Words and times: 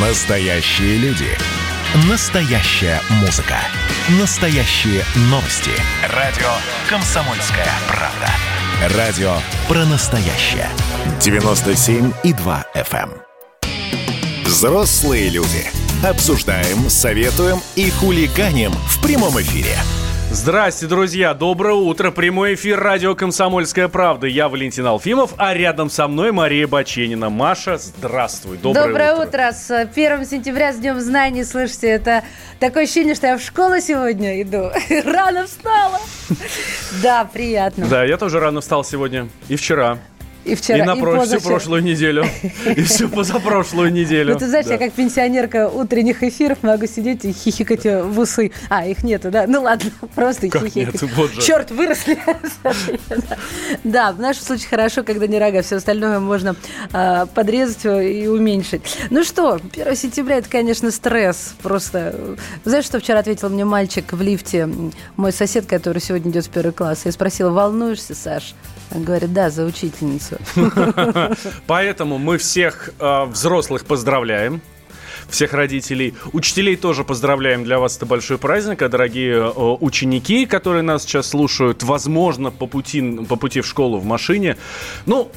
Настоящие 0.00 0.96
люди. 0.98 1.26
Настоящая 2.08 3.00
музыка. 3.20 3.56
Настоящие 4.20 5.02
новости. 5.22 5.72
Радио 6.14 6.46
«Комсомольская 6.88 7.66
правда». 7.88 8.96
Радио 8.96 9.38
про 9.66 9.84
настоящее. 9.86 10.68
97,2 11.18 12.64
FM. 12.76 13.10
эм. 13.10 14.44
Взрослые 14.44 15.30
люди. 15.30 15.68
Обсуждаем, 16.04 16.88
советуем 16.88 17.60
и 17.74 17.90
хулиганим 17.90 18.70
в 18.70 19.02
прямом 19.02 19.40
эфире. 19.40 19.76
Здрасте, 20.30 20.86
друзья! 20.86 21.32
Доброе 21.32 21.74
утро! 21.74 22.10
Прямой 22.10 22.54
эфир 22.54 22.78
радио 22.78 23.14
«Комсомольская 23.14 23.88
правда». 23.88 24.26
Я 24.26 24.50
Валентин 24.50 24.84
Алфимов, 24.84 25.32
а 25.38 25.54
рядом 25.54 25.88
со 25.88 26.06
мной 26.06 26.32
Мария 26.32 26.66
Баченина. 26.66 27.30
Маша, 27.30 27.78
здравствуй! 27.78 28.58
Доброе, 28.58 28.86
Доброе 28.88 29.14
утро. 29.14 29.26
утро! 29.26 29.52
С 29.52 29.70
1 29.70 30.26
сентября, 30.26 30.74
с 30.74 30.76
Днем 30.76 31.00
знаний, 31.00 31.44
слышите, 31.44 31.88
это 31.88 32.24
такое 32.60 32.84
ощущение, 32.84 33.14
что 33.14 33.26
я 33.26 33.38
в 33.38 33.42
школу 33.42 33.80
сегодня 33.80 34.42
иду. 34.42 34.70
Рано 35.04 35.46
встала! 35.46 35.98
Да, 37.02 37.24
приятно. 37.24 37.86
Да, 37.86 38.04
я 38.04 38.16
тоже 38.16 38.40
рано 38.40 38.60
встал 38.60 38.82
сегодня. 38.84 39.28
И 39.48 39.56
вчера. 39.56 39.98
И 40.48 40.54
вчера, 40.54 40.78
и 40.78 40.82
на 40.82 40.94
и 40.94 41.00
про- 41.00 41.24
всю 41.24 41.40
прошлую 41.40 41.82
неделю. 41.82 42.24
И 42.76 42.82
всю 42.82 43.08
позапрошлую 43.08 43.92
неделю. 43.92 44.32
Ну, 44.34 44.38
ты 44.38 44.48
знаешь, 44.48 44.66
я 44.66 44.78
как 44.78 44.92
пенсионерка 44.92 45.68
утренних 45.68 46.22
эфиров 46.22 46.62
могу 46.62 46.86
сидеть 46.86 47.24
и 47.24 47.32
хихикать 47.32 47.84
в 47.84 48.18
усы. 48.18 48.52
А, 48.68 48.86
их 48.86 49.02
нету, 49.04 49.30
да? 49.30 49.46
Ну 49.46 49.62
ладно, 49.62 49.90
просто 50.14 50.48
хихикать. 50.48 51.00
Черт, 51.44 51.70
выросли. 51.70 52.18
Да, 53.84 54.12
в 54.12 54.20
нашем 54.20 54.42
случае 54.44 54.68
хорошо, 54.68 55.02
когда 55.02 55.26
не 55.26 55.38
рога. 55.38 55.62
Все 55.62 55.76
остальное 55.76 56.20
можно 56.20 56.56
а, 56.92 57.26
подрезать 57.26 57.84
и 57.84 58.26
уменьшить. 58.28 58.82
Ну 59.10 59.24
что, 59.24 59.60
1 59.72 59.96
сентября 59.96 60.36
это, 60.38 60.48
конечно, 60.48 60.90
стресс. 60.90 61.54
Просто. 61.62 62.36
Знаешь, 62.64 62.84
что 62.84 63.00
вчера 63.00 63.18
ответил 63.20 63.48
мне 63.50 63.64
мальчик 63.64 64.12
в 64.12 64.20
лифте, 64.22 64.68
мой 65.16 65.32
сосед, 65.32 65.66
который 65.66 66.00
сегодня 66.00 66.30
идет 66.30 66.46
в 66.46 66.50
первый 66.50 66.72
класс. 66.72 67.02
Я 67.04 67.12
спросила, 67.12 67.50
волнуешься, 67.50 68.14
Саш? 68.14 68.54
Он 68.94 69.04
говорит, 69.04 69.32
да, 69.32 69.50
за 69.50 69.64
учительницу. 69.64 70.37
Поэтому 71.66 72.18
мы 72.18 72.38
всех 72.38 72.90
э, 72.98 73.24
взрослых 73.24 73.84
поздравляем. 73.84 74.60
Всех 75.28 75.52
родителей. 75.52 76.14
Учителей 76.32 76.76
тоже 76.76 77.04
поздравляем. 77.04 77.64
Для 77.64 77.78
вас 77.78 77.96
это 77.96 78.06
большой 78.06 78.38
праздник. 78.38 78.80
А 78.82 78.88
дорогие 78.88 79.34
э, 79.34 79.50
ученики, 79.80 80.46
которые 80.46 80.82
нас 80.82 81.02
сейчас 81.02 81.28
слушают, 81.28 81.82
возможно, 81.82 82.50
по 82.50 82.66
пути, 82.66 83.18
по 83.28 83.36
пути 83.36 83.60
в 83.60 83.66
школу 83.66 83.98
в 83.98 84.04
машине, 84.04 84.56
ну, 85.04 85.30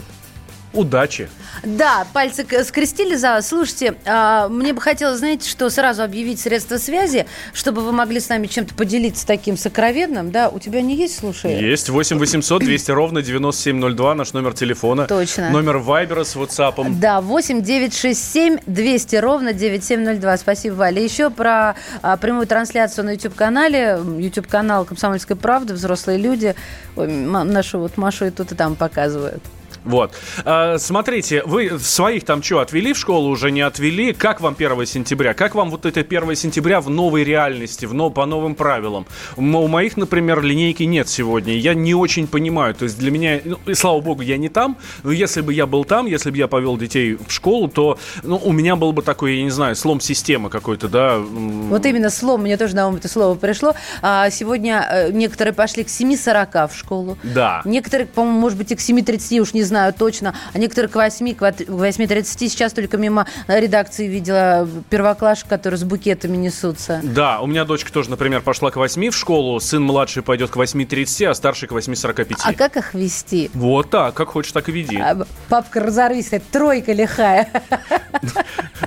удачи. 0.74 1.30
Да, 1.64 2.06
пальцы 2.14 2.46
скрестили 2.64 3.16
за. 3.16 3.42
Слушайте, 3.42 3.96
а, 4.06 4.48
мне 4.48 4.74
бы 4.74 4.82
хотелось, 4.82 5.20
знаете, 5.20 5.50
что 5.50 5.70
сразу 5.70 6.04
объявить 6.04 6.40
средства 6.40 6.78
связи, 6.78 7.26
чтобы 7.54 7.82
вы 7.82 7.92
могли 7.92 8.20
с 8.20 8.30
нами 8.30 8.48
чем-то 8.48 8.74
поделиться 8.76 9.26
таким 9.28 9.58
сокровенным. 9.58 10.32
Да, 10.32 10.50
у 10.50 10.60
тебя 10.60 10.82
не 10.82 10.96
есть, 10.96 11.20
слушай? 11.20 11.62
Есть 11.62 11.90
8 11.90 12.18
800 12.18 12.64
200 12.64 12.92
ровно 12.92 13.22
9702, 13.22 14.16
наш 14.16 14.34
номер 14.34 14.54
телефона. 14.54 15.08
Точно. 15.08 15.50
Номер 15.50 15.78
Вайбера 15.78 16.24
с 16.24 16.36
WhatsApp. 16.36 17.00
Да, 17.00 17.22
8 17.22 17.62
967 17.62 18.60
200 18.66 19.16
ровно 19.18 19.54
9702. 19.54 20.38
Спасибо, 20.38 20.74
Валя. 20.76 21.02
Еще 21.02 21.30
про 21.30 21.76
а, 22.02 22.18
прямую 22.18 22.48
трансляцию 22.48 23.06
на 23.06 23.12
YouTube-канале. 23.12 24.00
YouTube-канал 24.20 24.86
«Комсомольская 24.86 25.38
правда», 25.38 25.74
«Взрослые 25.74 26.18
люди». 26.18 26.56
Ой, 26.96 27.08
нашу 27.08 27.80
вот 27.80 27.98
Машу 27.98 28.26
и 28.26 28.30
тут, 28.32 28.52
и 28.52 28.56
там 28.56 28.76
показывают. 28.76 29.44
Вот. 29.84 30.14
А, 30.46 30.78
смотрите, 30.78 31.44
вы 31.46 31.80
своих 31.80 32.24
там 32.24 32.44
что, 32.44 32.60
отвели 32.60 32.94
в 32.94 32.98
школу, 32.98 33.30
уже 33.30 33.52
не 33.52 33.62
отвели? 33.62 34.14
Как 34.14 34.42
вам 34.42 34.56
1 34.58 34.86
сентября? 34.86 35.34
Как 35.34 35.56
вам 35.56 35.70
вот 35.72 35.86
это 35.86 36.02
1 36.02 36.36
сентября 36.36 36.82
в 36.82 36.90
новой 36.90 37.24
реальности, 37.24 37.86
в 37.86 37.94
но, 37.94 38.10
по 38.10 38.26
новым 38.26 38.56
правилам? 38.56 39.08
У 39.38 39.42
моих, 39.42 39.98
например, 39.98 40.42
линейки 40.42 40.84
нет 40.84 41.10
сегодня. 41.10 41.56
Я 41.58 41.74
не 41.74 41.96
очень 41.96 42.28
понимаю. 42.28 42.76
То 42.76 42.84
есть 42.84 42.98
для 43.00 43.12
меня, 43.12 43.40
ну, 43.44 43.58
и 43.66 43.74
слава 43.74 44.02
богу, 44.02 44.22
я 44.22 44.38
не 44.38 44.50
там. 44.50 44.78
Но 45.04 45.12
если 45.12 45.42
бы 45.42 45.54
я 45.54 45.66
был 45.66 45.84
там, 45.84 46.06
если 46.06 46.30
бы 46.30 46.38
я 46.38 46.48
повел 46.48 46.78
детей 46.78 47.16
в 47.16 47.32
школу, 47.32 47.68
то 47.68 47.98
ну, 48.24 48.40
у 48.44 48.52
меня 48.52 48.76
был 48.76 48.92
бы 48.94 49.02
такой, 49.02 49.38
я 49.38 49.44
не 49.44 49.50
знаю, 49.50 49.76
слом 49.76 50.00
системы 50.00 50.50
какой-то, 50.50 50.90
да. 50.90 51.18
Вот 51.18 51.86
именно 51.86 52.10
слом, 52.10 52.42
мне 52.42 52.58
тоже 52.58 52.76
на 52.76 52.88
ум 52.88 52.96
это 52.96 53.08
слово 53.08 53.36
пришло. 53.36 53.74
А, 54.02 54.30
сегодня 54.30 54.88
э, 54.90 55.12
некоторые 55.12 55.54
пошли 55.54 55.84
к 55.84 55.88
7.40 55.88 56.70
в 56.70 56.76
школу. 56.76 57.18
Да. 57.24 57.62
Некоторые, 57.66 58.08
по-моему, 58.08 58.40
может 58.40 58.58
быть, 58.58 58.72
и 58.72 58.76
к 58.76 58.80
7.30, 58.80 59.40
уж 59.40 59.54
не 59.54 59.64
знаю 59.64 59.71
точно. 59.98 60.36
А 60.54 60.58
некоторые 60.58 60.90
к 60.90 60.96
8, 60.96 61.36
к 61.36 61.42
8.30. 61.42 62.24
Сейчас 62.50 62.74
только 62.74 62.98
мимо 62.98 63.28
редакции 63.48 64.08
видела 64.08 64.68
первоклашек, 64.90 65.48
которые 65.48 65.78
с 65.78 65.84
букетами 65.84 66.38
несутся. 66.38 67.00
Да, 67.04 67.40
у 67.42 67.48
меня 67.48 67.66
дочка 67.66 67.92
тоже, 67.92 68.10
например, 68.10 68.42
пошла 68.42 68.72
к 68.72 68.76
8 68.76 69.10
в 69.10 69.16
школу, 69.16 69.60
сын 69.60 69.82
младший 69.84 70.24
пойдет 70.24 70.50
к 70.52 70.56
8.30, 70.58 71.26
а 71.28 71.34
старший 71.34 71.68
к 71.68 71.72
8.45. 71.72 72.36
А 72.44 72.54
как 72.54 72.78
их 72.78 72.94
вести? 72.94 73.50
Вот 73.54 73.90
так, 73.90 74.14
как 74.14 74.30
хочешь, 74.30 74.52
так 74.52 74.70
и 74.70 74.72
веди. 74.72 74.98
А, 74.98 75.26
Папка 75.50 75.80
разорвись, 75.80 76.32
тройка 76.52 76.94
лихая. 76.94 77.50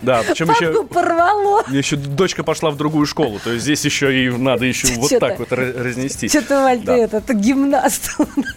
Да, 0.03 0.22
причем 0.27 0.51
еще... 0.51 0.72
Папку 0.72 0.87
порвало. 0.87 1.65
Еще 1.69 1.97
дочка 1.97 2.45
пошла 2.45 2.71
в 2.71 2.77
другую 2.77 3.06
школу, 3.06 3.41
то 3.43 3.51
есть 3.53 3.65
здесь 3.65 3.84
еще 3.84 4.25
и 4.27 4.28
надо 4.31 4.65
еще 4.65 4.89
вот 4.97 5.11
так 5.19 5.39
вот 5.39 5.51
ра- 5.51 5.83
разнести. 5.83 6.28
Что-то, 6.28 6.62
Валь, 6.62 6.81
ты 6.81 6.93
это, 6.93 7.21
ты 7.21 7.34
гимнаст. 7.34 8.16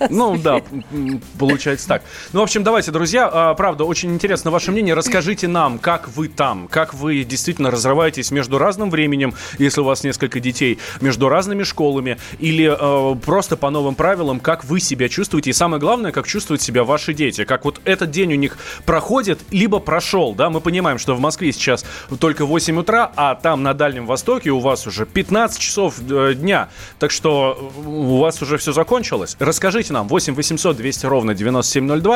Ну 0.10 0.38
да, 0.38 0.62
получается 1.40 1.88
так. 1.88 2.04
Ну, 2.34 2.40
в 2.40 2.44
общем, 2.44 2.64
давайте, 2.64 2.92
друзья, 2.92 3.30
а, 3.32 3.54
правда, 3.54 3.84
очень 3.84 4.14
интересно 4.14 4.52
ваше 4.52 4.72
мнение. 4.72 4.94
Расскажите 4.94 5.48
нам, 5.48 5.80
как 5.80 6.08
вы 6.10 6.28
там, 6.28 6.68
как 6.68 6.94
вы 6.94 7.24
действительно 7.24 7.72
разрываетесь 7.72 8.32
между 8.32 8.58
разным 8.58 8.90
временем, 8.90 9.34
если 9.58 9.82
у 9.82 9.84
вас 9.84 10.04
несколько 10.04 10.40
детей, 10.40 10.80
между 11.02 11.30
разными 11.30 11.64
школами, 11.64 12.18
или 12.40 12.70
э, 12.70 13.16
просто 13.20 13.58
по 13.58 13.70
новым 13.70 13.96
правилам, 13.96 14.40
как 14.40 14.64
вы 14.64 14.80
себя 14.80 15.10
чувствуете, 15.10 15.50
и 15.52 15.54
самое 15.54 15.80
главное, 15.80 16.12
как 16.12 16.28
чувствуют 16.28 16.62
себя 16.62 16.84
ваши 16.84 17.14
дети, 17.14 17.44
как 17.46 17.66
вот 17.66 17.82
этот 17.86 18.12
день 18.12 18.34
у 18.34 18.38
них 18.38 18.58
проходит, 18.86 19.40
либо 19.52 19.80
прошел, 19.80 20.34
да, 20.34 20.50
мы 20.50 20.62
понимаем, 20.62 20.98
что 20.98 21.16
в 21.16 21.20
Москве 21.20 21.52
сейчас 21.52 21.86
только 22.20 22.46
8 22.46 22.80
утра, 22.80 23.12
а 23.16 23.36
там 23.36 23.64
на 23.64 23.74
Дальнем 23.74 24.06
Востоке 24.06 24.52
у 24.52 24.60
вас 24.60 24.88
уже 24.88 25.06
15 25.06 25.60
часов 25.60 25.96
э, 26.10 26.34
дня, 26.36 26.70
так 27.00 27.12
что 27.12 27.72
у 27.86 28.18
вас 28.18 28.42
уже 28.42 28.58
все 28.58 28.72
закончилось. 28.74 29.36
Расскажите 29.40 29.94
нам, 29.94 30.08
8 30.08 30.34
800 30.36 30.78
200 30.78 31.06
ровно 31.06 31.34
9702, 31.34 32.07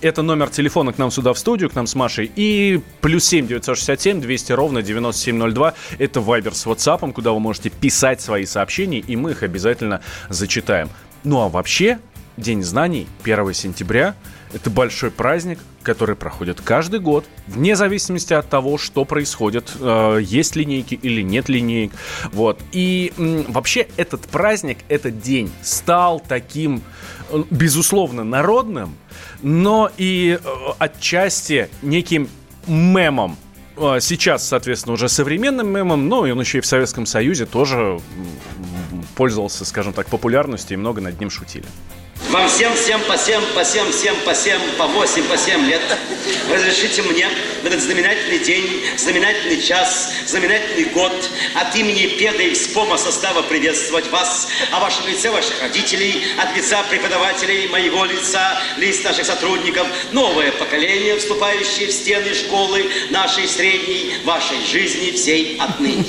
это 0.00 0.22
номер 0.22 0.50
телефона 0.50 0.92
к 0.92 0.98
нам 0.98 1.10
сюда 1.10 1.32
в 1.32 1.38
студию, 1.38 1.70
к 1.70 1.74
нам 1.74 1.86
с 1.86 1.94
Машей, 1.94 2.30
и 2.36 2.80
плюс 3.00 3.24
7 3.24 3.46
967 3.46 4.20
200 4.20 4.52
ровно 4.52 4.82
9702, 4.82 5.74
это 5.98 6.20
Вайбер 6.20 6.54
с 6.54 6.66
WhatsApp, 6.66 7.12
куда 7.12 7.32
вы 7.32 7.40
можете 7.40 7.70
писать 7.70 8.20
свои 8.20 8.46
сообщения, 8.46 8.98
и 8.98 9.16
мы 9.16 9.32
их 9.32 9.42
обязательно 9.42 10.00
зачитаем. 10.28 10.88
Ну 11.24 11.40
а 11.40 11.48
вообще, 11.48 11.98
День 12.36 12.62
знаний 12.62 13.06
1 13.22 13.54
сентября– 13.54 14.14
это 14.54 14.70
большой 14.70 15.10
праздник, 15.10 15.58
который 15.82 16.14
проходит 16.14 16.60
каждый 16.60 17.00
год, 17.00 17.24
вне 17.48 17.74
зависимости 17.74 18.32
от 18.32 18.48
того, 18.48 18.78
что 18.78 19.04
происходит, 19.04 19.72
э, 19.80 20.20
есть 20.22 20.54
линейки 20.54 20.94
или 20.94 21.22
нет 21.22 21.48
линеек. 21.48 21.92
Вот. 22.32 22.60
И 22.72 23.12
вообще 23.48 23.88
этот 23.96 24.22
праздник, 24.28 24.78
этот 24.88 25.20
день 25.20 25.50
стал 25.60 26.20
таким, 26.20 26.82
э, 27.30 27.42
безусловно, 27.50 28.22
народным, 28.22 28.96
но 29.42 29.90
и 29.96 30.38
э, 30.42 30.48
отчасти 30.78 31.68
неким 31.82 32.28
мемом. 32.66 33.36
Сейчас, 33.76 34.46
соответственно, 34.46 34.92
уже 34.92 35.08
современным 35.08 35.66
мемом, 35.66 36.08
но 36.08 36.24
и 36.28 36.30
он 36.30 36.38
еще 36.38 36.58
и 36.58 36.60
в 36.60 36.66
Советском 36.66 37.06
Союзе 37.06 37.44
тоже 37.44 37.98
пользовался, 39.16 39.64
скажем 39.64 39.92
так, 39.92 40.06
популярностью 40.06 40.76
и 40.76 40.80
много 40.80 41.00
над 41.00 41.18
ним 41.18 41.28
шутили. 41.28 41.66
Вам 42.34 42.48
всем, 42.48 42.74
всем 42.74 43.00
по 43.02 43.16
семь, 43.16 43.40
по 43.54 43.64
семь, 43.64 43.92
всем 43.92 44.16
по 44.24 44.34
семь, 44.34 44.58
по 44.76 44.88
восемь, 44.88 45.22
по 45.28 45.36
семь 45.36 45.64
лет. 45.66 45.80
Разрешите 46.52 47.02
мне 47.02 47.28
в 47.62 47.66
этот 47.66 47.80
знаменательный 47.80 48.40
день, 48.40 48.82
знаменательный 48.96 49.60
час, 49.60 50.12
знаменательный 50.26 50.86
год 50.86 51.12
от 51.54 51.76
имени 51.76 52.06
педа 52.18 52.42
и 52.42 52.52
СПОМа 52.52 52.96
состава 52.98 53.42
приветствовать 53.42 54.10
вас, 54.10 54.48
а 54.72 54.80
вашем 54.80 55.06
лице 55.06 55.30
ваших 55.30 55.62
родителей, 55.62 56.24
от 56.36 56.56
лица 56.56 56.82
преподавателей, 56.90 57.68
моего 57.68 58.04
лица, 58.04 58.58
лиц 58.78 59.04
наших 59.04 59.26
сотрудников, 59.26 59.86
новое 60.10 60.50
поколение, 60.50 61.16
вступающее 61.18 61.86
в 61.86 61.92
стены 61.92 62.34
школы 62.34 62.84
нашей 63.10 63.46
средней, 63.46 64.14
вашей 64.24 64.58
жизни 64.66 65.12
всей 65.12 65.56
отныне. 65.60 66.04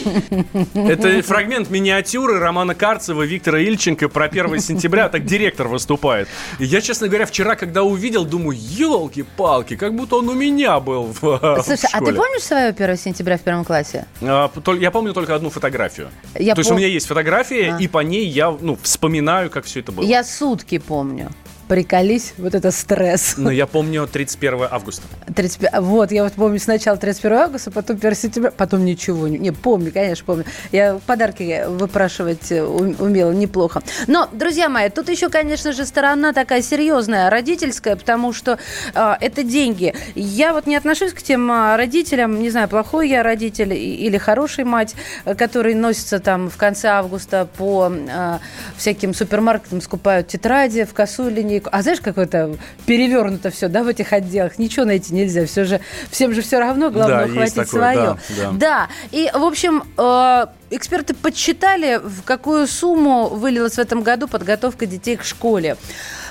Это 0.90 1.22
фрагмент 1.22 1.70
миниатюры 1.70 2.40
Романа 2.40 2.74
Карцева, 2.74 3.22
Виктора 3.22 3.60
Ильченко 3.60 4.10
про 4.10 4.26
1 4.26 4.60
сентября. 4.60 5.08
Так 5.08 5.24
директор 5.26 5.68
выступает. 5.68 6.15
И 6.60 6.66
я, 6.66 6.82
честно 6.82 7.08
говоря, 7.08 7.26
вчера, 7.26 7.56
когда 7.56 7.84
увидел, 7.84 8.26
думаю, 8.26 8.58
елки-палки, 8.60 9.76
как 9.76 9.96
будто 9.96 10.18
он 10.18 10.30
у 10.30 10.34
меня 10.34 10.80
был 10.80 11.14
в, 11.14 11.22
в 11.22 11.64
Слушай, 11.64 11.90
а 11.94 12.00
ты 12.00 12.14
помнишь 12.14 12.44
свое 12.44 12.70
1 12.70 12.98
сентября 12.98 13.38
в 13.38 13.42
первом 13.42 13.66
классе? 13.66 14.06
А, 14.22 14.52
Я 14.80 14.92
помню 14.92 15.14
только 15.14 15.36
одну 15.36 15.50
фотографию. 15.50 16.10
Я 16.36 16.56
То 16.56 16.62
есть 16.62 16.70
пом- 16.70 16.76
у 16.76 16.78
меня 16.78 16.88
есть 16.88 17.08
фотография, 17.08 17.76
А. 17.78 17.82
и 17.82 17.88
по 17.88 18.00
ней 18.00 18.26
я 18.28 18.52
ну, 18.52 18.78
вспоминаю, 18.82 19.50
как 19.50 19.66
все 19.66 19.80
это 19.82 19.92
было. 19.92 20.06
Я 20.06 20.24
сутки 20.24 20.78
помню. 20.78 21.32
Приколись, 21.68 22.34
вот 22.38 22.54
это 22.54 22.70
стресс. 22.70 23.36
Ну, 23.38 23.50
я 23.50 23.66
помню 23.66 24.08
31 24.08 24.68
августа. 24.70 25.04
35, 25.36 25.74
вот, 25.82 26.12
я 26.12 26.24
вот 26.24 26.34
помню 26.34 26.60
сначала 26.60 26.96
31 26.96 27.38
августа, 27.38 27.72
потом 27.72 27.96
1 27.96 28.16
сентября, 28.16 28.52
потом 28.52 28.86
ничего. 28.86 29.28
Не, 29.28 29.40
не 29.40 29.52
помню, 29.52 29.92
конечно, 29.92 30.26
помню. 30.26 30.46
Я 30.72 31.00
подарки 31.08 31.66
выпрашивать 31.68 32.52
э, 32.52 32.64
умела 32.64 33.32
неплохо. 33.32 33.82
Но, 34.06 34.30
друзья 34.32 34.70
мои, 34.70 34.90
тут 34.90 35.10
еще, 35.10 35.30
конечно 35.30 35.74
же, 35.74 35.86
сторона 35.86 36.34
такая 36.34 36.62
серьезная, 36.62 37.32
родительская, 37.32 37.96
потому 37.96 38.32
что 38.32 38.60
э, 38.94 39.14
это 39.20 39.44
деньги. 39.44 39.96
Я 40.14 40.54
вот 40.54 40.68
не 40.68 40.76
отношусь 40.76 41.14
к 41.14 41.24
тем 41.24 41.52
а, 41.52 41.78
родителям, 41.78 42.40
не 42.40 42.52
знаю, 42.52 42.70
плохой 42.70 43.10
я 43.10 43.24
родитель 43.24 43.74
или 43.74 44.18
хороший 44.20 44.66
мать, 44.66 44.94
э, 45.26 45.34
которые 45.34 45.76
носятся 45.76 46.20
там 46.20 46.52
в 46.52 46.58
конце 46.58 46.90
августа 46.90 47.48
по 47.58 47.92
э, 47.92 48.38
всяким 48.78 49.16
супермаркетам, 49.16 49.82
скупают 49.82 50.28
тетради 50.28 50.86
в 50.86 50.94
косу 50.94 51.30
или 51.30 51.42
не 51.42 51.55
линейку. 51.56 51.70
А 51.72 51.82
знаешь, 51.82 52.02
как 52.02 52.18
это 52.18 52.56
перевернуто 52.86 53.50
все, 53.50 53.68
да, 53.68 53.84
в 53.84 53.88
этих 53.88 54.14
отделах? 54.14 54.58
Ничего 54.58 54.86
найти 54.86 55.14
нельзя. 55.14 55.46
Все 55.46 55.66
же, 55.66 55.82
всем 56.12 56.34
же 56.34 56.42
все 56.42 56.60
равно, 56.60 56.92
главное 56.92 57.26
да, 57.26 57.32
ухватить 57.32 57.56
такое, 57.56 57.94
свое. 57.94 57.96
Да, 57.96 58.18
да. 58.38 58.52
да. 58.52 58.88
И, 59.12 59.30
в 59.34 59.44
общем, 59.44 59.84
э, 59.98 60.46
эксперты 60.70 61.14
подсчитали, 61.14 62.00
в 62.04 62.24
какую 62.24 62.68
сумму 62.68 63.30
вылилась 63.30 63.74
в 63.74 63.80
этом 63.80 64.04
году 64.04 64.28
подготовка 64.28 64.86
детей 64.86 65.16
к 65.16 65.24
школе. 65.24 65.78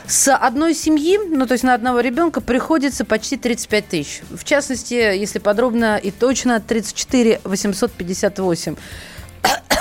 С 0.06 0.34
одной 0.34 0.74
семьи, 0.74 1.18
ну 1.18 1.46
то 1.46 1.52
есть 1.52 1.64
на 1.64 1.72
одного 1.72 2.00
ребенка, 2.00 2.42
приходится 2.42 3.06
почти 3.06 3.38
35 3.38 3.88
тысяч. 3.88 4.20
В 4.30 4.44
частности, 4.44 4.94
если 4.94 5.38
подробно 5.38 5.96
и 5.96 6.10
точно, 6.10 6.60
34 6.60 7.40
858 7.42 8.76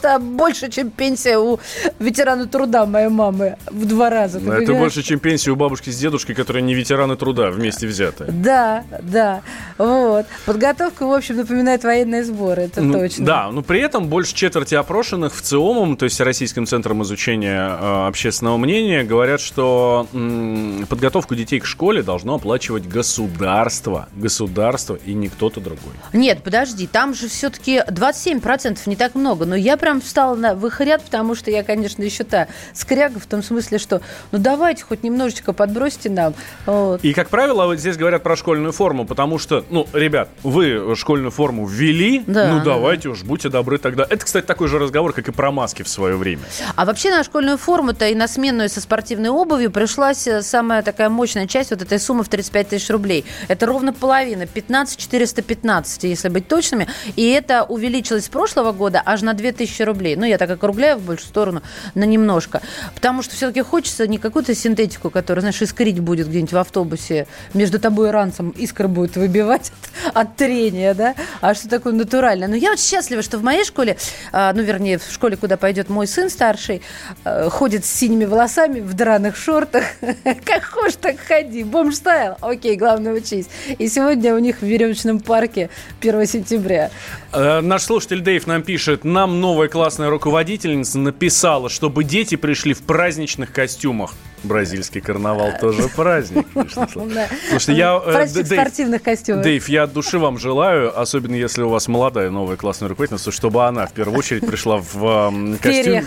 это 0.00 0.18
больше, 0.18 0.70
чем 0.70 0.90
пенсия 0.90 1.38
у 1.38 1.58
ветерана 1.98 2.46
труда 2.46 2.86
моей 2.86 3.08
мамы 3.08 3.56
в 3.70 3.86
два 3.86 4.10
раза. 4.10 4.38
это 4.38 4.46
понимаешь? 4.46 4.78
больше, 4.78 5.02
чем 5.02 5.18
пенсия 5.18 5.50
у 5.50 5.56
бабушки 5.56 5.90
с 5.90 5.98
дедушкой, 5.98 6.34
которые 6.34 6.62
не 6.62 6.74
ветераны 6.74 7.16
труда 7.16 7.50
вместе 7.50 7.86
взятые. 7.86 8.30
Да, 8.30 8.84
да. 9.02 9.42
Вот. 9.78 10.26
Подготовка, 10.46 11.06
в 11.06 11.12
общем, 11.12 11.36
напоминает 11.36 11.84
военные 11.84 12.24
сборы, 12.24 12.62
это 12.62 12.80
ну, 12.80 12.94
точно. 12.94 13.26
Да, 13.26 13.50
но 13.50 13.62
при 13.62 13.80
этом 13.80 14.08
больше 14.08 14.34
четверти 14.34 14.74
опрошенных 14.74 15.34
в 15.34 15.42
ЦИОМом, 15.42 15.96
то 15.96 16.04
есть 16.04 16.20
Российским 16.20 16.66
центром 16.66 17.02
изучения 17.02 17.76
э, 17.80 18.06
общественного 18.06 18.56
мнения, 18.56 19.04
говорят, 19.04 19.40
что 19.40 20.06
м, 20.12 20.86
подготовку 20.88 21.34
детей 21.34 21.60
к 21.60 21.66
школе 21.66 22.02
должно 22.02 22.36
оплачивать 22.36 22.86
государство. 22.86 24.08
Государство 24.14 24.98
и 25.04 25.14
не 25.14 25.28
кто-то 25.28 25.60
другой. 25.60 25.92
Нет, 26.12 26.42
подожди, 26.42 26.86
там 26.86 27.14
же 27.14 27.28
все-таки 27.28 27.82
27% 27.86 28.78
не 28.86 28.96
так 28.96 29.14
много, 29.14 29.46
но 29.46 29.54
я 29.54 29.76
прям 29.76 29.89
встала 29.98 30.36
на 30.36 30.54
в 30.54 30.66
их 30.66 30.80
ряд, 30.80 31.02
потому 31.02 31.34
что 31.34 31.50
я, 31.50 31.64
конечно, 31.64 32.02
еще 32.02 32.22
та 32.22 32.48
скряга 32.72 33.18
в 33.18 33.26
том 33.26 33.42
смысле, 33.42 33.78
что 33.78 34.00
ну 34.30 34.38
давайте 34.38 34.84
хоть 34.84 35.02
немножечко 35.02 35.52
подбросьте 35.52 36.10
нам. 36.10 36.34
Вот. 36.66 37.02
И, 37.02 37.12
как 37.14 37.30
правило, 37.30 37.66
вот 37.66 37.78
здесь 37.78 37.96
говорят 37.96 38.22
про 38.22 38.36
школьную 38.36 38.72
форму, 38.72 39.06
потому 39.06 39.38
что, 39.38 39.64
ну, 39.70 39.88
ребят, 39.92 40.28
вы 40.42 40.94
школьную 40.94 41.30
форму 41.30 41.66
ввели, 41.66 42.22
да, 42.26 42.52
ну 42.52 42.62
давайте 42.62 43.04
да. 43.04 43.10
уж, 43.10 43.22
будьте 43.24 43.48
добры 43.48 43.78
тогда. 43.78 44.06
Это, 44.08 44.24
кстати, 44.24 44.44
такой 44.44 44.68
же 44.68 44.78
разговор, 44.78 45.12
как 45.12 45.28
и 45.28 45.32
про 45.32 45.50
маски 45.50 45.82
в 45.82 45.88
свое 45.88 46.16
время. 46.16 46.42
А 46.76 46.84
вообще 46.84 47.10
на 47.10 47.24
школьную 47.24 47.58
форму-то 47.58 48.06
и 48.06 48.14
на 48.14 48.28
сменную 48.28 48.68
со 48.68 48.80
спортивной 48.80 49.30
обувью 49.30 49.70
пришлась 49.70 50.26
э, 50.26 50.42
самая 50.42 50.82
такая 50.82 51.08
мощная 51.08 51.46
часть 51.46 51.70
вот 51.70 51.82
этой 51.82 51.98
суммы 51.98 52.22
в 52.24 52.28
35 52.28 52.68
тысяч 52.68 52.90
рублей. 52.90 53.24
Это 53.48 53.66
ровно 53.66 53.92
половина, 53.92 54.46
15 54.46 54.98
415, 54.98 56.04
если 56.04 56.28
быть 56.28 56.48
точными. 56.48 56.88
И 57.16 57.28
это 57.30 57.64
увеличилось 57.64 58.26
с 58.26 58.28
прошлого 58.28 58.72
года 58.72 59.02
аж 59.04 59.22
на 59.22 59.34
2000 59.34 59.79
рублей. 59.84 60.16
Ну, 60.16 60.24
я 60.24 60.38
так 60.38 60.50
округляю 60.50 60.98
в 60.98 61.02
большую 61.02 61.28
сторону 61.28 61.62
на 61.94 62.04
немножко. 62.04 62.62
Потому 62.94 63.22
что 63.22 63.34
все-таки 63.34 63.62
хочется 63.62 64.06
не 64.06 64.18
какую-то 64.18 64.54
синтетику, 64.54 65.10
которая, 65.10 65.40
знаешь, 65.40 65.60
искрить 65.62 66.00
будет 66.00 66.28
где-нибудь 66.28 66.52
в 66.52 66.58
автобусе, 66.58 67.26
между 67.54 67.78
тобой 67.78 68.08
и 68.08 68.10
ранцем 68.12 68.50
искра 68.50 68.88
будет 68.88 69.16
выбивать 69.16 69.72
от, 70.14 70.30
от 70.30 70.36
трения, 70.36 70.94
да, 70.94 71.14
а 71.40 71.54
что 71.54 71.68
такое 71.68 71.92
натуральное. 71.92 72.48
Но 72.48 72.56
я 72.56 72.70
вот 72.70 72.80
счастлива, 72.80 73.22
что 73.22 73.38
в 73.38 73.42
моей 73.42 73.64
школе, 73.64 73.96
а, 74.32 74.52
ну, 74.52 74.62
вернее, 74.62 74.98
в 74.98 75.10
школе, 75.10 75.36
куда 75.36 75.56
пойдет 75.56 75.88
мой 75.88 76.06
сын 76.06 76.30
старший, 76.30 76.82
а, 77.24 77.48
ходит 77.50 77.84
с 77.84 77.90
синими 77.90 78.24
волосами, 78.24 78.80
в 78.80 78.94
драных 78.94 79.36
шортах. 79.36 79.84
Как 80.44 80.64
хочешь, 80.64 80.96
так 81.00 81.16
ходи. 81.18 81.64
Бомж 81.64 81.96
стайл. 81.96 82.36
Окей, 82.40 82.76
главное 82.76 83.12
учись. 83.12 83.48
И 83.78 83.88
сегодня 83.88 84.34
у 84.34 84.38
них 84.38 84.58
в 84.60 84.64
веревочном 84.64 85.20
парке 85.20 85.70
1 86.00 86.26
сентября. 86.26 86.90
Э, 87.32 87.60
наш 87.60 87.82
слушатель 87.82 88.20
Дэйв 88.20 88.46
нам 88.46 88.62
пишет, 88.62 89.04
нам 89.04 89.40
новая 89.40 89.68
классная 89.70 90.10
руководительница 90.10 90.98
написала, 90.98 91.70
чтобы 91.70 92.04
дети 92.04 92.34
пришли 92.34 92.74
в 92.74 92.82
праздничных 92.82 93.52
костюмах. 93.52 94.12
Бразильский 94.42 95.00
карнавал 95.00 95.52
тоже 95.60 95.88
праздник. 95.88 96.46
Слушайте, 96.54 97.74
я... 97.74 98.00
Э, 98.04 98.12
Праздник 98.12 98.46
спортивных 98.46 99.02
костюмов. 99.02 99.42
Дэйв, 99.42 99.68
я 99.68 99.82
от 99.84 99.92
души 99.92 100.18
вам 100.18 100.38
желаю, 100.38 100.98
особенно 100.98 101.34
если 101.34 101.62
у 101.62 101.68
вас 101.68 101.88
молодая 101.88 102.30
новая 102.30 102.56
классная 102.56 102.88
руководительница, 102.88 103.30
чтобы 103.32 103.66
она 103.66 103.86
в 103.86 103.92
первую 103.92 104.18
очередь 104.18 104.46
пришла 104.46 104.78
в 104.78 105.32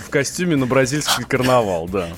костюме 0.10 0.56
на 0.56 0.66
бразильский 0.66 1.26
карнавал, 1.26 1.88
да. 1.88 2.08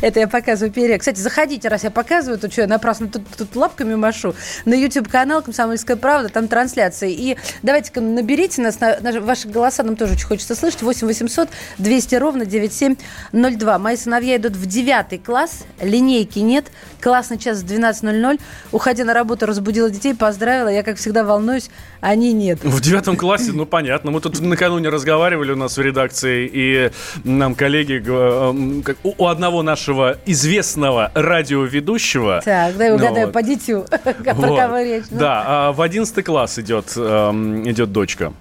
Это 0.00 0.20
я 0.20 0.28
показываю 0.28 0.72
перья. 0.72 0.98
Кстати, 0.98 1.18
заходите, 1.18 1.68
раз 1.68 1.84
я 1.84 1.90
показываю, 1.90 2.38
то 2.38 2.50
что, 2.50 2.62
я 2.62 2.66
напрасно 2.66 3.08
тут, 3.08 3.22
тут 3.36 3.54
лапками 3.56 3.94
машу. 3.94 4.34
На 4.64 4.74
YouTube-канал 4.74 5.42
«Комсомольская 5.42 5.96
правда», 5.96 6.28
там 6.28 6.48
трансляции. 6.48 7.12
И 7.12 7.36
давайте-ка 7.62 8.00
наберите 8.00 8.62
нас, 8.62 8.80
на, 8.80 8.98
на, 9.00 9.20
ваши 9.20 9.48
голоса 9.48 9.82
нам 9.82 9.96
тоже 9.96 10.12
очень 10.12 10.26
хочется 10.26 10.54
слышать. 10.54 10.82
8 10.82 11.06
800 11.06 11.48
200 11.78 12.14
ровно 12.16 12.46
9702. 12.46 13.78
Мои 13.78 13.96
сыновья 13.96 14.36
идут 14.36 14.52
в 14.52 14.66
девятый 14.66 15.18
класс, 15.18 15.64
линейки 15.80 16.38
нет, 16.38 16.66
классный 17.00 17.38
час 17.38 17.62
в 17.62 17.66
12.00. 17.66 18.40
Уходя 18.72 19.04
на 19.04 19.14
работу, 19.14 19.46
разбудила 19.46 19.90
детей, 19.90 20.14
поздравила. 20.14 20.68
Я, 20.68 20.82
как 20.82 20.98
всегда, 20.98 21.24
волнуюсь, 21.24 21.70
они 22.00 22.32
нет. 22.32 22.62
В 22.62 22.80
девятом 22.80 23.16
классе, 23.16 23.52
ну, 23.52 23.66
понятно. 23.66 24.10
Мы 24.10 24.20
тут 24.20 24.40
накануне 24.40 24.88
разговаривали 24.88 25.52
у 25.52 25.56
нас 25.56 25.76
в 25.76 25.80
редакции, 25.80 26.48
и 26.52 26.90
нам 27.24 27.54
коллеги, 27.54 28.02
у 29.02 29.26
одного 29.26 29.62
нашего 29.62 29.87
известного 30.26 31.10
радиоведущего... 31.14 32.40
Так, 32.44 32.76
дай 32.76 32.92
угадаю 32.92 33.26
вот. 33.26 33.32
по 33.32 33.42
дитю, 33.42 33.84
про 34.02 34.34
кого 34.34 34.78
речь. 34.78 35.04
Ну. 35.10 35.18
Да, 35.18 35.44
а 35.46 35.72
в 35.72 35.80
одиннадцатый 35.80 36.22
класс 36.22 36.58
идет, 36.58 36.92
эм, 36.96 37.68
идет 37.68 37.92
дочка. 37.92 38.32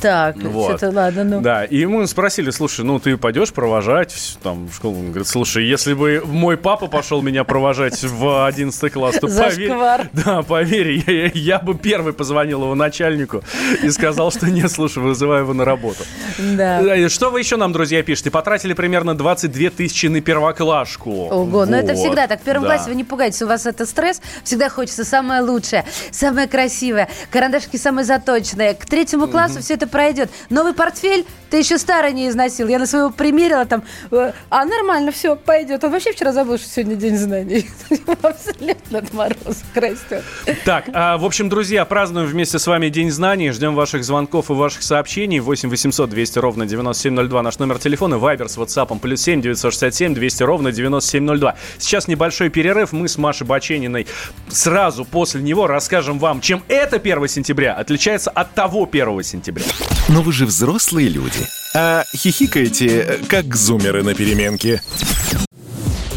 Так, 0.00 0.36
вот. 0.36 0.78
что-то 0.78 0.90
ладно, 0.90 1.24
ну. 1.24 1.40
Да, 1.40 1.64
и 1.64 1.78
ему 1.78 2.06
спросили, 2.06 2.50
слушай, 2.50 2.84
ну 2.84 2.98
ты 2.98 3.16
пойдешь 3.16 3.52
провожать 3.52 4.38
там 4.42 4.68
в 4.68 4.74
школу? 4.74 4.98
Он 4.98 5.08
говорит, 5.10 5.28
слушай, 5.28 5.64
если 5.64 5.94
бы 5.94 6.22
мой 6.24 6.56
папа 6.56 6.86
пошел 6.86 7.22
меня 7.22 7.44
провожать 7.44 8.02
в 8.02 8.46
11 8.46 8.92
класс, 8.92 9.16
то 9.16 9.26
поверь, 9.28 10.08
да, 10.12 10.42
поверь, 10.42 11.02
я, 11.06 11.26
я 11.34 11.58
бы 11.58 11.74
первый 11.74 12.12
позвонил 12.12 12.62
его 12.62 12.74
начальнику 12.74 13.42
и 13.82 13.90
сказал, 13.90 14.30
что 14.30 14.46
нет, 14.50 14.70
слушай, 14.70 15.02
вызываю 15.02 15.42
его 15.42 15.54
на 15.54 15.64
работу. 15.64 16.04
Да. 16.38 17.08
Что 17.08 17.30
вы 17.30 17.40
еще 17.40 17.56
нам, 17.56 17.72
друзья, 17.72 18.02
пишете? 18.02 18.30
Потратили 18.30 18.72
примерно 18.72 19.14
22 19.14 19.70
тысячи 19.70 20.06
на 20.06 20.20
первоклашку. 20.20 21.10
Ого, 21.10 21.44
вот. 21.44 21.68
но 21.68 21.76
это 21.76 21.94
всегда 21.94 22.26
так. 22.26 22.40
В 22.40 22.44
первом 22.44 22.62
да. 22.62 22.76
классе 22.76 22.90
вы 22.90 22.96
не 22.96 23.04
пугайтесь, 23.04 23.42
у 23.42 23.46
вас 23.46 23.66
это 23.66 23.86
стресс, 23.86 24.20
всегда 24.44 24.68
хочется 24.68 25.04
самое 25.04 25.42
лучшее, 25.42 25.84
самое 26.10 26.48
красивое, 26.48 27.08
карандашки 27.30 27.76
самые 27.76 28.04
заточенные. 28.04 28.74
К 28.74 28.86
третьему 28.86 29.28
классу 29.28 29.58
mm-hmm. 29.58 29.62
все 29.62 29.74
это 29.74 29.86
пройдет. 29.90 30.30
Новый 30.48 30.72
портфель 30.72 31.26
ты 31.50 31.58
еще 31.58 31.78
старый 31.78 32.12
не 32.12 32.28
износил. 32.28 32.68
Я 32.68 32.78
на 32.78 32.86
своего 32.86 33.10
примерила 33.10 33.66
там, 33.66 33.82
э, 34.12 34.32
а 34.48 34.64
нормально, 34.64 35.10
все, 35.10 35.34
пойдет. 35.34 35.82
Он 35.82 35.90
вообще 35.90 36.12
вчера 36.12 36.32
забыл, 36.32 36.58
что 36.58 36.68
сегодня 36.68 36.94
день 36.94 37.16
знаний. 37.16 37.68
Абсолютно 38.22 38.98
от 38.98 39.12
мороза 39.12 39.64
растет. 39.74 40.22
Так, 40.64 40.84
а, 40.92 41.18
в 41.18 41.24
общем, 41.24 41.48
друзья, 41.48 41.84
празднуем 41.84 42.28
вместе 42.28 42.58
с 42.58 42.66
вами 42.66 42.88
День 42.88 43.10
знаний. 43.10 43.50
Ждем 43.50 43.74
ваших 43.74 44.04
звонков 44.04 44.50
и 44.50 44.52
ваших 44.52 44.82
сообщений. 44.82 45.40
8 45.40 45.68
800 45.68 46.08
200 46.08 46.38
ровно 46.38 46.66
9702 46.66 47.42
наш 47.42 47.58
номер 47.58 47.78
телефона. 47.78 48.18
Вайбер 48.18 48.48
с 48.48 48.56
WhatsApp 48.56 48.98
плюс 49.00 49.20
7 49.20 49.42
967 49.42 50.14
200 50.14 50.42
ровно 50.44 50.70
9702. 50.70 51.56
Сейчас 51.78 52.06
небольшой 52.06 52.50
перерыв. 52.50 52.92
Мы 52.92 53.08
с 53.08 53.18
Машей 53.18 53.46
Бачениной 53.46 54.06
сразу 54.48 55.04
после 55.04 55.42
него 55.42 55.66
расскажем 55.66 56.20
вам, 56.20 56.40
чем 56.40 56.62
это 56.68 56.96
1 56.96 57.26
сентября 57.26 57.74
отличается 57.74 58.30
от 58.30 58.54
того 58.54 58.88
1 58.90 59.22
сентября. 59.24 59.64
Но 60.08 60.22
вы 60.22 60.32
же 60.32 60.46
взрослые 60.46 61.08
люди. 61.08 61.46
А 61.74 62.04
хихикаете, 62.14 63.20
как 63.28 63.54
зумеры 63.54 64.02
на 64.02 64.14
переменке. 64.14 64.82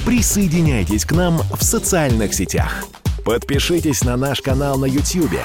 Присоединяйтесь 0.05 1.05
к 1.05 1.11
нам 1.11 1.41
в 1.57 1.63
социальных 1.63 2.33
сетях. 2.33 2.85
Подпишитесь 3.23 4.03
на 4.03 4.17
наш 4.17 4.41
канал 4.41 4.77
на 4.77 4.85
YouTube. 4.85 5.39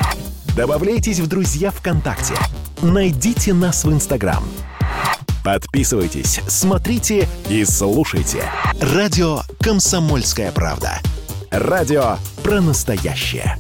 Добавляйтесь 0.57 1.21
в 1.21 1.27
друзья 1.27 1.71
ВКонтакте. 1.71 2.35
Найдите 2.83 3.55
нас 3.55 3.85
в 3.85 3.93
Инстаграм. 3.93 4.43
Подписывайтесь, 5.45 6.41
смотрите 6.49 7.29
и 7.49 7.65
слушайте. 7.65 8.45
Радио 8.81 9.43
«Комсомольская 9.61 10.53
правда». 10.53 11.01
Радио 11.51 12.17
про 12.43 12.61
настоящее. 12.61 13.57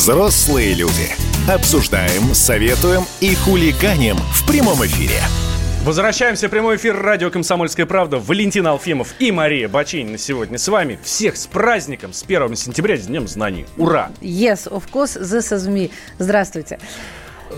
Взрослые 0.00 0.72
люди. 0.72 1.10
Обсуждаем, 1.46 2.32
советуем 2.32 3.02
и 3.20 3.34
хулиганим 3.34 4.16
в 4.16 4.46
прямом 4.46 4.82
эфире. 4.86 5.20
Возвращаемся 5.84 6.48
в 6.48 6.50
прямой 6.50 6.76
эфир 6.76 6.98
радио 6.98 7.30
«Комсомольская 7.30 7.84
правда». 7.84 8.18
Валентин 8.18 8.66
Алфимов 8.66 9.14
и 9.18 9.30
Мария 9.30 9.68
Бачинина 9.68 10.16
сегодня 10.16 10.56
с 10.56 10.68
вами. 10.68 10.98
Всех 11.02 11.36
с 11.36 11.46
праздником, 11.46 12.14
с 12.14 12.22
1 12.22 12.56
сентября, 12.56 12.96
с 12.96 13.08
Днем 13.08 13.28
Знаний. 13.28 13.66
Ура! 13.76 14.10
Yes, 14.22 14.66
of 14.70 14.84
course, 14.90 15.20
this 15.20 15.52
is 15.52 15.68
me. 15.68 15.90
Здравствуйте. 16.18 16.78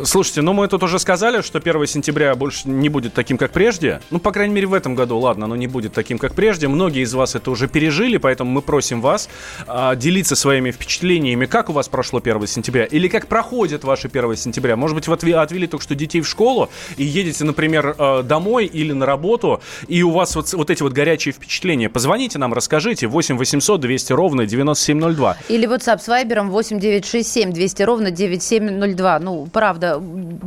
Слушайте, 0.05 0.41
ну 0.41 0.55
мы 0.55 0.69
тут 0.69 0.83
уже 0.83 0.99
сказали, 0.99 1.43
что 1.43 1.59
1 1.59 1.87
сентября 1.87 2.35
больше 2.35 2.69
не 2.69 2.89
будет 2.89 3.13
таким, 3.13 3.37
как 3.37 3.53
прежде. 3.53 4.01
Ну, 4.11 4.19
по 4.19 4.33
крайней 4.33 4.55
мере, 4.55 4.67
в 4.67 4.75
этом 4.75 4.95
году, 4.95 5.19
ладно, 5.19 5.45
оно 5.45 5.55
не 5.55 5.67
будет 5.67 5.93
таким, 5.93 6.19
как 6.19 6.35
прежде. 6.35 6.67
Многие 6.67 7.03
из 7.03 7.13
вас 7.13 7.35
это 7.35 7.51
уже 7.51 7.69
пережили, 7.69 8.17
поэтому 8.17 8.51
мы 8.51 8.63
просим 8.63 9.03
вас 9.03 9.29
а, 9.67 9.95
делиться 9.95 10.35
своими 10.35 10.71
впечатлениями, 10.71 11.45
как 11.45 11.69
у 11.69 11.73
вас 11.73 11.89
прошло 11.89 12.21
1 12.21 12.47
сентября, 12.47 12.85
или 12.85 13.07
как 13.07 13.27
проходит 13.27 13.85
ваше 13.85 14.09
1 14.09 14.37
сентября. 14.37 14.77
Может 14.77 14.97
быть, 14.97 15.09
вы 15.09 15.33
отвели 15.35 15.67
только 15.67 15.85
что 15.85 15.95
детей 15.95 16.23
в 16.23 16.29
школу 16.29 16.71
и 16.97 17.05
едете, 17.05 17.45
например, 17.45 17.95
а, 17.99 18.23
домой 18.23 18.65
или 18.67 18.93
на 18.93 19.05
работу, 19.05 19.61
и 19.89 20.03
у 20.03 20.11
вас 20.11 20.35
вот, 20.35 20.53
вот 20.55 20.71
эти 20.71 20.83
вот 20.83 20.93
горячие 20.93 21.33
впечатления. 21.33 21.91
Позвоните 21.91 22.39
нам, 22.39 22.55
расскажите. 22.55 23.07
8 23.07 23.37
800 23.37 23.81
200 23.81 24.13
ровно 24.15 24.47
9702. 24.47 25.37
Или 25.49 25.69
WhatsApp 25.69 26.01
с 26.01 26.09
Вайбером 26.09 26.51
8 26.51 26.81
967 26.81 27.53
200 27.53 27.83
ровно 27.83 28.11
9702. 28.11 29.19
Ну, 29.19 29.47
правда 29.53 29.82
правда. 29.83 30.03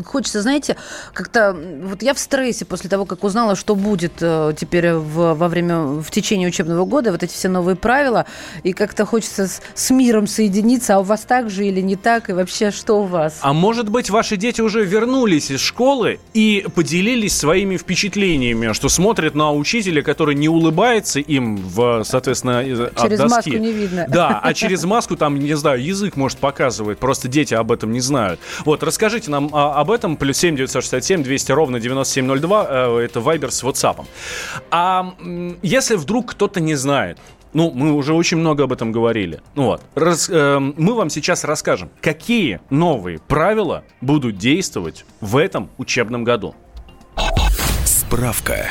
Хочется, 0.06 0.42
знаете, 0.42 0.76
как-то... 1.14 1.56
Вот 1.84 2.02
я 2.02 2.14
в 2.14 2.20
стрессе 2.20 2.66
после 2.66 2.90
того, 2.90 3.06
как 3.06 3.24
узнала, 3.24 3.56
что 3.56 3.76
будет 3.76 4.14
э, 4.22 4.54
теперь 4.58 4.94
в, 4.94 5.34
во 5.34 5.48
время, 5.48 6.02
в 6.02 6.10
течение 6.10 6.48
учебного 6.48 6.86
года, 6.86 7.12
вот 7.12 7.24
эти 7.24 7.34
все 7.34 7.50
новые 7.50 7.76
правила, 7.76 8.26
и 8.64 8.74
как-то 8.74 9.06
хочется 9.06 9.48
с, 9.48 9.62
с 9.74 9.90
миром 9.92 10.28
соединиться, 10.28 10.96
а 10.96 11.00
у 11.00 11.04
вас 11.04 11.22
так 11.22 11.50
же 11.50 11.66
или 11.66 11.82
не 11.82 11.96
так, 11.96 12.30
и 12.30 12.34
вообще 12.34 12.72
что 12.72 13.02
у 13.02 13.04
вас? 13.04 13.38
А 13.42 13.54
может 13.54 13.90
быть, 13.90 14.10
ваши 14.10 14.38
дети 14.38 14.62
уже 14.62 14.84
вернулись 14.84 15.52
из 15.52 15.60
школы 15.60 16.20
и 16.34 16.66
поделились 16.74 17.36
своими 17.36 17.78
впечатлениями, 17.78 18.74
что 18.74 18.90
смотрят 18.90 19.36
на 19.36 19.52
учителя, 19.52 20.02
который 20.02 20.36
не 20.36 20.50
улыбается 20.50 21.20
им, 21.20 21.58
в, 21.58 22.04
соответственно, 22.04 22.64
через 22.64 22.90
от 22.96 23.10
доски. 23.10 23.26
маску 23.26 23.50
не 23.52 23.72
видно. 23.72 24.06
Да, 24.08 24.40
а 24.42 24.54
через 24.54 24.84
маску 24.86 25.16
там, 25.16 25.40
не 25.40 25.56
знаю, 25.56 25.84
язык, 25.84 26.16
может, 26.16 26.38
показывает, 26.38 27.00
просто 27.00 27.28
дети 27.28 27.54
об 27.54 27.72
этом 27.72 27.92
не 27.92 28.00
знают. 28.00 28.40
Вот, 28.64 28.84
расскажите 28.84 29.25
Расскажите 29.26 29.32
нам 29.32 29.50
а, 29.54 29.80
об 29.80 29.92
этом. 29.92 30.18
Плюс 30.18 30.38
7 30.38 30.56
967 30.56 31.24
200 31.24 31.52
ровно 31.52 31.80
9702. 31.80 32.68
Э, 32.70 32.98
это 33.00 33.22
Вайбер 33.22 33.52
с 33.52 33.64
WhatsApp. 33.64 34.06
А 34.72 35.14
если 35.62 35.96
вдруг 35.96 36.32
кто-то 36.32 36.60
не 36.60 36.76
знает, 36.76 37.18
ну, 37.54 37.72
мы 37.72 37.94
уже 37.94 38.14
очень 38.14 38.38
много 38.38 38.64
об 38.64 38.74
этом 38.74 38.92
говорили. 38.92 39.42
Ну 39.56 39.66
вот. 39.66 39.82
Раз, 39.96 40.30
э, 40.30 40.60
мы 40.60 40.94
вам 40.94 41.10
сейчас 41.10 41.44
расскажем, 41.44 41.90
какие 42.02 42.60
новые 42.70 43.20
правила 43.20 43.84
будут 44.02 44.38
действовать 44.38 45.06
в 45.22 45.38
этом 45.38 45.70
учебном 45.78 46.24
году. 46.24 46.56
Справка. 47.86 48.70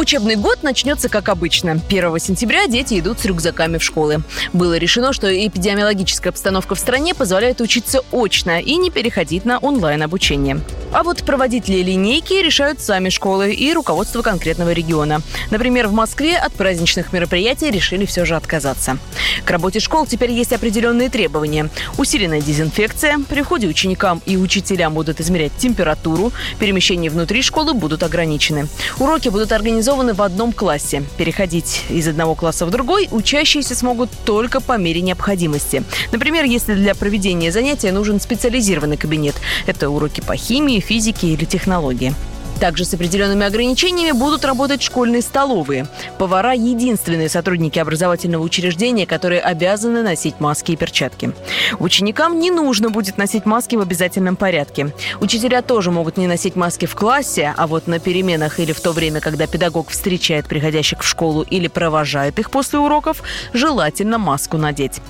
Учебный 0.00 0.36
год 0.36 0.62
начнется 0.62 1.10
как 1.10 1.28
обычно. 1.28 1.72
1 1.72 2.18
сентября 2.20 2.66
дети 2.66 2.98
идут 2.98 3.20
с 3.20 3.26
рюкзаками 3.26 3.76
в 3.76 3.84
школы. 3.84 4.22
Было 4.54 4.78
решено, 4.78 5.12
что 5.12 5.28
эпидемиологическая 5.30 6.30
обстановка 6.30 6.74
в 6.74 6.78
стране 6.78 7.14
позволяет 7.14 7.60
учиться 7.60 8.00
очно 8.10 8.62
и 8.62 8.76
не 8.76 8.90
переходить 8.90 9.44
на 9.44 9.58
онлайн-обучение. 9.58 10.62
А 10.92 11.02
вот 11.02 11.22
проводить 11.22 11.68
ли 11.68 11.82
линейки 11.82 12.32
решают 12.32 12.80
сами 12.80 13.10
школы 13.10 13.52
и 13.52 13.74
руководство 13.74 14.22
конкретного 14.22 14.72
региона. 14.72 15.20
Например, 15.50 15.86
в 15.86 15.92
Москве 15.92 16.38
от 16.38 16.54
праздничных 16.54 17.12
мероприятий 17.12 17.70
решили 17.70 18.06
все 18.06 18.24
же 18.24 18.36
отказаться. 18.36 18.96
К 19.44 19.50
работе 19.50 19.80
школ 19.80 20.06
теперь 20.06 20.30
есть 20.32 20.54
определенные 20.54 21.10
требования. 21.10 21.68
Усиленная 21.98 22.40
дезинфекция, 22.40 23.18
при 23.28 23.42
входе 23.42 23.68
ученикам 23.68 24.22
и 24.24 24.38
учителям 24.38 24.94
будут 24.94 25.20
измерять 25.20 25.52
температуру, 25.58 26.32
перемещения 26.58 27.10
внутри 27.10 27.42
школы 27.42 27.74
будут 27.74 28.02
ограничены. 28.02 28.66
Уроки 28.98 29.28
будут 29.28 29.52
организованы 29.52 29.89
организованы 29.90 30.14
в 30.14 30.22
одном 30.22 30.52
классе. 30.52 31.02
Переходить 31.16 31.82
из 31.88 32.06
одного 32.06 32.34
класса 32.34 32.64
в 32.64 32.70
другой 32.70 33.08
учащиеся 33.10 33.74
смогут 33.74 34.10
только 34.24 34.60
по 34.60 34.78
мере 34.78 35.00
необходимости. 35.00 35.82
Например, 36.12 36.44
если 36.44 36.74
для 36.74 36.94
проведения 36.94 37.50
занятия 37.50 37.90
нужен 37.90 38.20
специализированный 38.20 38.96
кабинет. 38.96 39.34
Это 39.66 39.90
уроки 39.90 40.20
по 40.20 40.36
химии, 40.36 40.80
физике 40.80 41.28
или 41.28 41.44
технологии. 41.44 42.14
Также 42.60 42.84
с 42.84 42.92
определенными 42.92 43.46
ограничениями 43.46 44.12
будут 44.12 44.44
работать 44.44 44.82
школьные 44.82 45.22
столовые. 45.22 45.86
Повара– 46.18 46.52
единственные 46.54 47.30
сотрудники 47.30 47.78
образовательного 47.78 48.42
учреждения, 48.42 49.06
которые 49.06 49.40
обязаны 49.40 50.02
носить 50.02 50.40
маски 50.40 50.72
и 50.72 50.76
перчатки. 50.76 51.32
Ученикам 51.78 52.38
не 52.38 52.50
нужно 52.50 52.90
будет 52.90 53.16
носить 53.16 53.46
маски 53.46 53.76
в 53.76 53.80
обязательном 53.80 54.36
порядке. 54.36 54.92
Учителя 55.20 55.62
тоже 55.62 55.90
могут 55.90 56.18
не 56.18 56.26
носить 56.26 56.54
маски 56.54 56.84
в 56.84 56.94
классе, 56.94 57.54
а 57.56 57.66
вот 57.66 57.86
на 57.86 57.98
переменах 57.98 58.60
или 58.60 58.72
в 58.72 58.80
то 58.80 58.92
время, 58.92 59.20
когда 59.20 59.46
педагог 59.46 59.88
встречает 59.88 60.46
приходящих 60.46 61.00
в 61.00 61.08
школу 61.08 61.42
или 61.42 61.66
провожает 61.66 62.38
их 62.38 62.50
после 62.50 62.78
уроков, 62.78 63.22
желательно 63.54 64.18
маску 64.18 64.58
надеть. 64.58 65.00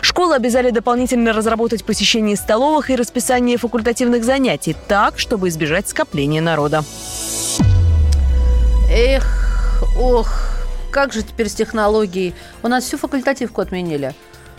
Школы 0.00 0.36
обязали 0.36 0.70
дополнительно 0.70 1.32
разработать 1.32 1.84
посещение 1.84 2.36
столовых 2.36 2.88
и 2.90 2.96
расписание 2.96 3.56
факультативных 3.56 4.22
занятий 4.24 4.76
так, 4.86 5.18
чтобы 5.18 5.48
избежать 5.48 5.88
скопления 5.88 6.40
народа. 6.40 6.84
Эх, 8.92 9.24
ох, 9.96 10.28
как 10.90 11.12
же 11.12 11.22
теперь 11.22 11.48
с 11.48 11.54
технологией? 11.54 12.34
У 12.64 12.66
нас 12.66 12.82
всю 12.82 12.98
факультативку 12.98 13.60
отменили. 13.60 14.16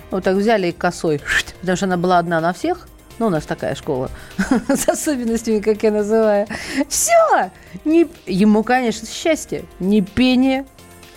Вот 0.10 0.24
так 0.24 0.38
взяли 0.38 0.68
и 0.68 0.72
косой, 0.72 1.22
потому 1.60 1.76
что 1.76 1.86
она 1.86 1.98
была 1.98 2.18
одна 2.18 2.40
на 2.40 2.54
всех. 2.54 2.88
Ну, 3.20 3.28
у 3.28 3.30
нас 3.30 3.46
такая 3.46 3.76
школа 3.76 4.10
с 4.70 4.88
особенностями, 4.88 5.60
как 5.60 5.84
я 5.84 5.92
называю. 5.92 6.48
Все! 6.88 7.52
Не... 7.84 8.08
Ему, 8.26 8.64
конечно, 8.64 9.06
счастье. 9.06 9.66
Не 9.80 10.02
пение, 10.02 10.66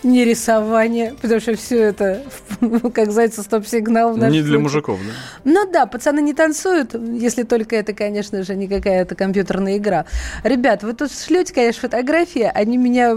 не 0.04 0.24
рисование, 0.24 1.14
потому 1.20 1.40
что 1.40 1.56
все 1.56 1.80
это, 1.82 2.22
как 2.94 3.10
зайца 3.10 3.42
стоп-сигнал. 3.42 4.16
Не 4.16 4.42
для 4.42 4.58
мужиков, 4.58 4.98
да? 5.00 5.12
Ну 5.44 5.70
да, 5.70 5.86
пацаны 5.86 6.20
не 6.20 6.34
танцуют, 6.34 6.94
если 6.94 7.42
только 7.42 7.76
это, 7.76 7.92
конечно 7.92 8.42
же, 8.42 8.54
не 8.54 8.68
какая-то 8.68 9.14
компьютерная 9.14 9.78
игра. 9.78 10.04
Ребят, 10.42 10.82
вы 10.82 10.92
тут 10.92 11.10
шлете, 11.12 11.52
конечно, 11.54 11.80
фотографии, 11.82 12.50
они 12.54 12.76
меня, 12.76 13.16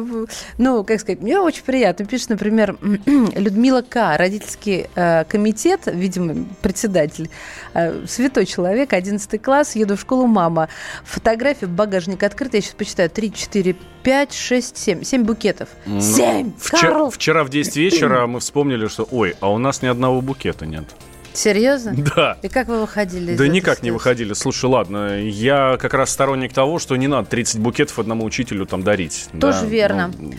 ну, 0.58 0.84
как 0.84 1.00
сказать, 1.01 1.22
мне 1.22 1.39
очень 1.39 1.63
приятно. 1.63 2.06
Пишет, 2.06 2.29
например, 2.29 2.77
Людмила 3.06 3.82
К., 3.82 4.17
родительский 4.17 4.88
э, 4.96 5.25
комитет, 5.25 5.82
видимо, 5.86 6.46
председатель, 6.62 7.29
э, 7.74 8.06
святой 8.08 8.46
человек, 8.46 8.94
11 8.94 9.41
класс, 9.41 9.75
еду 9.75 9.98
в 9.98 10.01
школу, 10.01 10.27
мама. 10.27 10.70
Фотография, 11.03 11.67
багажник 11.67 12.24
открыт, 12.24 12.53
я 12.53 12.62
сейчас 12.62 12.74
почитаю, 12.74 13.10
3, 13.10 13.34
4, 13.34 13.75
5, 14.03 14.34
6, 14.34 14.77
7. 14.77 15.03
7 15.03 15.24
букетов. 15.24 15.70
Ну, 15.86 16.00
7! 16.00 16.53
Вчера, 16.77 17.10
вчера 17.10 17.43
в 17.43 17.50
10 17.50 17.75
вечера 17.77 18.27
мы 18.27 18.39
вспомнили, 18.39 18.88
что, 18.88 19.07
ой, 19.12 19.36
а 19.39 19.51
у 19.51 19.57
нас 19.57 19.81
ни 19.81 19.88
одного 19.88 20.22
букета 20.22 20.65
нет. 20.65 20.86
Серьезно? 21.38 21.94
Да. 22.15 22.38
И 22.41 22.48
как 22.48 22.67
вы 22.67 22.82
выходили? 22.82 23.36
Да 23.36 23.48
никак 23.48 23.84
не 23.84 23.91
выходили. 23.91 24.34
Слушай, 24.34 24.65
ладно, 24.65 25.22
я 25.22 25.77
как 25.77 25.94
раз 25.94 26.10
сторонник 26.10 26.51
того, 26.51 26.79
что 26.79 26.96
не 26.96 27.08
надо 27.08 27.29
30 27.29 27.60
букетов 27.60 28.00
одному 28.00 28.25
учителю 28.25 28.65
там 28.65 28.82
дарить. 28.82 29.29
Тоже 29.39 29.62
да, 29.62 29.67
верно. 29.67 30.12
Ну... 30.17 30.34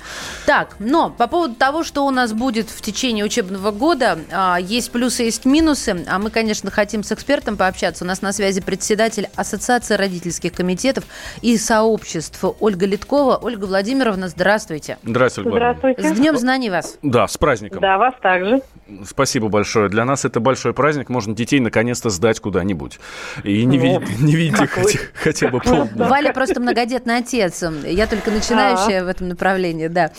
Так, 0.44 0.74
но 0.80 1.10
по 1.10 1.28
поводу 1.28 1.54
того, 1.54 1.84
что 1.84 2.04
у 2.04 2.10
нас 2.10 2.32
будет 2.32 2.68
в 2.68 2.82
течение 2.82 3.24
учебного 3.24 3.70
года, 3.70 4.18
а, 4.32 4.58
есть 4.60 4.90
плюсы, 4.90 5.22
есть 5.22 5.44
минусы. 5.44 6.04
А 6.08 6.18
мы, 6.18 6.30
конечно, 6.30 6.72
хотим 6.72 7.04
с 7.04 7.12
экспертом 7.12 7.56
пообщаться. 7.56 8.04
У 8.04 8.08
нас 8.08 8.20
на 8.20 8.32
связи 8.32 8.60
председатель 8.60 9.28
Ассоциации 9.36 9.94
родительских 9.94 10.52
комитетов 10.52 11.04
и 11.42 11.56
сообществ 11.58 12.44
Ольга 12.58 12.86
Литкова. 12.86 13.36
Ольга 13.40 13.66
Владимировна, 13.66 14.26
здравствуйте. 14.26 14.98
Здравствуйте, 15.04 15.48
Ольга 15.50 15.76
Здравствуйте. 15.78 16.02
С 16.02 16.18
Днем 16.18 16.36
знаний 16.36 16.70
вас. 16.70 16.98
Да, 17.02 17.28
с 17.28 17.36
праздником. 17.36 17.80
Да, 17.80 17.98
вас 17.98 18.14
также. 18.20 18.62
Спасибо 19.06 19.48
большое. 19.48 19.88
Для 19.88 20.04
нас 20.04 20.24
это 20.24 20.40
большой 20.40 20.72
праздник 20.72 20.87
праздник 20.88 21.10
можно 21.10 21.34
детей 21.34 21.60
наконец-то 21.60 22.08
сдать 22.08 22.40
куда-нибудь. 22.40 22.98
И 23.44 23.66
не, 23.66 23.78
вот. 23.78 24.00
видеть, 24.00 24.20
не 24.20 24.36
видеть 24.36 24.58
их 24.58 24.70
хотя, 24.70 24.98
хотя 25.12 25.48
бы 25.48 25.60
полдня. 25.60 26.08
Валя 26.08 26.32
просто 26.32 26.60
многодетный 26.62 27.18
отец. 27.18 27.62
Я 27.84 28.06
только 28.06 28.30
начинающая 28.30 29.02
а. 29.02 29.04
в 29.04 29.08
этом 29.08 29.28
направлении, 29.28 29.88
да. 29.88 30.10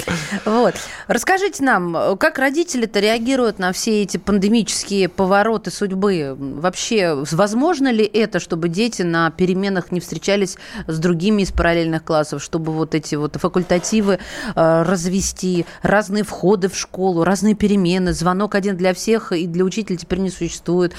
Вот. 0.45 0.75
Расскажите 1.07 1.63
нам, 1.63 2.17
как 2.19 2.37
родители-то 2.37 2.99
реагируют 2.99 3.57
на 3.57 3.71
все 3.71 4.03
эти 4.03 4.17
пандемические 4.17 5.09
повороты 5.09 5.71
судьбы? 5.71 6.35
Вообще, 6.37 7.15
возможно 7.31 7.91
ли 7.91 8.05
это, 8.05 8.39
чтобы 8.39 8.69
дети 8.69 9.01
на 9.01 9.31
переменах 9.31 9.91
не 9.91 9.99
встречались 9.99 10.55
с 10.85 10.99
другими 10.99 11.41
из 11.41 11.51
параллельных 11.51 12.03
классов, 12.03 12.43
чтобы 12.43 12.73
вот 12.73 12.93
эти 12.93 13.15
вот 13.15 13.37
факультативы 13.37 14.19
э, 14.55 14.83
развести, 14.83 15.65
разные 15.81 16.23
входы 16.23 16.69
в 16.69 16.77
школу, 16.77 17.23
разные 17.23 17.55
перемены, 17.55 18.13
звонок 18.13 18.53
один 18.53 18.77
для 18.77 18.93
всех 18.93 19.31
и 19.31 19.47
для 19.47 19.63
учителя 19.63 19.97
теперь 19.97 20.19
не 20.19 20.29
существует? 20.29 20.58
Существует. 20.59 20.93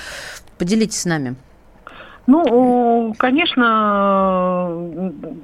Поделитесь 0.59 1.01
с 1.01 1.05
нами. 1.05 1.37
Ну, 2.27 3.15
конечно, 3.19 4.69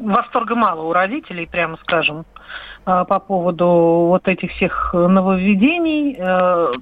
восторга 0.00 0.54
мало 0.54 0.82
у 0.82 0.92
родителей, 0.92 1.48
прямо 1.50 1.78
скажем, 1.78 2.24
а, 2.84 3.04
по 3.04 3.18
поводу 3.18 3.66
вот 4.08 4.28
этих 4.28 4.52
всех 4.52 4.94
нововведений. 4.94 6.16
Э, 6.16 6.74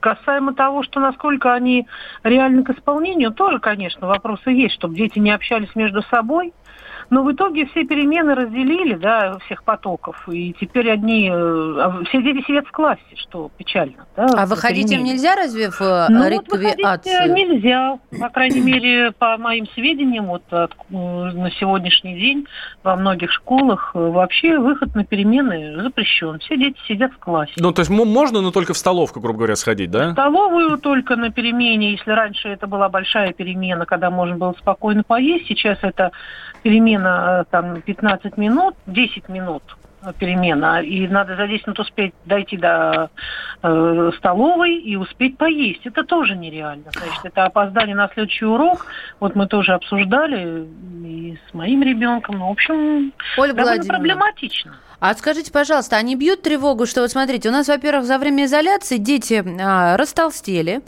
касаемо 0.00 0.54
того, 0.54 0.82
что 0.82 1.00
насколько 1.00 1.54
они 1.54 1.86
реальны 2.22 2.64
к 2.64 2.70
исполнению, 2.70 3.30
тоже, 3.30 3.60
конечно, 3.60 4.08
вопросы 4.08 4.50
есть, 4.50 4.74
чтобы 4.74 4.96
дети 4.96 5.18
не 5.18 5.30
общались 5.30 5.74
между 5.74 6.02
собой. 6.02 6.52
Но 7.10 7.24
в 7.24 7.32
итоге 7.32 7.66
все 7.66 7.84
перемены 7.84 8.36
разделили, 8.36 8.94
да, 8.94 9.36
всех 9.44 9.64
потоков. 9.64 10.28
И 10.28 10.54
теперь 10.60 10.92
одни, 10.92 11.28
э, 11.28 11.32
а 11.32 12.04
все 12.04 12.22
дети 12.22 12.44
сидят 12.46 12.66
в 12.68 12.70
классе, 12.70 13.02
что 13.16 13.50
печально. 13.56 14.06
Да, 14.16 14.26
а 14.36 14.46
выходить 14.46 14.92
им 14.92 15.02
нельзя 15.02 15.34
разве 15.34 15.70
в 15.70 15.80
э, 15.80 16.06
ну, 16.08 16.28
реквиацию? 16.28 17.28
Вот 17.28 17.36
нельзя. 17.36 17.98
По 18.20 18.28
крайней 18.28 18.60
мере, 18.60 19.10
по 19.10 19.36
моим 19.38 19.66
сведениям, 19.74 20.26
вот 20.26 20.44
от, 20.52 20.72
на 20.90 21.50
сегодняшний 21.58 22.14
день 22.14 22.46
во 22.84 22.94
многих 22.94 23.32
школах 23.32 23.90
вообще 23.92 24.58
выход 24.58 24.94
на 24.94 25.04
перемены 25.04 25.82
запрещен. 25.82 26.38
Все 26.38 26.56
дети 26.56 26.78
сидят 26.86 27.12
в 27.12 27.18
классе. 27.18 27.54
Ну, 27.56 27.72
то 27.72 27.80
есть 27.80 27.90
можно, 27.90 28.40
но 28.40 28.52
только 28.52 28.72
в 28.72 28.78
столовку, 28.78 29.18
грубо 29.18 29.38
говоря, 29.38 29.56
сходить, 29.56 29.90
да? 29.90 30.10
В 30.10 30.12
столовую 30.12 30.78
только 30.78 31.16
на 31.16 31.30
перемене. 31.30 31.92
Если 31.92 32.10
раньше 32.10 32.48
это 32.48 32.68
была 32.68 32.88
большая 32.88 33.32
перемена, 33.32 33.84
когда 33.84 34.10
можно 34.10 34.36
было 34.36 34.54
спокойно 34.60 35.02
поесть, 35.02 35.48
сейчас 35.48 35.78
это 35.82 36.12
перемена 36.62 36.99
там 37.50 37.82
15 37.82 38.36
минут, 38.36 38.74
10 38.86 39.28
минут 39.28 39.62
перемена, 40.18 40.80
и 40.82 41.06
надо 41.08 41.36
за 41.36 41.46
10 41.46 41.66
минут 41.66 41.80
успеть 41.80 42.14
дойти 42.24 42.56
до 42.56 43.10
э, 43.62 44.10
столовой 44.16 44.76
и 44.76 44.96
успеть 44.96 45.36
поесть. 45.36 45.84
Это 45.84 46.04
тоже 46.04 46.36
нереально. 46.36 46.84
Значит, 46.92 47.24
это 47.24 47.44
опоздание 47.44 47.94
на 47.94 48.08
следующий 48.08 48.46
урок. 48.46 48.86
Вот 49.20 49.34
мы 49.34 49.46
тоже 49.46 49.72
обсуждали 49.72 50.66
и 51.04 51.38
с 51.48 51.54
моим 51.54 51.82
ребенком. 51.82 52.38
Ну, 52.38 52.48
в 52.48 52.52
общем, 52.52 53.12
Ольга 53.36 53.54
довольно 53.54 53.84
проблематично. 53.84 54.74
А 55.00 55.14
скажите, 55.14 55.50
пожалуйста, 55.50 55.96
они 55.96 56.14
бьют 56.14 56.42
тревогу, 56.42 56.84
что 56.84 57.00
вот 57.00 57.10
смотрите, 57.10 57.48
у 57.48 57.52
нас, 57.52 57.68
во-первых, 57.68 58.06
за 58.06 58.18
время 58.18 58.44
изоляции 58.44 58.98
дети 58.98 59.42
а, 59.60 59.96
растолстели, 59.96 60.82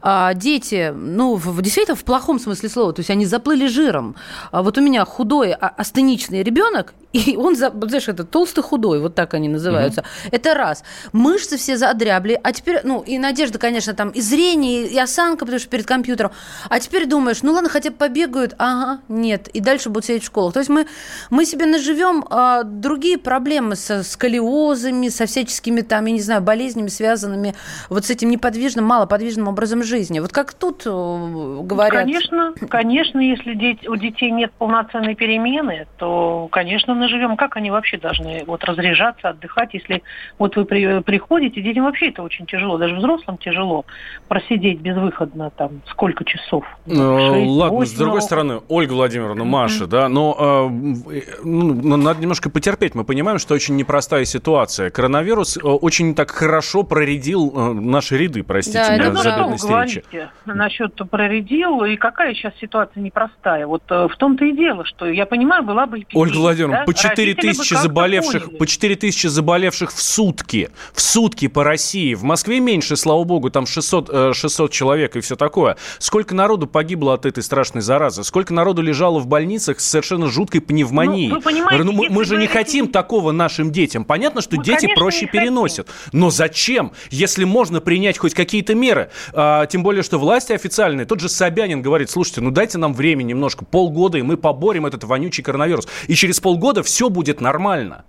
а, 0.00 0.32
дети, 0.32 0.92
ну, 0.96 1.34
в, 1.34 1.60
действительно 1.60 1.94
в 1.94 2.04
плохом 2.04 2.40
смысле 2.40 2.70
слова, 2.70 2.92
то 2.94 3.00
есть 3.00 3.10
они 3.10 3.26
заплыли 3.26 3.66
жиром. 3.66 4.16
А 4.52 4.62
вот 4.62 4.78
у 4.78 4.80
меня 4.80 5.04
худой, 5.04 5.52
а, 5.52 5.68
астеничный 5.68 6.42
ребенок, 6.42 6.94
и 7.12 7.36
он, 7.36 7.56
знаешь, 7.56 8.08
это 8.08 8.24
толстый 8.24 8.62
худой, 8.62 9.00
вот 9.00 9.14
так 9.14 9.34
они 9.34 9.48
называются. 9.48 10.00
Угу. 10.00 10.08
Это 10.32 10.54
раз. 10.54 10.82
Мышцы 11.12 11.58
все 11.58 11.76
задрябли, 11.76 12.40
а 12.42 12.52
теперь, 12.52 12.80
ну, 12.84 13.02
и 13.02 13.18
надежда, 13.18 13.58
конечно, 13.58 13.92
там, 13.92 14.08
и 14.10 14.22
зрение, 14.22 14.86
и 14.86 14.98
осанка, 14.98 15.44
потому 15.44 15.58
что 15.58 15.68
перед 15.68 15.84
компьютером. 15.84 16.32
А 16.70 16.80
теперь 16.80 17.06
думаешь, 17.06 17.42
ну 17.42 17.52
ладно, 17.52 17.68
хотя 17.68 17.90
бы 17.90 17.96
побегают, 17.96 18.54
ага, 18.56 19.02
нет, 19.08 19.48
и 19.48 19.60
дальше 19.60 19.90
будут 19.90 20.06
сидеть 20.06 20.22
в 20.22 20.26
школах. 20.26 20.54
То 20.54 20.60
есть 20.60 20.70
мы, 20.70 20.86
мы 21.28 21.44
себе 21.44 21.66
наживем 21.66 22.24
а, 22.30 22.62
другие 22.62 23.18
проблемы 23.18 23.57
со 23.74 24.02
сколиозами, 24.02 25.08
со 25.08 25.26
всяческими 25.26 25.80
там, 25.80 26.06
я 26.06 26.12
не 26.12 26.20
знаю, 26.20 26.42
болезнями, 26.42 26.88
связанными 26.88 27.54
вот 27.88 28.04
с 28.04 28.10
этим 28.10 28.30
неподвижным, 28.30 28.84
малоподвижным 28.84 29.48
образом 29.48 29.82
жизни. 29.82 30.20
Вот 30.20 30.32
как 30.32 30.54
тут 30.54 30.82
э, 30.86 30.90
говорят? 30.90 32.04
Конечно, 32.04 32.54
конечно, 32.68 33.20
если 33.20 33.78
у 33.88 33.96
детей 33.96 34.30
нет 34.30 34.52
полноценной 34.58 35.14
перемены, 35.14 35.86
то, 35.98 36.48
конечно, 36.50 37.08
живем, 37.08 37.36
как 37.36 37.56
они 37.56 37.70
вообще 37.70 37.98
должны 37.98 38.44
вот 38.46 38.64
разряжаться, 38.64 39.30
отдыхать, 39.30 39.74
если 39.74 40.02
вот 40.38 40.56
вы 40.56 40.64
при, 40.64 41.00
приходите, 41.00 41.60
детям 41.60 41.84
вообще 41.84 42.08
это 42.08 42.22
очень 42.22 42.46
тяжело, 42.46 42.78
даже 42.78 42.96
взрослым 42.96 43.38
тяжело 43.38 43.84
просидеть 44.28 44.80
безвыходно 44.80 45.50
там 45.50 45.82
сколько 45.90 46.24
часов. 46.24 46.64
Ну, 46.86 47.34
6, 47.34 47.46
ладно, 47.48 47.86
с 47.86 47.92
другой 47.92 48.22
стороны, 48.22 48.60
Ольга 48.68 48.92
Владимировна, 48.92 49.44
Маша, 49.44 49.84
mm-hmm. 49.84 49.88
да, 49.88 50.08
но 50.08 50.36
э, 50.38 51.14
ну, 51.44 51.96
надо 51.96 52.20
немножко 52.20 52.50
потерпеть. 52.50 52.94
Мы 52.94 53.04
понимаем, 53.04 53.38
что 53.38 53.47
очень 53.54 53.76
непростая 53.76 54.24
ситуация. 54.24 54.90
Коронавирус 54.90 55.56
э, 55.56 55.60
очень 55.60 56.14
так 56.14 56.30
хорошо 56.30 56.82
проредил 56.82 57.52
э, 57.54 57.72
наши 57.72 58.16
ряды, 58.16 58.42
простите 58.42 58.78
да, 58.78 58.96
меня 58.96 59.14
за 59.14 59.30
бедность 59.30 59.68
речи. 59.68 60.04
Насчет 60.46 60.94
проредил, 61.10 61.84
и 61.84 61.96
какая 61.96 62.34
сейчас 62.34 62.54
ситуация 62.60 63.02
непростая. 63.02 63.66
Вот 63.66 63.82
э, 63.90 64.08
в 64.08 64.16
том-то 64.16 64.44
и 64.44 64.52
дело, 64.52 64.84
что 64.84 65.06
я 65.06 65.26
понимаю, 65.26 65.62
была 65.62 65.86
бы 65.86 66.00
эпидемия. 66.00 66.22
Ольга 66.22 66.36
Владимировна, 66.36 66.78
да? 66.78 66.84
по 66.84 66.94
4 66.94 67.34
тысячи 67.34 67.74
заболевших, 67.74 68.56
по 68.58 68.66
4 68.66 68.96
тысячи 68.96 69.26
заболевших 69.26 69.92
в 69.92 70.00
сутки, 70.00 70.70
в 70.92 71.00
сутки 71.00 71.48
по 71.48 71.64
России. 71.64 72.14
В 72.14 72.24
Москве 72.24 72.60
меньше, 72.60 72.96
слава 72.96 73.24
богу, 73.24 73.50
там 73.50 73.66
600, 73.66 74.36
600 74.36 74.70
э, 74.70 74.72
человек 74.72 75.16
и 75.16 75.20
все 75.20 75.36
такое. 75.36 75.76
Сколько 75.98 76.34
народу 76.34 76.66
погибло 76.66 77.14
от 77.14 77.26
этой 77.26 77.42
страшной 77.42 77.82
заразы? 77.82 78.24
Сколько 78.24 78.54
народу 78.54 78.82
лежало 78.82 79.18
в 79.18 79.26
больницах 79.26 79.80
с 79.80 79.88
совершенно 79.88 80.28
жуткой 80.28 80.60
пневмонией? 80.60 81.28
Ну, 81.28 81.84
ну, 81.84 81.92
мы, 81.92 82.08
мы 82.10 82.24
же 82.24 82.36
не 82.36 82.46
хотим 82.46 82.88
такого 82.88 83.32
нашим 83.38 83.72
детям. 83.72 84.04
Понятно, 84.04 84.42
что 84.42 84.56
мы, 84.56 84.64
дети 84.64 84.82
конечно, 84.82 85.00
проще 85.00 85.26
переносят. 85.26 85.88
Но 86.12 86.30
зачем, 86.30 86.92
если 87.10 87.44
можно 87.44 87.80
принять 87.80 88.18
хоть 88.18 88.34
какие-то 88.34 88.74
меры? 88.74 89.10
А, 89.32 89.64
тем 89.66 89.82
более, 89.82 90.02
что 90.02 90.18
власти 90.18 90.52
официальные, 90.52 91.06
тот 91.06 91.20
же 91.20 91.30
Собянин 91.30 91.80
говорит, 91.80 92.10
слушайте, 92.10 92.42
ну 92.42 92.50
дайте 92.50 92.76
нам 92.76 92.92
время 92.92 93.22
немножко, 93.22 93.64
полгода, 93.64 94.18
и 94.18 94.22
мы 94.22 94.36
поборем 94.36 94.84
этот 94.84 95.04
вонючий 95.04 95.42
коронавирус. 95.42 95.88
И 96.08 96.14
через 96.14 96.40
полгода 96.40 96.58
года 96.68 96.82
все 96.82 97.08
будет 97.08 97.40
нормально. 97.40 98.04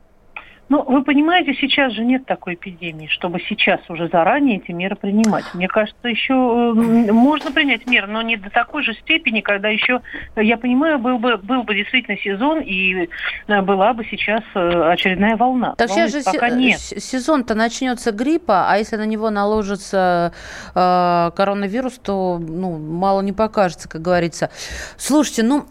Ну, 0.70 0.84
вы 0.84 1.04
понимаете, 1.04 1.56
сейчас 1.56 1.94
же 1.94 2.06
нет 2.06 2.26
такой 2.26 2.54
эпидемии, 2.54 3.08
чтобы 3.08 3.40
сейчас 3.40 3.80
уже 3.90 4.08
заранее 4.08 4.58
эти 4.58 4.72
меры 4.72 4.96
принимать. 4.96 5.46
Мне 5.56 5.68
кажется, 5.68 6.08
еще 6.08 6.34
можно 6.34 7.52
принять 7.52 7.88
меры, 7.88 8.08
но 8.08 8.22
не 8.22 8.38
до 8.38 8.52
такой 8.52 8.84
же 8.84 8.94
степени, 8.94 9.42
когда 9.42 9.70
еще, 9.70 10.02
я 10.36 10.58
понимаю, 10.58 11.00
был 11.00 11.18
бы, 11.18 11.38
был 11.38 11.64
бы 11.64 11.74
действительно 11.74 12.18
сезон, 12.18 12.62
и 12.62 13.10
э, 13.48 13.62
была 13.62 13.94
бы 13.94 14.06
сейчас 14.06 14.44
э, 14.54 14.92
очередная 14.92 15.38
волна. 15.38 15.74
Так 15.76 15.90
сейчас 15.90 16.12
же 16.12 16.22
пока 16.24 16.50
нет. 16.50 16.80
сезон-то 16.80 17.56
начнется 17.56 18.12
гриппа, 18.12 18.68
а 18.70 18.78
если 18.78 18.96
на 18.96 19.06
него 19.06 19.32
наложится 19.32 20.34
э, 20.76 21.32
коронавирус, 21.36 21.98
то 21.98 22.40
ну, 22.40 22.78
мало 22.78 23.22
не 23.22 23.34
покажется, 23.34 23.90
как 23.90 24.02
говорится. 24.02 24.52
Слушайте, 24.98 25.42
ну, 25.44 25.66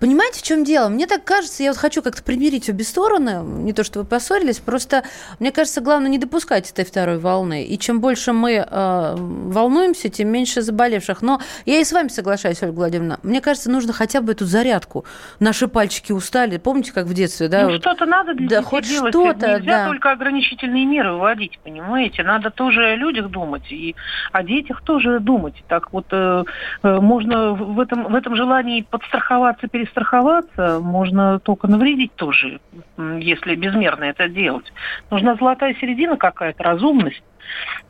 понимаете, 0.00 0.40
в 0.40 0.42
чем 0.42 0.64
дело? 0.64 0.88
Мне 0.88 1.06
так 1.06 1.24
кажется, 1.24 1.62
я 1.62 1.70
вот 1.70 1.78
хочу 1.78 2.02
как-то 2.02 2.22
примирить 2.22 2.68
обе 2.68 2.84
стороны, 2.84 3.42
не 3.42 3.72
то, 3.72 3.84
что 3.84 4.00
вы 4.00 4.04
поссорились, 4.04 4.33
поссорились. 4.34 4.58
Просто, 4.60 5.04
мне 5.38 5.52
кажется, 5.52 5.80
главное 5.80 6.10
не 6.10 6.18
допускать 6.18 6.70
этой 6.70 6.84
второй 6.84 7.18
волны. 7.18 7.64
И 7.64 7.78
чем 7.78 8.00
больше 8.00 8.32
мы 8.32 8.52
э, 8.54 9.14
волнуемся, 9.16 10.08
тем 10.08 10.28
меньше 10.28 10.62
заболевших. 10.62 11.22
Но 11.22 11.40
я 11.66 11.80
и 11.80 11.84
с 11.84 11.92
вами 11.92 12.08
соглашаюсь, 12.08 12.62
Ольга 12.62 12.74
Владимировна. 12.74 13.18
Мне 13.22 13.40
кажется, 13.40 13.70
нужно 13.70 13.92
хотя 13.92 14.20
бы 14.20 14.32
эту 14.32 14.44
зарядку. 14.44 15.04
Наши 15.40 15.68
пальчики 15.68 16.12
устали. 16.12 16.58
Помните, 16.58 16.92
как 16.92 17.06
в 17.06 17.14
детстве, 17.14 17.48
да? 17.48 17.62
Ну, 17.62 17.72
вот, 17.72 17.80
что-то 17.80 18.06
надо 18.06 18.34
для 18.34 18.48
да, 18.48 18.62
хоть 18.62 18.88
делать. 18.88 19.14
Что-то, 19.14 19.58
Нельзя 19.58 19.84
да. 19.84 19.86
только 19.86 20.10
ограничительные 20.10 20.84
меры 20.84 21.12
вводить, 21.12 21.58
понимаете? 21.62 22.22
Надо 22.22 22.50
тоже 22.50 22.84
о 22.84 22.96
людях 22.96 23.28
думать 23.28 23.70
и 23.70 23.94
о 24.32 24.42
детях 24.42 24.82
тоже 24.82 25.20
думать. 25.20 25.62
Так 25.68 25.92
вот, 25.92 26.06
э, 26.10 26.44
э, 26.82 27.00
можно 27.00 27.52
в 27.52 27.80
этом, 27.80 28.04
в 28.04 28.14
этом 28.14 28.36
желании 28.36 28.82
подстраховаться, 28.82 29.68
перестраховаться, 29.68 30.80
можно 30.80 31.38
только 31.38 31.68
навредить 31.68 32.14
тоже, 32.14 32.60
если 32.96 33.54
безмерно 33.54 34.04
это 34.04 34.23
это 34.24 34.34
делать. 34.34 34.72
Нужна 35.10 35.34
золотая 35.36 35.74
середина 35.74 36.16
какая-то, 36.16 36.62
разумность. 36.62 37.22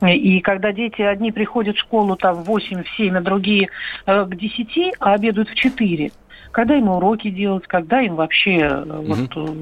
И 0.02 0.40
когда 0.40 0.72
дети 0.72 1.00
одни 1.00 1.30
приходят 1.30 1.76
в 1.76 1.80
школу 1.80 2.16
там 2.16 2.34
в 2.34 2.44
8, 2.44 2.82
в 2.82 2.88
7, 2.96 3.16
а 3.16 3.20
другие 3.20 3.68
э, 4.06 4.24
к 4.24 4.36
10, 4.36 4.94
а 4.98 5.14
обедают 5.14 5.48
в 5.48 5.54
4, 5.54 6.10
когда 6.54 6.76
им 6.76 6.88
уроки 6.88 7.30
делать, 7.30 7.66
когда 7.66 8.00
им 8.00 8.14
вообще... 8.14 8.84
Угу. 8.86 9.02
Вот, 9.02 9.30
э, 9.36 9.54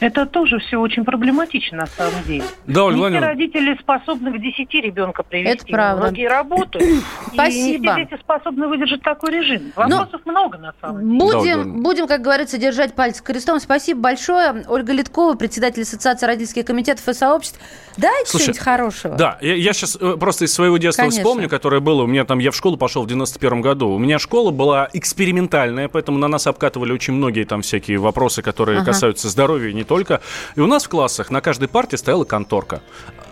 это 0.00 0.26
тоже 0.26 0.58
все 0.58 0.76
очень 0.76 1.04
проблематично 1.04 1.78
на 1.78 1.86
самом 1.86 2.22
деле. 2.26 2.44
Да, 2.66 2.84
Ольга 2.84 3.08
Не 3.08 3.16
все 3.16 3.26
родители 3.26 3.78
способны 3.80 4.30
к 4.30 4.40
10 4.40 4.74
ребенка 4.74 5.22
привести. 5.22 5.54
Это 5.54 5.66
правда. 5.66 6.02
Многие 6.02 6.28
работают. 6.28 7.02
Спасибо. 7.32 7.48
И 7.54 7.78
не 7.78 7.78
все 7.78 8.04
дети 8.04 8.20
способны 8.20 8.68
выдержать 8.68 9.00
такой 9.02 9.32
режим. 9.32 9.72
Вопросов 9.74 10.20
Но 10.26 10.32
много 10.32 10.58
на 10.58 10.74
самом 10.80 11.00
деле. 11.00 11.18
Будем, 11.18 11.76
да, 11.76 11.82
будем, 11.82 12.06
как 12.06 12.20
говорится, 12.20 12.58
держать 12.58 12.94
пальцы 12.94 13.22
крестом. 13.24 13.58
Спасибо 13.58 14.00
большое. 14.00 14.64
Ольга 14.68 14.92
Литкова, 14.92 15.34
председатель 15.36 15.82
Ассоциации 15.82 16.26
родительских 16.26 16.66
комитетов 16.66 17.08
и 17.08 17.14
сообществ. 17.14 17.58
Дайте 17.96 18.28
что-нибудь 18.28 18.58
хорошего. 18.58 19.16
Да, 19.16 19.38
я, 19.40 19.54
я 19.54 19.72
сейчас 19.72 19.96
э, 19.98 20.16
просто 20.20 20.44
из 20.44 20.52
своего 20.52 20.76
детства 20.76 21.04
Конечно. 21.04 21.22
вспомню, 21.22 21.48
которое 21.48 21.80
было. 21.80 22.02
У 22.02 22.06
меня 22.06 22.26
там, 22.26 22.38
я 22.38 22.50
в 22.50 22.56
школу 22.56 22.76
пошел 22.76 23.02
в 23.02 23.06
91 23.06 23.62
году. 23.62 23.88
У 23.88 23.98
меня 23.98 24.18
школа 24.18 24.50
была 24.50 24.90
экспериментальная, 24.92 25.88
поэтому 25.88 26.18
на 26.18 26.33
нас 26.34 26.46
обкатывали 26.46 26.92
очень 26.92 27.14
многие 27.14 27.44
там 27.44 27.62
всякие 27.62 27.98
вопросы, 27.98 28.42
которые 28.42 28.78
ага. 28.78 28.86
касаются 28.86 29.28
здоровья 29.28 29.70
и 29.70 29.74
не 29.74 29.84
только. 29.84 30.20
И 30.56 30.60
у 30.60 30.66
нас 30.66 30.84
в 30.84 30.88
классах 30.88 31.30
на 31.30 31.40
каждой 31.40 31.68
парте 31.68 31.96
стояла 31.96 32.24
конторка. 32.24 32.82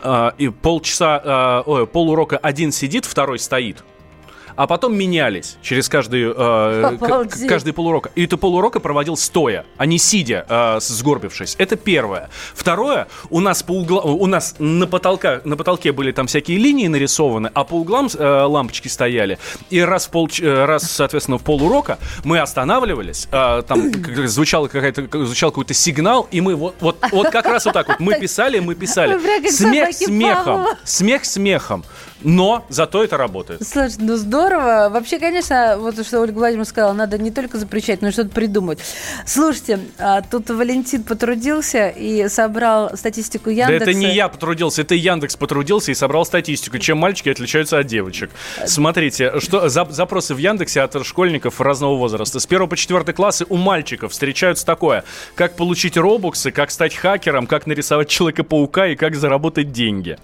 А, 0.03 0.35
и 0.39 0.49
полчаса, 0.49 1.21
а, 1.25 1.63
ой, 1.67 1.87
полурока 1.87 2.39
один 2.39 2.73
сидит, 2.73 3.05
второй 3.05 3.39
стоит 3.39 3.85
а 4.57 4.67
потом 4.67 4.97
менялись 4.97 5.57
через 5.63 5.89
каждый, 5.89 6.33
э, 6.35 6.99
каждый 7.49 7.73
полурок. 7.73 8.11
И 8.15 8.25
это 8.25 8.37
полурока 8.37 8.81
проводил 8.81 9.17
стоя, 9.17 9.65
а 9.77 9.87
не 9.87 9.99
сидя, 9.99 10.47
э, 10.49 10.79
сгорбившись. 10.81 11.57
Это 11.59 11.77
первое. 11.77 12.31
Второе, 12.55 13.09
у 13.31 13.41
нас 13.41 13.63
по 13.63 13.73
углам, 13.73 14.05
у 14.05 14.27
нас 14.27 14.57
на, 14.59 14.87
потолка, 14.87 15.41
на 15.45 15.57
потолке 15.57 15.93
были 15.93 16.13
там 16.13 16.27
всякие 16.27 16.59
линии 16.59 16.89
нарисованы, 16.89 17.51
а 17.55 17.65
по 17.65 17.75
углам 17.75 18.09
э, 18.13 18.43
лампочки 18.43 18.89
стояли. 18.89 19.39
И 19.71 19.81
раз, 19.81 20.07
в 20.07 20.11
пол, 20.11 20.29
э, 20.41 20.65
раз, 20.65 20.91
соответственно, 20.91 21.39
в 21.39 21.43
полурока 21.43 21.99
мы 22.25 22.39
останавливались, 22.39 23.29
э, 23.31 23.63
там 23.67 23.93
звучал, 24.27 24.69
какая-то, 24.69 25.25
звучал 25.25 25.51
какой-то 25.51 25.75
сигнал, 25.75 26.29
и 26.31 26.41
мы 26.41 26.55
вот, 26.55 26.77
вот, 26.81 26.97
вот 27.11 27.31
как 27.31 27.47
раз 27.47 27.65
вот 27.65 27.75
так 27.75 27.89
вот. 27.89 28.01
Мы 28.01 28.19
писали, 28.19 28.59
мы 28.61 28.75
писали. 28.83 29.19
Смех 29.49 29.95
смехом. 29.95 30.67
Смех 30.85 31.25
смехом. 31.25 31.85
Но 32.25 32.65
зато 32.69 33.03
это 33.05 33.17
работает. 33.17 33.67
Слушай, 33.67 33.97
ну 33.99 34.17
здорово. 34.17 34.89
Вообще, 34.91 35.19
конечно, 35.19 35.77
вот 35.79 36.05
что 36.07 36.21
Ольга 36.21 36.39
Владимировна 36.39 36.65
сказала, 36.65 36.93
надо 36.93 37.19
не 37.19 37.31
только 37.31 37.59
запрещать, 37.59 38.03
но 38.03 38.09
и 38.09 38.13
что-то 38.13 38.31
придумать. 38.31 38.79
Слушайте, 39.27 39.81
а, 39.99 40.23
тут 40.23 40.51
Валентин 40.51 41.03
потрудился 41.03 41.89
и 41.89 42.29
собрал 42.29 42.97
статистику 42.97 43.51
Яндекса. 43.51 43.85
Да 43.85 43.91
это 43.91 43.99
не 43.99 44.15
я 44.15 44.29
потрудился, 44.29 44.83
это 44.83 44.95
Яндекс 44.95 45.37
потрудился 45.37 45.93
и 45.93 45.95
собрал 45.95 46.25
статистику, 46.25 46.79
чем 46.79 46.99
мальчики 46.99 47.29
отличаются 47.29 47.79
от 47.79 47.87
девочек. 47.87 48.31
Смотрите, 48.67 49.41
что 49.41 49.69
за, 49.69 49.85
запросы 49.91 50.35
в 50.35 50.39
Яндексе 50.39 50.83
от 50.83 51.05
школьников 51.05 51.61
разного 51.61 51.97
возраста. 51.97 52.41
С 52.41 52.47
1 52.47 52.69
по 52.69 52.77
4 52.77 53.13
классы 53.13 53.47
у 53.49 53.57
мальчиков 53.57 54.13
встречаются 54.13 54.65
такое. 54.67 55.05
Как 55.35 55.57
получить 55.57 55.97
робоксы, 55.97 56.51
как 56.51 56.71
стать 56.71 56.95
хакером, 56.95 57.47
как 57.47 57.67
нарисовать 57.67 58.09
Человека-паука 58.09 58.89
и 58.89 58.97
как 58.97 59.15
заработать 59.15 59.73
деньги. 59.73 60.19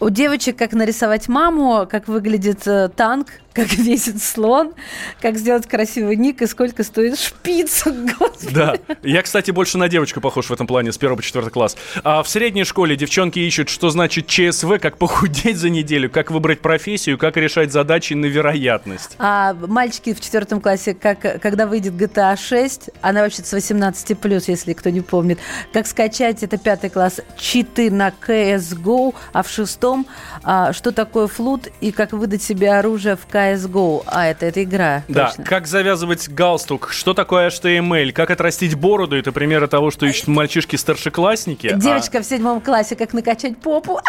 У 0.00 0.10
девочек 0.10 0.56
как 0.56 0.72
нарисовать 0.72 1.28
маму, 1.38 1.86
как 1.88 2.08
выглядит 2.08 2.66
э, 2.66 2.88
танк, 2.88 3.28
как 3.58 3.72
весит 3.72 4.22
слон, 4.22 4.72
как 5.20 5.36
сделать 5.36 5.66
красивый 5.66 6.14
ник 6.14 6.42
и 6.42 6.46
сколько 6.46 6.84
стоит 6.84 7.18
шпиц. 7.18 7.84
Господи. 8.18 8.54
Да. 8.54 8.76
Я, 9.02 9.22
кстати, 9.22 9.50
больше 9.50 9.78
на 9.78 9.88
девочку 9.88 10.20
похож 10.20 10.46
в 10.46 10.52
этом 10.52 10.68
плане 10.68 10.92
с 10.92 10.96
1 10.96 11.16
по 11.16 11.22
4 11.22 11.50
класс. 11.50 11.76
А 12.04 12.22
в 12.22 12.28
средней 12.28 12.62
школе 12.62 12.94
девчонки 12.94 13.40
ищут, 13.40 13.68
что 13.68 13.90
значит 13.90 14.28
ЧСВ, 14.28 14.78
как 14.80 14.96
похудеть 14.96 15.56
за 15.56 15.70
неделю, 15.70 16.08
как 16.08 16.30
выбрать 16.30 16.60
профессию, 16.60 17.18
как 17.18 17.36
решать 17.36 17.72
задачи 17.72 18.14
на 18.14 18.26
вероятность. 18.26 19.16
А 19.18 19.54
мальчики 19.54 20.14
в 20.14 20.20
четвертом 20.20 20.60
классе, 20.60 20.94
как, 20.94 21.40
когда 21.42 21.66
выйдет 21.66 21.94
GTA 21.94 22.36
6, 22.36 22.90
она 23.00 23.22
вообще 23.22 23.42
с 23.42 23.52
18+, 23.52 24.44
если 24.46 24.72
кто 24.72 24.90
не 24.90 25.00
помнит, 25.00 25.40
как 25.72 25.88
скачать, 25.88 26.44
это 26.44 26.58
пятый 26.58 26.90
класс, 26.90 27.20
читы 27.36 27.90
на 27.90 28.10
CSGO, 28.10 29.14
а 29.32 29.42
в 29.42 29.50
шестом, 29.50 30.06
а, 30.44 30.72
что 30.72 30.92
такое 30.92 31.26
флут 31.26 31.68
и 31.80 31.90
как 31.90 32.12
выдать 32.12 32.42
себе 32.42 32.70
оружие 32.70 33.16
в 33.16 33.26
CSGO. 33.54 34.02
А, 34.06 34.26
это, 34.26 34.46
это 34.46 34.62
игра, 34.62 35.04
Да, 35.08 35.28
точно. 35.28 35.44
как 35.44 35.66
завязывать 35.66 36.28
галстук, 36.28 36.90
что 36.92 37.14
такое 37.14 37.48
HTML, 37.48 38.12
как 38.12 38.30
отрастить 38.30 38.74
бороду, 38.74 39.16
это 39.16 39.32
примеры 39.32 39.66
того, 39.68 39.90
что 39.90 40.06
ищут 40.06 40.28
мальчишки-старшеклассники. 40.28 41.66
а 41.68 41.74
Девочка 41.76 42.20
в 42.22 42.24
седьмом 42.26 42.60
классе, 42.60 42.96
как 42.96 43.12
накачать 43.12 43.58
попу. 43.58 43.98
А! 43.98 44.02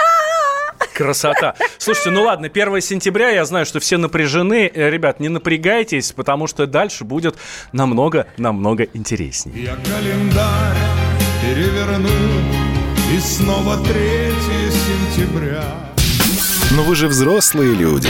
Красота. 0.95 1.55
Слушайте, 1.77 2.11
ну 2.11 2.23
ладно, 2.23 2.47
1 2.47 2.81
сентября, 2.81 3.29
я 3.29 3.45
знаю, 3.45 3.65
что 3.65 3.79
все 3.79 3.97
напряжены. 3.97 4.69
Э, 4.73 4.89
Ребят, 4.89 5.19
не 5.19 5.29
напрягайтесь, 5.29 6.11
потому 6.11 6.47
что 6.47 6.67
дальше 6.67 7.03
будет 7.05 7.35
намного-намного 7.71 8.83
интереснее. 8.93 9.63
Я 9.63 9.75
календарь 9.75 10.77
переверну 11.41 12.09
И 13.15 13.19
снова 13.19 13.77
3 13.77 13.93
сентября 14.71 15.63
Но 16.75 16.83
вы 16.83 16.95
же 16.95 17.07
взрослые 17.07 17.73
люди. 17.75 18.09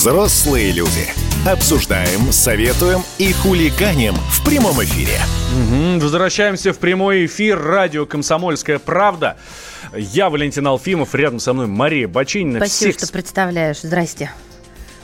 Взрослые 0.00 0.72
люди. 0.72 1.12
Обсуждаем, 1.46 2.32
советуем 2.32 3.02
и 3.18 3.34
хулиганим 3.34 4.14
в 4.14 4.42
прямом 4.46 4.82
эфире. 4.82 5.18
Возвращаемся 6.00 6.72
в 6.72 6.78
прямой 6.78 7.26
эфир 7.26 7.62
радио 7.62 8.06
«Комсомольская 8.06 8.78
правда». 8.78 9.36
Я 9.94 10.30
Валентин 10.30 10.66
Алфимов, 10.66 11.14
рядом 11.14 11.38
со 11.38 11.52
мной 11.52 11.66
Мария 11.66 12.08
Бочинина. 12.08 12.60
Спасибо, 12.60 12.92
Всех 12.92 13.04
что 13.04 13.12
представляешь. 13.12 13.82
Здрасте. 13.82 14.30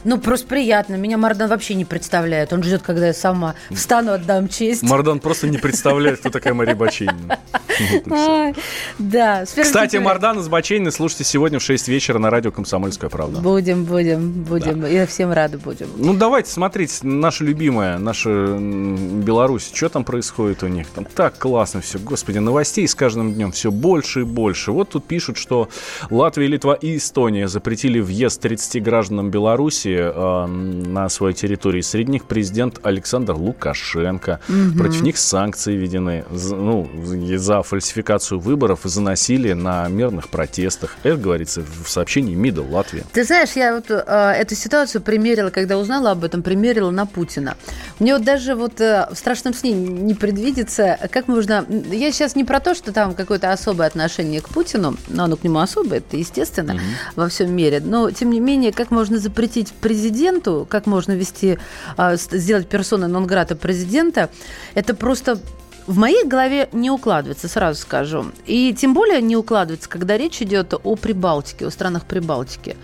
Ну, 0.05 0.19
просто 0.19 0.47
приятно. 0.47 0.95
Меня 0.95 1.19
Мардан 1.19 1.49
вообще 1.49 1.75
не 1.75 1.85
представляет. 1.85 2.53
Он 2.53 2.63
ждет, 2.63 2.83
когда 2.83 3.09
я 3.09 3.15
сама 3.15 3.55
встану, 3.71 4.13
отдам 4.13 4.49
честь. 4.49 4.83
Мардан 4.83 5.21
просто 5.21 5.49
не 5.49 5.59
представляет, 5.59 6.21
кто 6.21 6.31
такая 6.31 6.55
Мария 6.55 6.75
Бочинина. 6.75 7.39
Ай, 8.11 8.55
Да. 8.99 9.45
с 9.45 9.53
1 9.53 9.65
Кстати. 9.65 9.97
Мардан 9.97 10.39
из 10.39 10.49
Бочинина 10.49 10.91
слушайте 10.91 11.25
сегодня 11.25 11.59
в 11.59 11.63
6 11.63 11.89
вечера 11.89 12.19
на 12.19 12.31
радио 12.31 12.51
«Комсомольская 12.51 13.11
правда». 13.11 13.41
Будем, 13.41 13.85
будем, 13.85 14.31
будем. 14.31 14.87
И 14.87 15.05
всем 15.07 15.33
рады 15.33 15.59
будем. 15.59 15.89
Ну, 15.97 16.15
давайте 16.15 16.51
смотреть, 16.51 17.01
наша 17.03 17.45
любимая, 17.45 17.99
наша 17.99 18.57
Беларусь, 18.59 19.71
что 19.73 19.89
там 19.89 20.05
происходит 20.05 20.63
у 20.63 20.69
них. 20.69 20.87
Там 20.89 21.05
так 21.05 21.39
классно 21.39 21.81
все. 21.81 21.99
Господи, 21.99 22.39
новостей 22.39 22.87
с 22.89 22.95
каждым 22.95 23.35
днем 23.35 23.53
все 23.53 23.71
больше 23.71 24.21
и 24.21 24.25
больше. 24.25 24.73
Вот 24.73 24.91
тут 24.91 25.05
пишут, 25.07 25.37
что 25.37 25.69
Латвия, 26.11 26.47
Литва 26.47 26.75
и 26.75 26.97
Эстония 26.97 27.49
запретили 27.49 28.01
въезд 28.01 28.41
30 28.41 28.83
гражданам 28.83 29.31
Беларуси 29.31 29.86
э, 29.95 30.47
на 30.47 31.09
своей 31.09 31.35
территории. 31.35 31.81
Среди 31.81 32.13
них 32.13 32.25
президент 32.25 32.81
Александр 32.83 33.35
Лукашенко. 33.35 34.41
Против 34.77 35.03
них 35.03 35.17
санкции 35.19 35.75
введены 35.75 36.25
ну, 36.31 36.89
за 37.37 37.63
фальсификацию 37.63 38.41
выборов 38.41 38.85
и 38.85 38.89
за 38.89 39.01
насилие 39.01 39.55
на 39.55 39.89
мирных 39.89 40.29
протестах. 40.29 40.97
Это 41.03 41.17
говорится 41.17 41.63
в 41.63 41.89
сообщении 41.89 42.35
МИДа 42.35 42.63
Латвии. 42.63 43.05
Ты 43.13 43.25
знаешь, 43.25 43.51
я 43.53 43.75
вот 43.75 43.91
э, 43.91 43.95
эту 43.97 44.55
ситуацию 44.55 45.03
примерила, 45.03 45.51
когда 45.51 45.79
узнала 45.79 46.13
об 46.13 46.25
этом, 46.25 46.43
примерила 46.43 46.91
на 46.91 47.07
Путина. 47.07 47.57
Мне 47.99 48.15
вот 48.15 48.25
даже 48.25 48.55
вот 48.55 48.81
э, 48.81 49.09
в 49.11 49.17
страшном 49.17 49.55
сне 49.55 49.73
не 49.73 50.15
предвидится, 50.15 50.99
как 51.11 51.29
можно... 51.29 51.65
Я 51.91 52.13
сейчас 52.13 52.37
не 52.37 52.45
про 52.45 52.61
то, 52.61 52.75
что 52.75 52.93
там 52.93 53.15
какое-то 53.15 53.53
особое 53.53 53.87
отношение 53.87 54.41
к 54.41 54.49
Путину, 54.49 54.97
но 55.09 55.25
оно 55.25 55.37
к 55.37 55.45
нему 55.45 55.59
особое, 55.59 55.99
это 55.99 56.17
естественно, 56.17 56.79
во 57.15 57.29
всем 57.29 57.55
мире. 57.55 57.81
Но, 57.85 58.11
тем 58.11 58.31
не 58.31 58.41
менее, 58.41 58.73
как 58.73 58.91
можно 58.91 59.19
запретить 59.19 59.73
президенту, 59.81 60.67
как 60.69 60.87
можно 60.87 61.13
вести, 61.13 61.59
с- 61.97 62.29
сделать 62.31 62.69
персоной 62.69 63.09
нон-грата 63.09 63.57
президента, 63.57 64.31
это 64.75 64.95
просто 64.95 65.39
в 65.87 65.99
моей 65.99 66.25
голове 66.25 66.69
не 66.73 66.91
укладывается, 66.91 67.49
сразу 67.49 67.81
скажу. 67.81 68.27
И 68.45 68.75
тем 68.75 68.93
более 68.93 69.23
не 69.23 69.37
укладывается, 69.37 69.89
когда 69.89 70.17
речь 70.19 70.43
идет 70.43 70.75
о 70.75 70.97
Прибалтике, 70.97 71.67
о 71.67 71.71
странах 71.71 72.05
Прибалтики. 72.07 72.77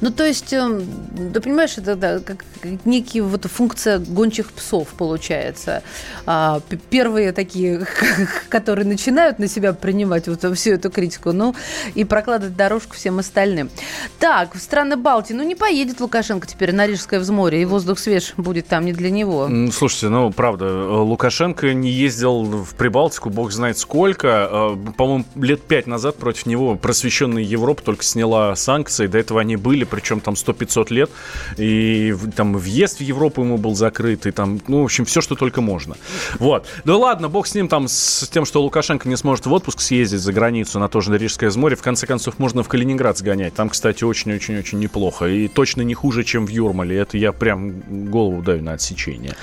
Ну, 0.00 0.10
то 0.10 0.26
есть, 0.26 0.52
эм, 0.52 0.86
ты 1.32 1.40
понимаешь, 1.40 1.78
это 1.78 1.96
да, 1.96 2.20
как 2.20 2.44
некие 2.84 3.22
вот 3.22 3.46
функция 3.46 3.98
гончих 3.98 4.52
псов 4.52 4.88
получается. 4.88 5.82
А, 6.26 6.60
первые 6.90 7.32
такие, 7.32 7.86
которые 8.48 8.86
начинают 8.86 9.38
на 9.38 9.48
себя 9.48 9.72
принимать 9.72 10.28
вот 10.28 10.44
всю 10.56 10.72
эту 10.72 10.90
критику, 10.90 11.32
ну, 11.32 11.54
и 11.94 12.04
прокладывать 12.04 12.56
дорожку 12.56 12.94
всем 12.94 13.18
остальным. 13.18 13.70
Так, 14.18 14.54
в 14.54 14.58
страны 14.58 14.96
Балтии, 14.96 15.34
ну, 15.34 15.42
не 15.42 15.54
поедет 15.54 16.00
Лукашенко 16.00 16.46
теперь 16.46 16.72
на 16.72 16.86
Рижское 16.86 17.20
взморье, 17.20 17.62
и 17.62 17.64
воздух 17.64 17.98
свеж 17.98 18.34
будет 18.36 18.66
там 18.66 18.84
не 18.84 18.92
для 18.92 19.10
него. 19.10 19.48
Слушайте, 19.72 20.08
ну, 20.08 20.30
правда, 20.30 20.66
Лукашенко 21.02 21.72
не 21.72 21.90
ездил 21.90 22.42
в 22.44 22.74
Прибалтику, 22.74 23.30
бог 23.30 23.52
знает 23.52 23.78
сколько. 23.78 24.48
Э, 24.50 24.92
По-моему, 24.96 25.24
лет 25.36 25.62
пять 25.62 25.86
назад 25.86 26.16
против 26.16 26.46
него 26.46 26.74
просвещенная 26.74 27.42
Европа 27.42 27.82
только 27.82 28.04
сняла 28.04 28.54
санкции. 28.56 29.06
До 29.06 29.18
этого 29.18 29.40
они 29.40 29.56
были, 29.56 29.84
причем 29.86 30.20
там 30.20 30.34
100-500 30.34 30.92
лет. 30.92 31.10
И 31.56 32.14
там 32.34 32.56
въезд 32.56 32.98
в 32.98 33.02
Европу 33.02 33.42
ему 33.42 33.58
был 33.58 33.74
закрыт. 33.74 34.26
И 34.26 34.30
там, 34.30 34.60
ну, 34.68 34.82
в 34.82 34.84
общем, 34.84 35.04
все, 35.04 35.20
что 35.20 35.34
только 35.34 35.60
можно. 35.60 35.96
Вот. 36.38 36.66
Да 36.84 36.96
ладно, 36.96 37.28
бог 37.28 37.46
с 37.46 37.54
ним 37.54 37.68
там, 37.68 37.88
с 37.88 38.28
тем, 38.28 38.44
что 38.44 38.62
Лукашенко 38.62 39.08
не 39.08 39.16
сможет 39.16 39.46
в 39.46 39.52
отпуск 39.52 39.80
съездить 39.80 40.20
за 40.20 40.32
границу 40.32 40.78
на 40.78 40.88
то 40.88 41.00
же 41.00 41.16
Рижское 41.16 41.50
море. 41.56 41.76
В 41.76 41.82
конце 41.82 42.06
концов, 42.06 42.38
можно 42.38 42.62
в 42.62 42.68
Калининград 42.68 43.18
сгонять. 43.18 43.54
Там, 43.54 43.68
кстати, 43.68 44.04
очень-очень-очень 44.04 44.78
неплохо. 44.78 45.26
И 45.26 45.48
точно 45.48 45.82
не 45.82 45.94
хуже, 45.94 46.24
чем 46.24 46.46
в 46.46 46.50
Юрмале. 46.50 46.96
Это 46.96 47.18
я 47.18 47.32
прям 47.32 48.10
голову 48.10 48.42
даю 48.42 48.62
на 48.62 48.74
отсечение. 48.74 49.36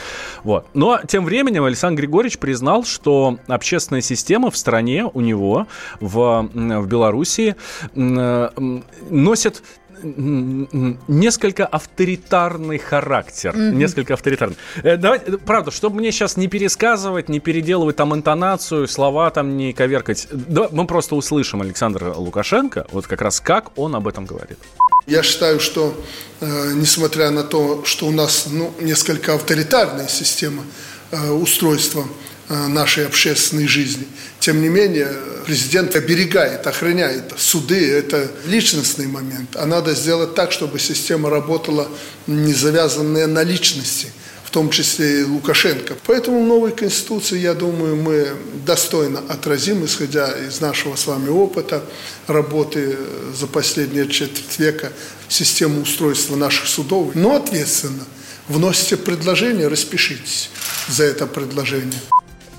Вот. 0.44 0.68
Но 0.74 1.00
тем 1.08 1.26
временем 1.26 1.64
Александр 1.64 2.02
Григорьевич 2.02 2.38
признал, 2.38 2.84
что 2.84 3.38
общественная 3.48 4.02
система 4.02 4.52
в 4.52 4.58
стране 4.58 5.06
у 5.06 5.22
него, 5.22 5.68
в, 6.00 6.50
в 6.54 6.88
Белоруссии, 6.88 7.56
носит 7.96 9.64
несколько 10.04 11.66
авторитарный 11.66 12.78
характер. 12.78 13.56
Несколько 13.56 14.14
авторитарный. 14.14 14.58
Э, 14.84 14.98
Давайте, 14.98 15.32
э, 15.32 15.38
правда, 15.38 15.72
чтобы 15.72 15.98
мне 15.98 16.12
сейчас 16.12 16.38
не 16.38 16.48
пересказывать, 16.48 17.30
не 17.30 17.40
переделывать 17.40 17.96
там 17.96 18.14
интонацию, 18.14 18.88
слова 18.88 19.30
там 19.32 19.58
не 19.58 19.74
коверкать. 19.74 20.28
Да, 20.32 20.68
мы 20.72 20.86
просто 20.86 21.16
услышим 21.16 21.62
Александра 21.62 22.14
Лукашенко, 22.14 22.86
вот 22.92 23.08
как 23.08 23.22
раз 23.22 23.40
как 23.40 23.78
он 23.78 23.96
об 23.96 24.08
этом 24.08 24.26
говорит. 24.26 24.58
Я 25.06 25.24
считаю, 25.24 25.60
что 25.60 25.94
э, 26.40 26.72
несмотря 26.76 27.30
на 27.30 27.44
то, 27.44 27.84
что 27.86 28.08
у 28.08 28.12
нас 28.12 28.48
ну, 28.50 28.74
несколько 28.80 29.36
авторитарная 29.36 30.08
система 30.08 30.64
э, 31.12 31.32
устройства 31.32 32.06
нашей 32.50 33.06
общественной 33.06 33.68
жизни, 33.68 34.06
тем 34.40 34.62
не 34.62 34.70
менее 34.70 35.08
президент 35.46 35.96
оберегает, 35.96 36.68
охраняет 36.68 37.34
суды, 37.38 37.90
это 37.90 38.30
личностный 38.46 39.08
момент. 39.08 39.56
А 39.56 39.66
надо 39.66 39.94
сделать 39.96 40.36
так, 40.36 40.52
чтобы 40.52 40.80
система 40.80 41.30
работала 41.30 41.88
не 42.28 42.54
завязанная 42.54 43.28
на 43.28 43.44
личности. 43.44 44.12
В 44.44 44.52
том 44.54 44.70
числе 44.70 45.22
и 45.22 45.24
Лукашенко. 45.24 45.96
Поэтому 46.06 46.44
в 46.44 46.48
новой 46.48 46.74
Конституции, 46.74 47.40
я 47.40 47.56
думаю, 47.56 47.96
мы 47.96 48.34
достойно 48.68 49.24
отразим, 49.28 49.84
исходя 49.84 50.32
из 50.48 50.62
нашего 50.62 50.96
с 50.96 51.08
вами 51.08 51.30
опыта 51.30 51.84
работы 52.28 52.96
за 53.36 53.48
последние 53.48 54.08
четверть 54.08 54.60
века, 54.60 54.92
систему 55.28 55.82
устройства 55.82 56.36
наших 56.36 56.68
судов, 56.68 57.16
но 57.16 57.36
ответственно. 57.36 58.06
Вносите 58.48 58.96
предложение, 58.96 59.70
распишитесь 59.70 60.52
за 60.88 61.06
это 61.06 61.26
предложение. 61.26 62.00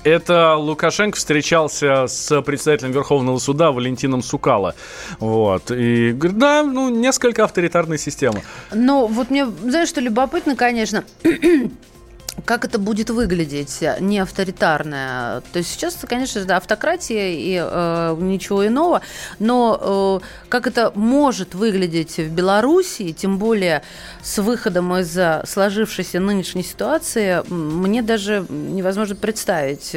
Это 0.05 0.55
Лукашенко 0.55 1.17
встречался 1.17 2.05
с 2.05 2.39
председателем 2.43 2.91
Верховного 2.91 3.39
суда 3.39 3.71
Валентином 3.71 4.21
Сукало. 4.21 4.75
Вот. 5.19 5.71
И 5.71 6.11
говорит, 6.11 6.37
да, 6.37 6.61
ну, 6.61 6.89
несколько 6.89 7.43
авторитарной 7.43 7.97
системы. 7.97 8.43
Ну, 8.71 9.07
вот 9.07 9.31
мне, 9.31 9.45
знаешь, 9.45 9.89
что 9.89 10.01
любопытно, 10.01 10.55
конечно, 10.55 11.03
как 12.43 12.65
это 12.65 12.79
будет 12.79 13.09
выглядеть, 13.09 13.83
не 13.99 14.19
авторитарная. 14.19 15.41
То 15.53 15.59
есть 15.59 15.71
сейчас, 15.71 15.95
конечно 16.07 16.41
же, 16.41 16.47
да, 16.47 16.57
автократия 16.57 17.29
и 17.29 17.59
э, 17.61 18.15
ничего 18.19 18.67
иного, 18.67 19.01
но 19.39 20.21
э, 20.21 20.47
как 20.49 20.67
это 20.67 20.91
может 20.95 21.55
выглядеть 21.55 22.17
в 22.17 22.29
Беларуси, 22.29 23.13
тем 23.13 23.37
более 23.37 23.83
с 24.21 24.37
выходом 24.39 24.95
из 24.97 25.17
сложившейся 25.47 26.19
нынешней 26.19 26.63
ситуации, 26.63 27.41
мне 27.49 28.01
даже 28.01 28.45
невозможно 28.49 29.15
представить. 29.15 29.95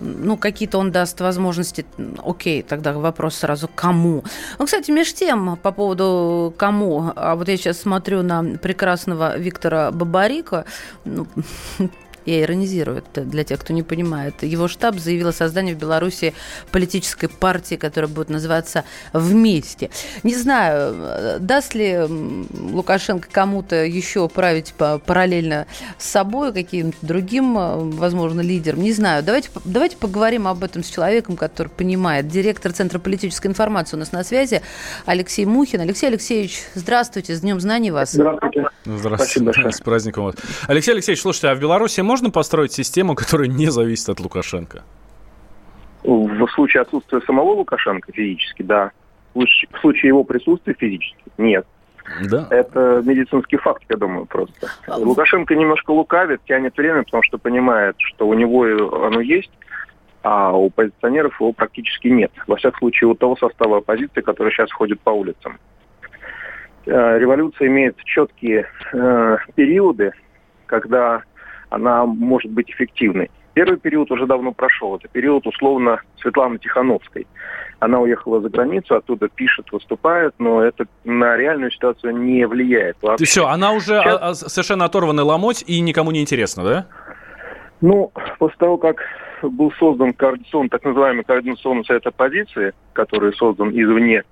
Ну, 0.00 0.36
какие-то 0.36 0.78
он 0.78 0.90
даст 0.90 1.20
возможности, 1.20 1.86
окей, 2.24 2.62
тогда 2.62 2.92
вопрос 2.92 3.36
сразу 3.36 3.68
кому. 3.72 4.24
Ну, 4.58 4.64
кстати, 4.66 4.90
между 4.90 5.18
тем, 5.18 5.56
по 5.56 5.72
поводу 5.72 6.54
кому, 6.56 7.12
а 7.14 7.36
вот 7.36 7.48
я 7.48 7.56
сейчас 7.56 7.80
смотрю 7.80 8.22
на 8.22 8.42
прекрасного 8.58 9.38
Виктора 9.38 9.90
Бабарика, 9.90 10.64
ну, 11.04 11.26
哼 11.78 11.90
Я 12.26 12.42
иронизирую 12.42 12.98
это 12.98 13.22
для 13.22 13.44
тех, 13.44 13.60
кто 13.60 13.72
не 13.72 13.82
понимает. 13.82 14.42
Его 14.42 14.68
штаб 14.68 14.98
заявил 14.98 15.28
о 15.28 15.32
создании 15.32 15.74
в 15.74 15.78
Беларуси 15.78 16.34
политической 16.70 17.28
партии, 17.28 17.76
которая 17.76 18.10
будет 18.10 18.28
называться 18.28 18.84
«Вместе». 19.12 19.90
Не 20.22 20.34
знаю, 20.34 21.40
даст 21.40 21.74
ли 21.74 21.98
Лукашенко 22.00 23.28
кому-то 23.30 23.84
еще 23.84 24.28
править 24.28 24.74
параллельно 24.74 25.66
с 25.98 26.06
собой, 26.06 26.52
каким-то 26.52 26.98
другим, 27.02 27.54
возможно, 27.90 28.40
лидером. 28.40 28.82
Не 28.82 28.92
знаю. 28.92 29.22
Давайте, 29.22 29.50
давайте 29.64 29.96
поговорим 29.96 30.46
об 30.46 30.62
этом 30.62 30.84
с 30.84 30.88
человеком, 30.88 31.36
который 31.36 31.68
понимает. 31.68 32.28
Директор 32.28 32.72
Центра 32.72 32.98
политической 32.98 33.46
информации 33.46 33.96
у 33.96 33.98
нас 33.98 34.12
на 34.12 34.24
связи 34.24 34.62
Алексей 35.06 35.46
Мухин. 35.46 35.80
Алексей 35.80 36.06
Алексеевич, 36.06 36.62
здравствуйте, 36.74 37.34
с 37.34 37.40
Днем 37.40 37.60
знаний 37.60 37.90
вас. 37.90 38.12
Здравствуйте. 38.12 38.68
Здравствуйте. 38.84 39.72
С 39.72 39.80
праздником. 39.80 40.32
Алексей 40.68 40.92
Алексеевич, 40.92 41.22
слушайте, 41.22 41.48
а 41.48 41.54
в 41.54 41.60
Беларуси 41.60 42.00
можно 42.10 42.30
построить 42.30 42.72
систему, 42.72 43.14
которая 43.20 43.48
не 43.48 43.70
зависит 43.70 44.08
от 44.08 44.20
Лукашенко? 44.20 44.82
В 46.02 46.48
случае 46.54 46.82
отсутствия 46.82 47.20
самого 47.20 47.52
Лукашенко 47.52 48.10
физически, 48.12 48.62
да. 48.62 48.90
В 49.34 49.46
случае 49.80 50.08
его 50.08 50.24
присутствия 50.24 50.74
физически, 50.74 51.22
нет. 51.38 51.64
Да. 52.28 52.48
Это 52.50 53.02
медицинский 53.04 53.58
факт, 53.58 53.84
я 53.88 53.96
думаю, 53.96 54.26
просто. 54.26 54.66
Лукашенко 54.88 55.54
немножко 55.54 55.92
лукавит, 55.92 56.40
тянет 56.46 56.76
время, 56.76 57.04
потому 57.04 57.22
что 57.22 57.38
понимает, 57.38 57.94
что 57.98 58.26
у 58.26 58.34
него 58.34 58.64
оно 59.06 59.20
есть, 59.20 59.52
а 60.24 60.50
у 60.56 60.66
оппозиционеров 60.66 61.40
его 61.40 61.52
практически 61.52 62.08
нет. 62.08 62.32
Во 62.48 62.56
всяком 62.56 62.80
случае, 62.80 63.10
у 63.10 63.14
того 63.14 63.36
состава 63.36 63.78
оппозиции, 63.78 64.22
который 64.22 64.52
сейчас 64.52 64.72
ходит 64.72 65.00
по 65.00 65.10
улицам. 65.10 65.58
Э, 66.86 67.18
революция 67.18 67.68
имеет 67.68 67.96
четкие 68.04 68.66
э, 68.92 69.36
периоды, 69.54 70.12
когда 70.66 71.22
она 71.70 72.04
может 72.04 72.50
быть 72.50 72.70
эффективной. 72.70 73.30
Первый 73.54 73.78
период 73.78 74.10
уже 74.10 74.26
давно 74.26 74.52
прошел. 74.52 74.96
Это 74.96 75.08
период, 75.08 75.46
условно, 75.46 76.00
Светланы 76.20 76.58
Тихановской. 76.58 77.26
Она 77.80 77.98
уехала 77.98 78.40
за 78.40 78.48
границу, 78.48 78.94
оттуда 78.94 79.28
пишет, 79.28 79.72
выступает, 79.72 80.34
но 80.38 80.62
это 80.62 80.86
на 81.04 81.36
реальную 81.36 81.70
ситуацию 81.70 82.16
не 82.16 82.46
влияет. 82.46 82.96
Вообще. 83.02 83.24
Все, 83.24 83.46
она 83.46 83.72
уже 83.72 84.00
Сейчас... 84.02 84.42
А, 84.44 84.48
совершенно 84.48 84.84
оторванный 84.84 85.24
ломоть 85.24 85.64
и 85.66 85.80
никому 85.80 86.10
не 86.10 86.20
интересно, 86.20 86.62
да? 86.62 86.86
Ну, 87.80 88.12
после 88.38 88.56
того, 88.58 88.76
как 88.76 88.98
был 89.42 89.72
создан 89.78 90.12
координационный, 90.12 90.68
так 90.68 90.84
называемый 90.84 91.24
координационный 91.24 91.84
совет 91.84 92.06
оппозиции, 92.06 92.72
который 92.92 93.32
создан 93.32 93.70
извне, 93.70 94.22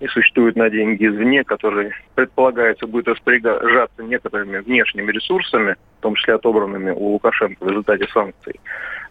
и 0.00 0.06
существует 0.08 0.56
на 0.56 0.68
деньги 0.70 1.06
извне, 1.06 1.44
который, 1.44 1.92
предполагается, 2.14 2.86
будет 2.86 3.08
распоряжаться 3.08 4.02
некоторыми 4.02 4.58
внешними 4.58 5.12
ресурсами, 5.12 5.76
в 5.98 6.02
том 6.02 6.14
числе 6.14 6.34
отобранными 6.34 6.90
у 6.90 7.12
Лукашенко 7.12 7.64
в 7.64 7.68
результате 7.68 8.06
санкций, 8.12 8.60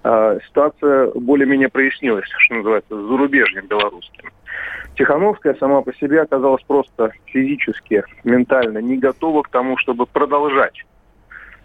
а, 0.04 0.38
ситуация 0.48 1.12
более-менее 1.16 1.70
прояснилась, 1.70 2.28
что 2.38 2.56
называется, 2.56 2.96
с 2.96 3.08
зарубежьем 3.08 3.68
белорусским. 3.68 4.30
Тихановская 4.96 5.56
сама 5.56 5.82
по 5.82 5.94
себе 5.96 6.22
оказалась 6.22 6.64
просто 6.64 7.12
физически, 7.26 8.04
ментально 8.24 8.78
не 8.80 8.98
готова 8.98 9.42
к 9.42 9.50
тому, 9.50 9.78
чтобы 9.78 10.06
продолжать 10.06 10.84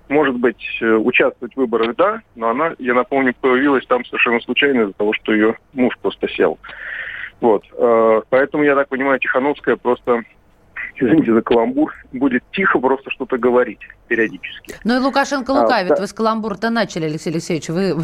может 0.09 0.37
быть, 0.37 0.79
э, 0.81 0.87
участвовать 0.87 1.55
в 1.55 1.59
выборах, 1.59 1.95
да, 1.97 2.23
но 2.35 2.49
она, 2.49 2.75
я 2.79 2.95
напомню, 2.95 3.35
появилась 3.39 3.87
там 3.87 4.05
совершенно 4.07 4.41
случайно 4.41 4.83
из-за 4.83 4.93
того, 4.95 5.13
что 5.13 5.33
ее 5.33 5.57
муж 5.75 5.97
просто 6.01 6.29
сел. 6.29 6.59
Вот. 7.41 7.65
Э, 7.73 8.21
поэтому, 8.31 8.65
я 8.65 8.75
так 8.75 8.89
понимаю, 8.89 9.19
Тихановская 9.19 9.77
просто 9.77 10.23
извините 11.01 11.33
за 11.33 11.43
каламбур, 11.43 11.95
будет 12.13 12.43
тихо 12.53 12.79
просто 12.79 13.11
что-то 13.11 13.39
говорить 13.39 13.81
периодически. 14.09 14.75
Ну 14.85 14.97
и 14.97 14.99
Лукашенко 14.99 15.53
а, 15.53 15.63
лукавит. 15.63 15.93
А, 15.93 15.97
да. 15.97 16.01
Вы 16.01 16.07
с 16.07 16.13
каламбура-то 16.13 16.71
начали, 16.71 17.05
Алексей 17.05 17.31
Алексеевич. 17.31 17.69
Вы 17.69 17.97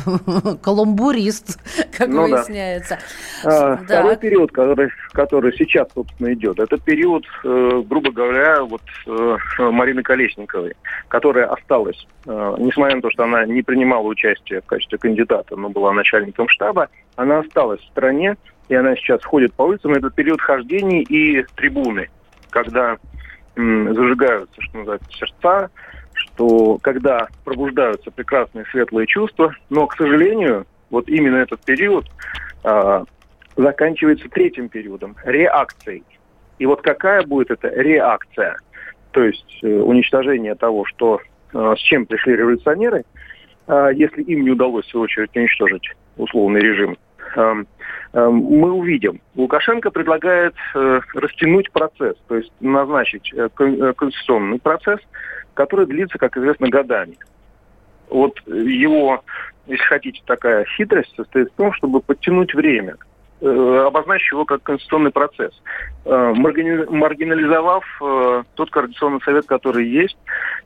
каламбурист, 0.62 1.58
как 1.96 2.08
ну, 2.08 2.22
выясняется. 2.22 2.98
Да. 3.42 3.72
А, 3.72 3.76
второй 3.76 4.16
период, 4.16 4.52
который, 4.52 4.90
который 5.12 5.52
сейчас, 5.56 5.88
собственно, 5.94 6.32
идет, 6.34 6.58
это 6.58 6.78
период, 6.78 7.24
э, 7.44 7.82
грубо 7.86 8.10
говоря, 8.10 8.62
вот 8.62 8.82
э, 9.06 9.36
Марины 9.58 10.02
Колесниковой, 10.02 10.74
которая 11.08 11.46
осталась, 11.46 12.06
э, 12.26 12.54
несмотря 12.58 12.96
на 12.96 13.02
то, 13.02 13.10
что 13.10 13.24
она 13.24 13.44
не 13.46 13.62
принимала 13.62 14.06
участие 14.06 14.60
в 14.60 14.66
качестве 14.66 14.98
кандидата, 14.98 15.56
но 15.56 15.70
была 15.70 15.92
начальником 15.92 16.48
штаба, 16.48 16.88
она 17.16 17.40
осталась 17.40 17.80
в 17.80 17.86
стране, 17.86 18.36
и 18.68 18.74
она 18.74 18.96
сейчас 18.96 19.22
ходит 19.24 19.52
по 19.54 19.62
улицам. 19.62 19.92
Это 19.92 20.10
период 20.10 20.40
хождений 20.40 21.02
и 21.02 21.44
трибуны 21.56 22.08
когда 22.54 22.98
м, 23.56 23.92
зажигаются, 23.92 24.62
что 24.62 24.78
называется, 24.78 25.10
сердца, 25.10 25.70
что 26.14 26.78
когда 26.80 27.26
пробуждаются 27.44 28.12
прекрасные 28.12 28.64
светлые 28.66 29.08
чувства, 29.08 29.52
но, 29.70 29.88
к 29.88 29.96
сожалению, 29.96 30.64
вот 30.90 31.08
именно 31.08 31.36
этот 31.36 31.60
период 31.64 32.06
э, 32.62 33.04
заканчивается 33.56 34.28
третьим 34.28 34.68
периодом, 34.68 35.16
реакцией. 35.24 36.04
И 36.60 36.66
вот 36.66 36.82
какая 36.82 37.22
будет 37.24 37.50
эта 37.50 37.68
реакция, 37.68 38.56
то 39.10 39.24
есть 39.24 39.58
э, 39.62 39.66
уничтожение 39.66 40.54
того, 40.54 40.84
что 40.84 41.20
э, 41.52 41.74
с 41.76 41.80
чем 41.80 42.06
пришли 42.06 42.36
революционеры, 42.36 43.04
э, 43.66 43.90
если 43.96 44.22
им 44.22 44.44
не 44.44 44.50
удалось, 44.50 44.86
в 44.86 44.90
свою 44.90 45.04
очередь, 45.04 45.36
уничтожить 45.36 45.90
условный 46.16 46.60
режим, 46.60 46.96
мы 47.36 48.72
увидим. 48.72 49.20
Лукашенко 49.34 49.90
предлагает 49.90 50.54
э, 50.74 51.00
растянуть 51.14 51.70
процесс, 51.72 52.16
то 52.28 52.36
есть 52.36 52.52
назначить 52.60 53.32
э, 53.34 53.48
э, 53.58 53.92
конституционный 53.94 54.60
процесс, 54.60 55.00
который 55.54 55.86
длится, 55.86 56.18
как 56.18 56.36
известно, 56.36 56.68
годами. 56.68 57.16
Вот 58.10 58.40
его, 58.46 59.24
если 59.66 59.84
хотите, 59.84 60.22
такая 60.26 60.64
хитрость 60.76 61.14
состоит 61.16 61.50
в 61.50 61.56
том, 61.56 61.72
чтобы 61.72 62.00
подтянуть 62.00 62.54
время– 62.54 62.96
Э, 63.46 63.84
обозначить 63.86 64.32
его 64.32 64.46
как 64.46 64.62
конституционный 64.62 65.10
процесс, 65.10 65.52
э, 66.06 66.32
маргинализовав 66.34 67.84
э, 68.00 68.42
тот 68.54 68.70
координационный 68.70 69.20
совет, 69.20 69.44
который 69.44 69.86
есть, 69.86 70.16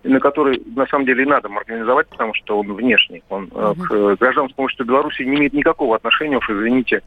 на 0.05 0.21
который 0.21 0.63
на 0.77 0.87
самом 0.87 1.05
деле 1.05 1.25
и 1.25 1.27
надо 1.27 1.49
маргинализовать, 1.49 2.07
потому 2.07 2.35
что 2.35 2.61
он 2.61 2.73
внешний, 2.73 3.25
он 3.31 3.51
угу. 3.51 3.75
к 3.83 4.17
гражданскому 4.21 4.67
обществу 4.67 4.85
Беларуси 4.85 5.23
не 5.23 5.39
имеет 5.39 5.55
никакого 5.55 5.97
отношения, 5.97 6.39
уж 6.39 6.49
извините, 6.49 7.03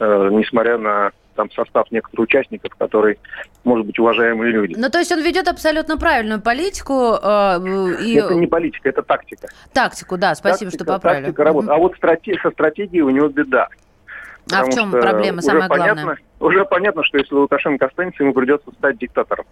несмотря 0.00 0.76
на 0.76 1.12
там 1.36 1.50
состав 1.52 1.90
некоторых 1.92 2.24
участников, 2.24 2.74
которые, 2.76 3.18
может 3.62 3.86
быть, 3.86 3.98
уважаемые 3.98 4.50
люди. 4.50 4.74
Ну, 4.76 4.90
то 4.90 4.98
есть 4.98 5.12
он 5.12 5.22
ведет 5.22 5.46
абсолютно 5.46 5.96
правильную 5.96 6.42
политику. 6.42 7.14
Э, 7.22 7.58
и... 8.02 8.16
Это 8.16 8.34
не 8.34 8.46
политика, 8.46 8.88
это 8.88 9.02
тактика. 9.02 9.48
Тактику, 9.72 10.18
да, 10.18 10.34
спасибо, 10.34 10.70
тактика, 10.70 10.84
что 10.84 10.92
поправили. 10.92 11.24
Тактика 11.26 11.44
работы. 11.44 11.70
А 11.70 11.76
вот 11.76 11.94
стратег... 11.96 12.40
со 12.42 12.50
стратегией 12.50 13.02
у 13.02 13.10
него 13.10 13.28
беда. 13.28 13.68
А 14.52 14.64
в 14.64 14.70
чем 14.70 14.90
проблема 14.90 15.42
самая 15.42 15.68
понятно, 15.68 16.02
главная? 16.02 16.18
Уже 16.40 16.64
понятно, 16.64 17.04
что 17.04 17.18
если 17.18 17.34
Лукашенко 17.34 17.86
останется, 17.86 18.22
ему 18.22 18.34
придется 18.34 18.70
стать 18.72 18.98
диктатором. 18.98 19.46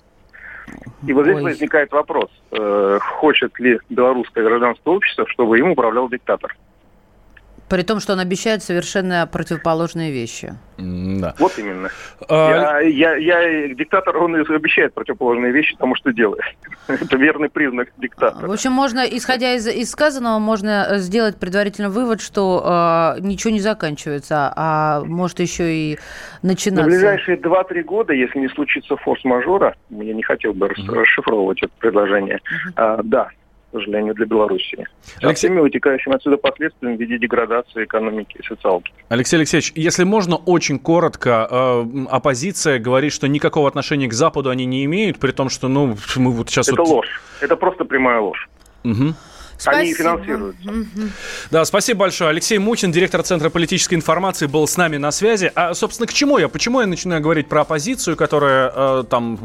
И 1.06 1.12
вот 1.12 1.24
здесь 1.24 1.36
Ой. 1.36 1.42
возникает 1.42 1.90
вопрос, 1.92 2.30
э, 2.52 2.98
хочет 3.00 3.58
ли 3.58 3.80
белорусское 3.88 4.44
гражданское 4.44 4.94
общество, 4.94 5.26
чтобы 5.28 5.58
им 5.58 5.70
управлял 5.70 6.08
диктатор. 6.08 6.54
При 7.70 7.82
том, 7.82 8.00
что 8.00 8.14
он 8.14 8.18
обещает 8.20 8.64
совершенно 8.64 9.28
противоположные 9.30 10.10
вещи. 10.10 10.54
Да. 10.76 11.34
Вот 11.38 11.56
именно. 11.56 11.88
А, 12.28 12.80
Я, 12.80 12.80
я, 12.80 13.14
я, 13.16 13.74
диктатор, 13.74 14.16
он 14.16 14.34
обещает 14.34 14.92
противоположные 14.92 15.52
вещи 15.52 15.76
тому, 15.78 15.94
что 15.94 16.12
делает. 16.12 16.42
Это 16.88 17.16
верный 17.16 17.48
признак 17.48 17.88
В 17.96 18.00
диктатора. 18.00 18.52
общем, 18.52 18.72
можно, 18.72 19.00
исходя 19.04 19.54
из, 19.54 19.68
из 19.68 19.88
сказанного, 19.90 20.40
можно 20.40 20.98
сделать 20.98 21.36
предварительный 21.36 21.90
вывод, 21.90 22.20
что 22.20 23.14
э, 23.16 23.20
ничего 23.20 23.52
не 23.52 23.60
заканчивается, 23.60 24.52
а 24.56 25.04
может 25.04 25.38
еще 25.38 25.72
и 25.72 25.98
На 26.42 26.48
начинаться. 26.50 26.86
ближайшие 26.90 27.36
2-3 27.36 27.82
года, 27.84 28.12
если 28.12 28.40
не 28.40 28.48
случится 28.48 28.96
форс-мажора, 28.96 29.76
я 29.90 30.12
не 30.14 30.22
хотел 30.24 30.54
бы 30.54 30.68
рас- 30.68 30.88
расшифровывать 30.88 31.62
это 31.62 31.72
предложение, 31.78 32.40
а, 32.74 33.00
да, 33.04 33.28
к 33.70 33.72
сожалению, 33.72 34.14
для 34.14 34.26
Белоруссии. 34.26 34.86
Со 35.20 35.28
Алексей- 35.28 35.48
всеми 35.48 35.60
вытекающими 35.60 36.16
отсюда 36.16 36.36
последствиями 36.36 36.96
в 36.96 37.00
виде 37.00 37.18
деградации 37.18 37.84
экономики 37.84 38.36
и 38.38 38.42
социалки. 38.42 38.92
Алексей 39.08 39.36
Алексеевич, 39.36 39.72
если 39.76 40.04
можно, 40.04 40.36
очень 40.36 40.78
коротко. 40.78 41.48
э, 41.50 41.84
оппозиция 42.10 42.78
говорит, 42.78 43.12
что 43.12 43.28
никакого 43.28 43.68
отношения 43.68 44.08
к 44.08 44.12
Западу 44.12 44.50
они 44.50 44.64
не 44.64 44.84
имеют, 44.84 45.18
при 45.18 45.30
том, 45.30 45.48
что, 45.48 45.68
ну, 45.68 45.96
мы 46.16 46.30
вот 46.32 46.50
сейчас... 46.50 46.68
Это 46.68 46.82
вот... 46.82 46.88
ложь. 46.88 47.20
Это 47.40 47.56
просто 47.56 47.84
прямая 47.84 48.20
ложь. 48.20 48.48
Мгм. 49.66 49.78
Они 49.78 49.90
и 49.90 49.94
Спасибо. 49.94 50.16
финансируются. 50.24 50.72
Да, 51.50 51.64
спасибо 51.64 52.00
большое. 52.00 52.30
Алексей 52.30 52.58
Мухин, 52.58 52.92
директор 52.92 53.22
Центра 53.22 53.50
политической 53.50 53.94
информации, 53.94 54.46
был 54.46 54.66
с 54.66 54.76
нами 54.76 54.96
на 54.96 55.10
связи. 55.10 55.52
А, 55.54 55.74
собственно, 55.74 56.06
к 56.06 56.12
чему 56.12 56.38
я? 56.38 56.48
Почему 56.48 56.80
я 56.80 56.86
начинаю 56.86 57.20
говорить 57.20 57.48
про 57.48 57.62
оппозицию, 57.62 58.16
которая 58.16 58.72
э, 58.74 59.04
там 59.08 59.38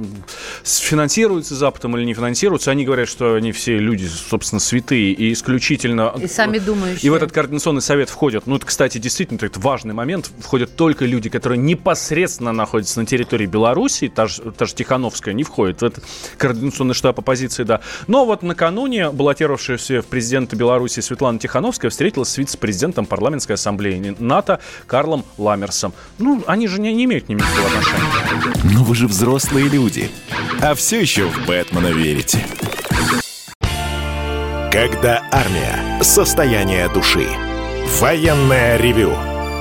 финансируется 0.63 1.56
Западом 1.56 1.97
или 1.97 2.06
не 2.06 2.13
финансируется? 2.13 2.71
Они 2.71 2.86
говорят, 2.86 3.10
что 3.10 3.36
они 3.36 3.51
все 3.51 3.78
люди, 3.78 4.08
собственно, 4.08 4.60
святые 4.60 5.12
и 5.12 5.34
исключительно... 5.34 6.13
И 6.19 6.28
сами 6.28 6.60
думающие. 6.60 7.08
И 7.08 7.10
в 7.10 7.13
этот 7.13 7.32
координационный 7.32 7.82
совет 7.82 8.10
входят, 8.10 8.47
ну, 8.47 8.56
это, 8.56 8.65
кстати, 8.65 8.97
действительно 8.97 9.38
это 9.41 9.60
важный 9.60 9.93
момент, 9.93 10.30
входят 10.39 10.75
только 10.75 11.06
люди, 11.06 11.30
которые 11.30 11.60
непосредственно 11.60 12.51
находятся 12.51 12.99
на 12.99 13.06
территории 13.06 13.45
Беларуси, 13.45 14.08
та 14.08 14.28
же, 14.28 14.41
та 14.51 14.65
же 14.65 14.73
Тихановская 14.75 15.34
не 15.34 15.43
входит 15.43 15.82
в 15.82 15.86
этот 15.86 16.04
координационный 16.38 16.93
штаб 16.93 17.19
оппозиции, 17.19 17.63
да. 17.63 17.82
Но 18.08 18.25
вот 18.25 18.43
накануне 18.43 19.12
баллотировавшаяся 19.12 20.05
в 20.06 20.08
президенты 20.08 20.56
Беларуси 20.56 21.00
Светлана 21.00 21.39
Тихановская 21.39 21.91
встретилась 21.91 22.30
с 22.30 22.38
вице-президентом 22.38 23.06
парламентской 23.06 23.54
ассамблеи 23.54 24.15
НАТО 24.20 24.60
Карлом 24.88 25.26
Ламерсом. 25.38 25.94
Ну, 26.18 26.44
они 26.48 26.68
же 26.68 26.80
не, 26.80 26.94
не 26.94 27.06
имеют 27.06 27.28
никакого 27.28 27.68
отношения. 27.68 28.74
Но 28.76 28.84
вы 28.84 28.96
же 28.96 29.08
взрослые 29.08 29.68
люди. 29.68 30.10
А 30.62 30.76
все 30.76 31.02
еще 31.02 31.26
в 31.26 31.46
Бэтмена 31.46 31.88
верите. 31.88 32.46
Когда 34.72 35.24
армия. 35.32 36.02
Состояние 36.02 36.89
души. 36.89 37.28
Военное 38.00 38.78
ревю. 38.78 39.13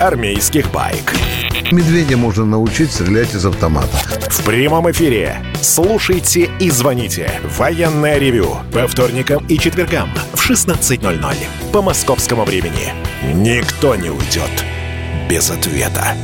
армейских 0.00 0.70
байк. 0.70 1.14
Медведя 1.70 2.16
можно 2.16 2.44
научить 2.44 2.92
стрелять 2.92 3.34
из 3.34 3.44
автомата. 3.44 3.96
В 4.30 4.44
прямом 4.44 4.90
эфире. 4.90 5.42
Слушайте 5.60 6.50
и 6.60 6.70
звоните. 6.70 7.30
Военное 7.56 8.18
ревю. 8.18 8.56
По 8.72 8.86
вторникам 8.86 9.44
и 9.46 9.58
четвергам 9.58 10.10
в 10.32 10.50
16.00. 10.50 11.36
По 11.72 11.82
московскому 11.82 12.44
времени. 12.44 12.92
Никто 13.34 13.96
не 13.96 14.10
уйдет 14.10 14.64
без 15.28 15.50
ответа. 15.50 16.14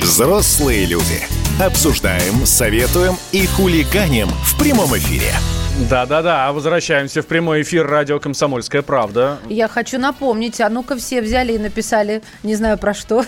Взрослые 0.00 0.86
люди. 0.86 1.22
Обсуждаем, 1.60 2.46
советуем 2.46 3.16
и 3.32 3.46
хулиганим 3.46 4.28
в 4.28 4.58
прямом 4.58 4.96
эфире. 4.96 5.32
Да-да-да, 5.78 6.52
возвращаемся 6.52 7.22
в 7.22 7.26
прямой 7.26 7.62
эфир 7.62 7.86
радио 7.86 8.18
«Комсомольская 8.18 8.82
правда». 8.82 9.38
Я 9.48 9.68
хочу 9.68 9.98
напомнить, 9.98 10.60
а 10.60 10.68
ну-ка 10.68 10.96
все 10.96 11.22
взяли 11.22 11.52
и 11.52 11.58
написали, 11.58 12.20
не 12.42 12.56
знаю 12.56 12.78
про 12.78 12.94
что. 12.94 13.24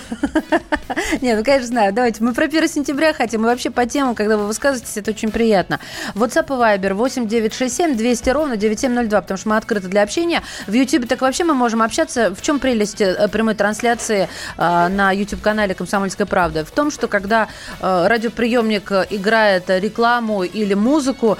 Не, 1.20 1.36
ну, 1.36 1.44
конечно, 1.44 1.68
знаю. 1.68 1.92
Давайте, 1.92 2.24
мы 2.24 2.34
про 2.34 2.46
1 2.46 2.68
сентября 2.68 3.12
хотим, 3.12 3.42
и 3.42 3.44
вообще 3.44 3.70
по 3.70 3.86
темам, 3.86 4.16
когда 4.16 4.36
вы 4.36 4.48
высказываетесь, 4.48 4.96
это 4.96 5.12
очень 5.12 5.30
приятно. 5.30 5.78
WhatsApp 6.14 6.46
и 6.46 6.78
Viber 6.80 6.94
8 6.94 7.28
967 7.28 7.96
200 7.96 8.30
ровно 8.30 8.56
9702, 8.56 9.20
потому 9.20 9.38
что 9.38 9.48
мы 9.48 9.56
открыты 9.56 9.86
для 9.86 10.02
общения. 10.02 10.42
В 10.66 10.72
YouTube 10.72 11.06
так 11.06 11.20
вообще 11.20 11.44
мы 11.44 11.54
можем 11.54 11.82
общаться. 11.82 12.34
В 12.34 12.42
чем 12.42 12.58
прелесть 12.58 13.00
э, 13.00 13.28
прямой 13.28 13.54
трансляции 13.54 14.28
э, 14.58 14.88
на 14.88 15.12
YouTube-канале 15.12 15.74
«Комсомольская 15.74 16.26
правда»? 16.26 16.64
В 16.64 16.72
том, 16.72 16.90
что 16.90 17.06
когда 17.06 17.48
э, 17.80 18.06
радиоприемник 18.08 18.90
играет 19.10 19.70
рекламу 19.70 20.42
или 20.42 20.74
музыку, 20.74 21.38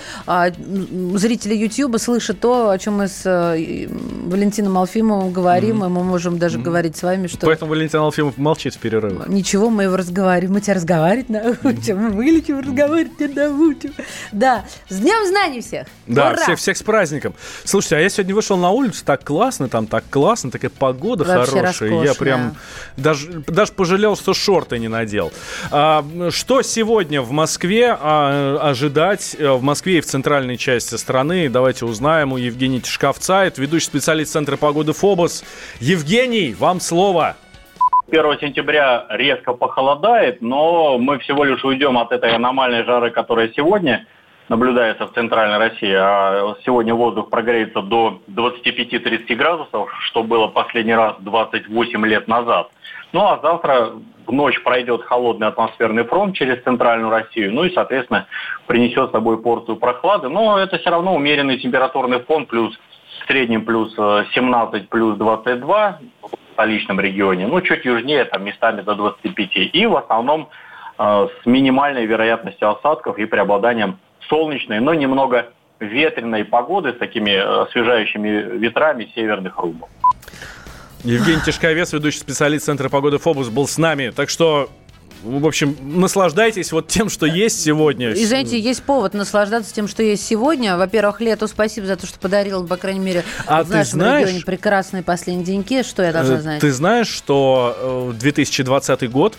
зрители 1.17 1.55
YouTube 1.55 1.99
слышат 2.01 2.41
то, 2.41 2.71
о 2.71 2.79
чем 2.79 2.99
мы 2.99 3.09
с 3.09 3.23
э, 3.25 3.87
Валентином 3.89 4.77
Алфимовым 4.79 5.33
говорим, 5.33 5.85
и 5.85 5.89
мы 5.89 6.05
можем 6.05 6.39
даже 6.39 6.59
говорить 6.59 6.97
с 6.97 7.03
вами, 7.03 7.27
что... 7.27 7.47
Поэтому 7.47 7.71
Валентин 7.71 8.01
Алфимов 8.01 8.37
молчит 8.39 8.75
в 8.75 8.79
перерывах. 8.79 9.29
Ничего, 9.29 9.71
мы 9.71 9.85
его 9.85 9.97
разговариваем. 9.97 10.55
Мы 10.55 10.61
тебя 10.61 10.75
разговаривать 10.75 11.29
научим. 11.29 11.99
Мы 11.99 12.11
вылечим, 12.11 12.61
разговаривать 12.61 13.19
не 13.21 13.27
научим. 13.29 13.93
Да. 14.33 14.65
С 14.89 14.99
Днем 14.99 15.27
знаний 15.27 15.61
всех! 15.61 15.87
Да, 16.07 16.31
Ура! 16.31 16.43
всех, 16.43 16.59
всех 16.59 16.77
с 16.77 16.83
праздником. 16.83 17.35
Слушайте, 17.65 17.97
а 17.97 18.01
я 18.01 18.09
сегодня 18.09 18.35
вышел 18.35 18.57
на 18.57 18.71
улицу, 18.71 19.05
так 19.05 19.25
классно, 19.25 19.69
там 19.69 19.87
так 19.87 20.05
классно, 20.11 20.51
такая 20.51 20.71
погода 20.71 21.25
Вообще 21.25 21.53
хорошая. 21.53 21.91
Я 21.91 21.97
роскошная. 22.01 22.15
прям 22.15 22.57
даже, 22.97 23.33
даже 23.47 23.73
пожалел, 23.73 24.17
что 24.17 24.35
шорты 24.35 24.79
не 24.79 24.89
надел. 24.89 25.33
А, 25.71 26.05
что 26.31 26.63
сегодня 26.63 27.23
в 27.23 27.31
Москве 27.31 27.97
а, 27.99 28.59
ожидать? 28.63 29.37
э, 29.39 29.51
В 29.51 29.63
Москве 29.63 29.99
и 29.99 30.01
в 30.01 30.07
центральной 30.07 30.57
части 30.57 30.90
страны. 30.99 31.49
Давайте 31.49 31.85
узнаем 31.85 32.33
у 32.33 32.37
Евгения 32.37 32.81
Тишковца, 32.81 33.45
это 33.45 33.61
ведущий 33.61 33.87
специалист 33.87 34.33
Центра 34.33 34.57
погоды 34.57 34.93
ФОБОС. 34.93 35.45
Евгений, 35.81 36.55
вам 36.59 36.81
слово. 36.81 37.37
1 38.11 38.39
сентября 38.41 39.07
резко 39.11 39.53
похолодает, 39.53 40.43
но 40.43 40.99
мы 40.99 41.19
всего 41.19 41.45
лишь 41.45 41.65
уйдем 41.65 41.97
от 41.99 42.13
этой 42.13 42.35
аномальной 42.35 42.85
жары, 42.85 43.11
которая 43.11 43.51
сегодня 43.55 44.07
наблюдается 44.49 45.07
в 45.07 45.13
центральной 45.13 45.59
России. 45.59 45.95
А 45.97 46.57
сегодня 46.65 46.95
воздух 46.95 47.31
прогреется 47.31 47.83
до 47.83 48.21
25-30 48.29 49.35
градусов, 49.37 49.89
что 50.07 50.25
было 50.25 50.49
последний 50.49 50.95
раз 50.95 51.17
28 51.21 52.07
лет 52.07 52.27
назад. 52.29 52.71
Ну 53.13 53.21
а 53.21 53.39
завтра 53.41 53.93
ночь 54.33 54.63
пройдет 54.63 55.03
холодный 55.03 55.49
атмосферный 55.49 56.05
фронт 56.05 56.37
через 56.37 56.63
центральную 56.63 57.11
Россию, 57.11 57.53
ну 57.53 57.65
и, 57.65 57.75
соответственно, 57.75 58.27
принесет 58.67 59.11
с 59.11 59.13
собой 59.13 59.41
порцию 59.41 59.77
прохлады. 59.77 60.29
Но 60.29 60.59
это 60.59 60.79
все 60.79 60.91
равно 60.91 61.15
умеренный 61.15 61.59
температурный 61.59 62.21
фон, 62.21 62.47
плюс 62.47 62.79
в 63.23 63.27
среднем 63.27 63.65
плюс 63.65 63.95
э, 63.99 64.25
17, 64.33 64.89
плюс 64.89 65.17
22 65.17 65.99
в 66.23 66.53
столичном 66.53 67.01
регионе, 67.01 67.47
ну 67.47 67.61
чуть 67.61 67.85
южнее, 67.85 68.25
там 68.25 68.45
местами 68.45 68.83
до 68.83 68.95
25. 68.95 69.51
И 69.73 69.87
в 69.87 69.97
основном 69.97 70.49
э, 70.99 71.29
с 71.43 71.47
минимальной 71.47 72.07
вероятностью 72.07 72.71
осадков 72.71 73.19
и 73.19 73.25
преобладанием 73.27 73.99
солнечной, 74.29 74.81
но 74.81 74.95
немного 74.95 75.53
ветреной 75.81 76.45
погоды 76.45 76.93
с 76.93 76.99
такими 76.99 77.31
э, 77.31 77.63
освежающими 77.63 78.59
ветрами 78.59 79.11
северных 79.15 79.59
рубов. 79.59 79.89
Евгений 81.05 81.41
Тишковец, 81.45 81.93
ведущий 81.93 82.19
специалист 82.19 82.67
Центра 82.67 82.89
погоды 82.89 83.19
ФОБОС, 83.19 83.49
был 83.49 83.67
с 83.67 83.79
нами. 83.79 84.13
Так 84.15 84.29
что, 84.29 84.69
в 85.23 85.47
общем, 85.47 85.77
наслаждайтесь 85.81 86.73
вот 86.73 86.89
тем, 86.89 87.09
что 87.09 87.25
есть 87.27 87.63
сегодня. 87.63 88.11
И 88.13 88.25
знаете, 88.27 88.59
есть 88.61 88.83
повод 88.83 89.15
наслаждаться 89.15 89.73
тем, 89.75 89.89
что 89.89 90.03
есть 90.03 90.27
сегодня. 90.27 90.77
Во-первых, 90.77 91.21
Лету 91.23 91.49
спасибо 91.49 91.87
за 91.87 91.97
то, 91.97 92.07
что 92.07 92.19
подарил, 92.19 92.67
по 92.67 92.77
крайней 92.77 93.01
мере, 93.01 93.25
А 93.47 93.63
в 93.65 93.69
ты 93.69 93.77
нашем 93.79 93.93
знаешь- 94.01 94.27
регионе 94.29 94.45
прекрасные 94.45 95.03
последние 95.03 95.47
деньки. 95.47 95.83
Что 95.83 96.03
я 96.03 96.13
должна 96.13 96.37
Э, 96.37 96.41
знать? 96.41 96.61
Ты 96.61 96.71
знаешь, 96.73 97.09
что 97.09 98.13
э, 98.15 98.19
2020 98.19 99.11
год 99.11 99.37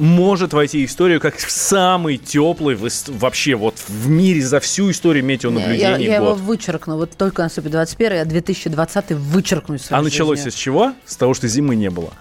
может 0.00 0.52
войти 0.52 0.84
в 0.86 0.90
историю 0.90 1.20
как 1.20 1.38
самый 1.38 2.16
теплый 2.16 2.76
вообще 3.08 3.54
вот 3.54 3.76
в 3.86 4.08
мире 4.08 4.40
за 4.42 4.58
всю 4.58 4.90
историю 4.90 5.24
метеонаблюдений 5.24 5.80
я, 5.82 5.96
я 5.96 6.16
его 6.16 6.30
год. 6.30 6.40
вычеркну. 6.40 6.96
Вот 6.96 7.12
только 7.16 7.42
наступит 7.42 7.70
21 7.72 8.16
я 8.16 8.24
2020 8.24 9.12
вычеркну 9.12 9.74
из 9.76 9.86
А 9.90 10.00
началось 10.02 10.38
жизни. 10.38 10.50
с 10.50 10.54
чего? 10.54 10.94
С 11.04 11.16
того, 11.16 11.34
что 11.34 11.46
зимы 11.48 11.76
не 11.76 11.90
было. 11.90 12.12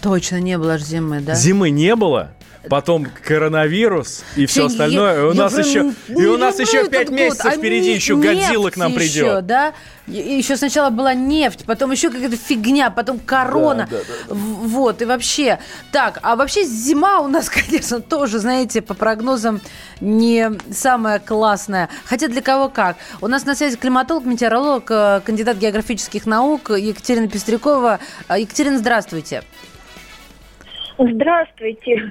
Точно 0.00 0.40
не 0.40 0.56
было 0.56 0.78
ж 0.78 0.82
зимы, 0.82 1.20
да? 1.20 1.34
Зимы 1.34 1.70
не 1.70 1.96
было, 1.96 2.30
потом 2.68 3.06
коронавирус 3.24 4.24
и 4.36 4.46
все 4.46 4.66
остальное. 4.66 5.20
И 5.20 5.24
у 5.24 5.34
нас 5.34 5.56
еще, 5.56 5.92
не 6.08 6.22
и 6.22 6.26
у 6.26 6.36
нас 6.36 6.58
еще 6.58 6.88
пять 6.88 7.10
месяцев 7.10 7.46
А 7.46 7.50
впереди, 7.50 7.92
еще 7.92 8.16
Годзилла 8.16 8.70
к 8.70 8.76
нам 8.76 8.94
придет. 8.94 9.46
да? 9.46 9.74
Еще 10.06 10.56
сначала 10.56 10.88
была 10.88 11.12
нефть, 11.12 11.64
потом 11.66 11.90
еще 11.90 12.10
какая-то 12.10 12.36
фигня, 12.36 12.88
потом 12.90 13.18
корона. 13.18 13.86
Да, 13.90 13.98
да, 13.98 14.02
да, 14.28 14.34
Вот, 14.34 15.02
и 15.02 15.04
вообще. 15.04 15.58
Так, 15.92 16.18
а 16.22 16.34
вообще 16.34 16.64
зима 16.64 17.20
у 17.20 17.28
нас, 17.28 17.50
конечно, 17.50 18.00
тоже, 18.00 18.38
знаете, 18.38 18.80
по 18.80 18.94
прогнозам 18.94 19.60
не 20.00 20.50
самая 20.72 21.18
классная. 21.18 21.90
Хотя 22.06 22.28
для 22.28 22.40
кого 22.40 22.70
как. 22.70 22.96
У 23.20 23.26
нас 23.28 23.44
на 23.44 23.54
связи 23.54 23.76
климатолог, 23.76 24.24
метеоролог, 24.24 24.90
э, 24.90 25.20
кандидат 25.24 25.58
географических 25.58 26.24
наук 26.24 26.70
Екатерина 26.70 27.28
Пестрякова. 27.28 27.98
А, 28.28 28.38
Екатерина, 28.38 28.78
здравствуйте. 28.78 29.08
Здравствуйте. 29.08 29.67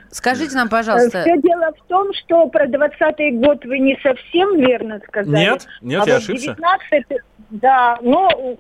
Скажите 0.10 0.56
нам, 0.56 0.70
пожалуйста. 0.70 1.22
Все 1.22 1.38
дело 1.42 1.72
в 1.74 1.88
том, 1.88 2.14
что 2.14 2.48
про 2.48 2.68
20-й 2.68 3.32
год 3.32 3.66
вы 3.66 3.80
не 3.80 3.98
совсем 4.02 4.58
верно 4.58 5.00
сказали. 5.08 5.36
Нет, 5.36 5.68
нет, 5.82 6.04
а 6.06 6.10
я 6.10 6.16
вот 6.16 6.24
ошибся. 6.24 6.56
19 6.56 7.06
да, 7.50 7.98
ну, 8.02 8.58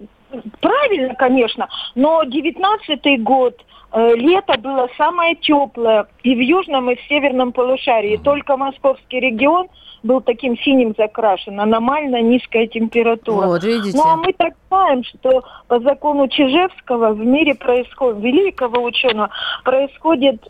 правильно, 0.61 1.15
конечно, 1.15 1.67
но 1.95 2.23
19-й 2.23 3.17
год, 3.17 3.63
э, 3.91 4.15
лето 4.15 4.57
было 4.59 4.89
самое 4.97 5.36
теплое 5.36 6.07
и 6.23 6.36
в 6.36 6.39
южном, 6.39 6.89
и 6.91 6.95
в 6.95 7.01
северном 7.07 7.51
полушарии. 7.51 8.13
И 8.13 8.17
только 8.17 8.55
московский 8.57 9.19
регион 9.19 9.67
был 10.04 10.22
таким 10.22 10.58
синим 10.58 10.93
закрашен, 10.98 11.60
аномально 11.60 12.22
низкая 12.22 12.68
температура. 12.68 13.48
Вот, 13.48 13.64
видите. 13.64 13.98
Ну, 13.98 14.04
а 14.04 14.16
мы 14.16 14.34
так 14.34 14.54
знаем, 14.70 15.04
что 15.04 15.43
по 15.68 15.80
закону 15.80 16.28
Чижевского 16.28 17.14
в 17.14 17.20
мире 17.20 17.56
происходит, 17.56 18.22
великого 18.22 18.84
ученого, 18.84 19.30
происходит 19.64 20.50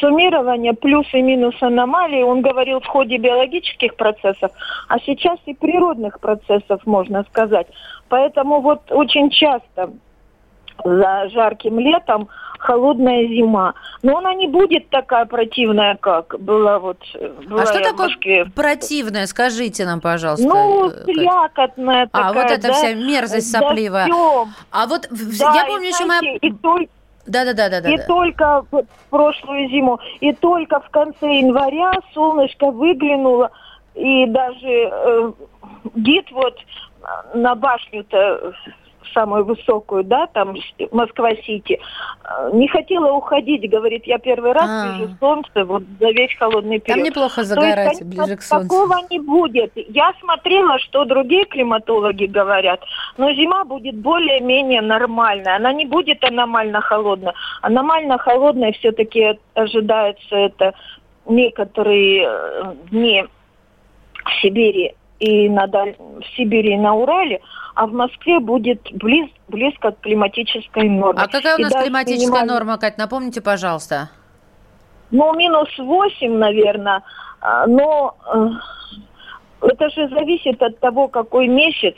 суммирование 0.00 0.74
плюс 0.74 1.06
и 1.12 1.22
минус 1.22 1.54
аномалий. 1.60 2.22
Он 2.22 2.42
говорил 2.42 2.80
в 2.80 2.86
ходе 2.86 3.18
биологических 3.18 3.94
процессов, 3.96 4.50
а 4.88 4.98
сейчас 5.00 5.38
и 5.46 5.54
природных 5.54 6.20
процессов, 6.20 6.84
можно 6.86 7.24
сказать. 7.24 7.66
Поэтому 8.08 8.60
вот 8.60 8.90
очень 8.90 9.30
часто 9.30 9.90
за 10.82 11.28
жарким 11.28 11.78
летом 11.78 12.28
холодная 12.64 13.26
зима. 13.28 13.74
Но 14.02 14.18
она 14.18 14.34
не 14.34 14.48
будет 14.48 14.88
такая 14.88 15.26
противная, 15.26 15.96
как 15.96 16.34
была 16.40 16.78
вот 16.78 16.98
была 17.46 17.62
А 17.62 17.66
что 17.66 17.80
такое 17.80 18.08
Москве. 18.08 18.46
противное? 18.54 19.26
Скажите 19.26 19.84
нам, 19.84 20.00
пожалуйста. 20.00 20.46
Ну, 20.48 20.88
э, 20.90 21.04
слякотная 21.04 22.08
А, 22.12 22.28
такая, 22.28 22.32
вот 22.32 22.50
эта 22.52 22.68
да, 22.68 22.72
вся 22.72 22.92
мерзость 22.94 23.50
сопливая. 23.50 24.06
дождем. 24.06 24.54
А 24.70 24.86
вот 24.86 25.08
Да, 25.10 25.54
я 25.54 25.64
и 25.64 25.68
помню 25.68 25.88
еще 25.88 26.04
моя... 26.06 26.20
знаете, 26.20 26.38
и 26.46 26.52
толь- 26.52 26.88
Да-да-да. 27.26 27.90
и 27.90 27.98
только 28.06 28.64
вот 28.70 28.86
в 28.86 29.10
прошлую 29.10 29.68
зиму, 29.68 30.00
и 30.20 30.32
только 30.32 30.80
в 30.80 30.88
конце 30.90 31.26
января 31.40 31.92
солнышко 32.14 32.70
выглянуло, 32.70 33.50
и 33.94 34.26
даже 34.26 34.68
э, 34.90 35.32
гид 35.96 36.30
вот 36.32 36.56
на 37.34 37.54
башню-то 37.54 38.52
самую 39.14 39.44
высокую, 39.44 40.04
да, 40.04 40.26
там 40.26 40.56
Москва-Сити, 40.90 41.80
э, 42.24 42.50
не 42.52 42.68
хотела 42.68 43.12
уходить, 43.12 43.68
говорит, 43.70 44.06
я 44.06 44.18
первый 44.18 44.52
раз 44.52 44.68
А. 44.68 44.98
вижу 44.98 45.14
солнце 45.20 45.64
вот 45.64 45.82
за 46.00 46.10
весь 46.10 46.34
холодный 46.36 46.80
Там 46.80 46.96
период. 46.96 47.08
неплохо 47.08 47.36
То 47.36 47.40
есть, 47.40 47.54
загорать 47.54 47.98
конечно, 47.98 48.06
ближе 48.06 48.36
к 48.36 48.42
солнцу. 48.42 48.68
Такого 48.68 48.96
не 49.10 49.20
будет. 49.20 49.72
Я 49.74 50.12
смотрела, 50.20 50.78
что 50.80 51.04
другие 51.04 51.44
климатологи 51.44 52.26
говорят, 52.26 52.80
но 53.16 53.32
зима 53.32 53.64
будет 53.64 53.94
более-менее 53.96 54.82
нормальная. 54.82 55.56
Она 55.56 55.72
не 55.72 55.86
будет 55.86 56.22
аномально 56.24 56.80
холодная. 56.80 57.34
Аномально 57.62 58.18
холодная 58.18 58.72
все-таки 58.72 59.38
ожидается 59.54 60.36
это 60.36 60.74
некоторые 61.26 62.26
э, 62.26 62.74
дни 62.90 63.24
в 64.24 64.42
Сибири 64.42 64.94
и 65.24 65.48
на 65.48 65.66
Даль- 65.66 65.96
в 65.98 66.24
Сибири 66.36 66.74
и 66.74 66.76
на 66.76 66.94
Урале, 66.94 67.40
а 67.74 67.86
в 67.86 67.92
Москве 67.92 68.38
будет 68.40 68.80
близ, 68.92 69.28
близко 69.48 69.92
к 69.92 70.00
климатической 70.00 70.88
норме. 70.88 71.20
А 71.22 71.28
какая 71.28 71.56
у 71.56 71.58
И 71.58 71.62
нас 71.62 71.72
даже 71.72 71.84
климатическая 71.86 72.42
минимальная- 72.42 72.54
норма, 72.54 72.78
Кать? 72.78 72.98
Напомните, 72.98 73.40
пожалуйста. 73.40 74.10
ну, 75.10 75.34
минус 75.34 75.68
8, 75.78 76.32
наверное. 76.36 77.02
А, 77.40 77.66
Но 77.66 78.16
э, 79.62 79.66
это 79.68 79.88
же 79.90 80.08
зависит 80.08 80.62
от 80.62 80.78
того, 80.80 81.08
какой 81.08 81.46
месяц. 81.48 81.94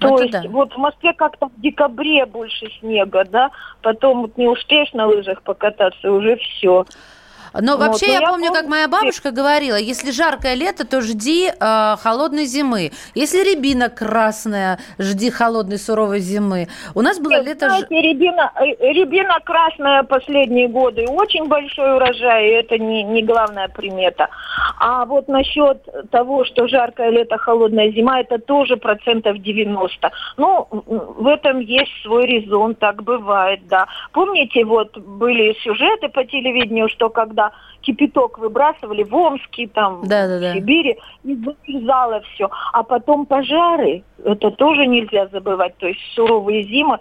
То 0.00 0.14
Это 0.14 0.22
есть 0.24 0.32
да. 0.44 0.48
вот 0.48 0.72
в 0.72 0.78
Москве 0.78 1.12
как-то 1.12 1.46
в 1.48 1.60
декабре 1.60 2.24
больше 2.26 2.66
снега, 2.80 3.24
да, 3.24 3.50
потом 3.82 4.22
вот 4.22 4.36
не 4.38 4.48
успеешь 4.48 4.92
на 4.94 5.06
лыжах 5.06 5.42
покататься, 5.42 6.10
уже 6.12 6.36
все. 6.36 6.84
Но 7.54 7.76
Вот, 7.76 7.86
вообще 7.88 8.06
но 8.06 8.12
я 8.12 8.20
я 8.20 8.28
помню, 8.28 8.52
как 8.52 8.66
моя 8.66 8.88
бабушка 8.88 9.30
говорила, 9.30 9.76
если 9.76 10.10
жаркое 10.10 10.54
лето, 10.54 10.86
то 10.86 11.00
жди 11.00 11.48
э, 11.48 11.96
холодной 12.02 12.44
зимы. 12.46 12.90
Если 13.14 13.38
рябина 13.42 13.88
красная, 13.88 14.78
жди 14.98 15.30
холодной 15.30 15.78
суровой 15.78 16.20
зимы. 16.20 16.68
У 16.94 17.00
нас 17.02 17.18
было 17.18 17.40
лето... 17.42 17.66
ж- 17.68 17.72
Знаете, 17.86 18.00
рябина, 18.02 18.52
э, 18.56 18.92
рябина 18.92 19.38
красная 19.44 20.02
последние 20.02 20.68
годы, 20.68 21.06
очень 21.06 21.46
большой 21.46 21.96
урожай, 21.96 22.48
и 22.48 22.52
это 22.52 22.78
не, 22.78 23.02
не 23.04 23.22
главная 23.22 23.68
примета. 23.68 24.28
А 24.80 25.04
вот 25.04 25.28
насчет 25.28 25.78
того, 26.10 26.44
что 26.44 26.68
жаркое 26.68 27.10
лето, 27.10 27.38
холодная 27.38 27.90
зима, 27.92 28.20
это 28.20 28.38
тоже 28.38 28.76
процентов 28.76 29.38
90. 29.38 30.10
Ну, 30.36 30.66
в 30.70 31.26
этом 31.26 31.60
есть 31.60 31.92
свой 32.02 32.26
резон, 32.26 32.74
так 32.74 33.02
бывает, 33.02 33.60
да. 33.68 33.86
Помните, 34.12 34.64
вот 34.64 34.96
были 34.98 35.54
сюжеты 35.62 36.08
по 36.08 36.24
телевидению, 36.24 36.88
что 36.88 37.08
когда 37.08 37.37
кипяток 37.80 38.38
выбрасывали 38.38 39.02
в 39.02 39.14
Омске, 39.14 39.68
там, 39.68 40.02
Да-да-да. 40.02 40.52
в 40.52 40.54
Сибири, 40.54 40.98
и 41.24 41.34
замерзало 41.36 42.20
все. 42.34 42.50
А 42.72 42.82
потом 42.82 43.26
пожары, 43.26 44.02
это 44.24 44.50
тоже 44.50 44.86
нельзя 44.86 45.28
забывать, 45.28 45.76
то 45.78 45.86
есть 45.86 46.00
суровые 46.14 46.64
зимы, 46.64 46.98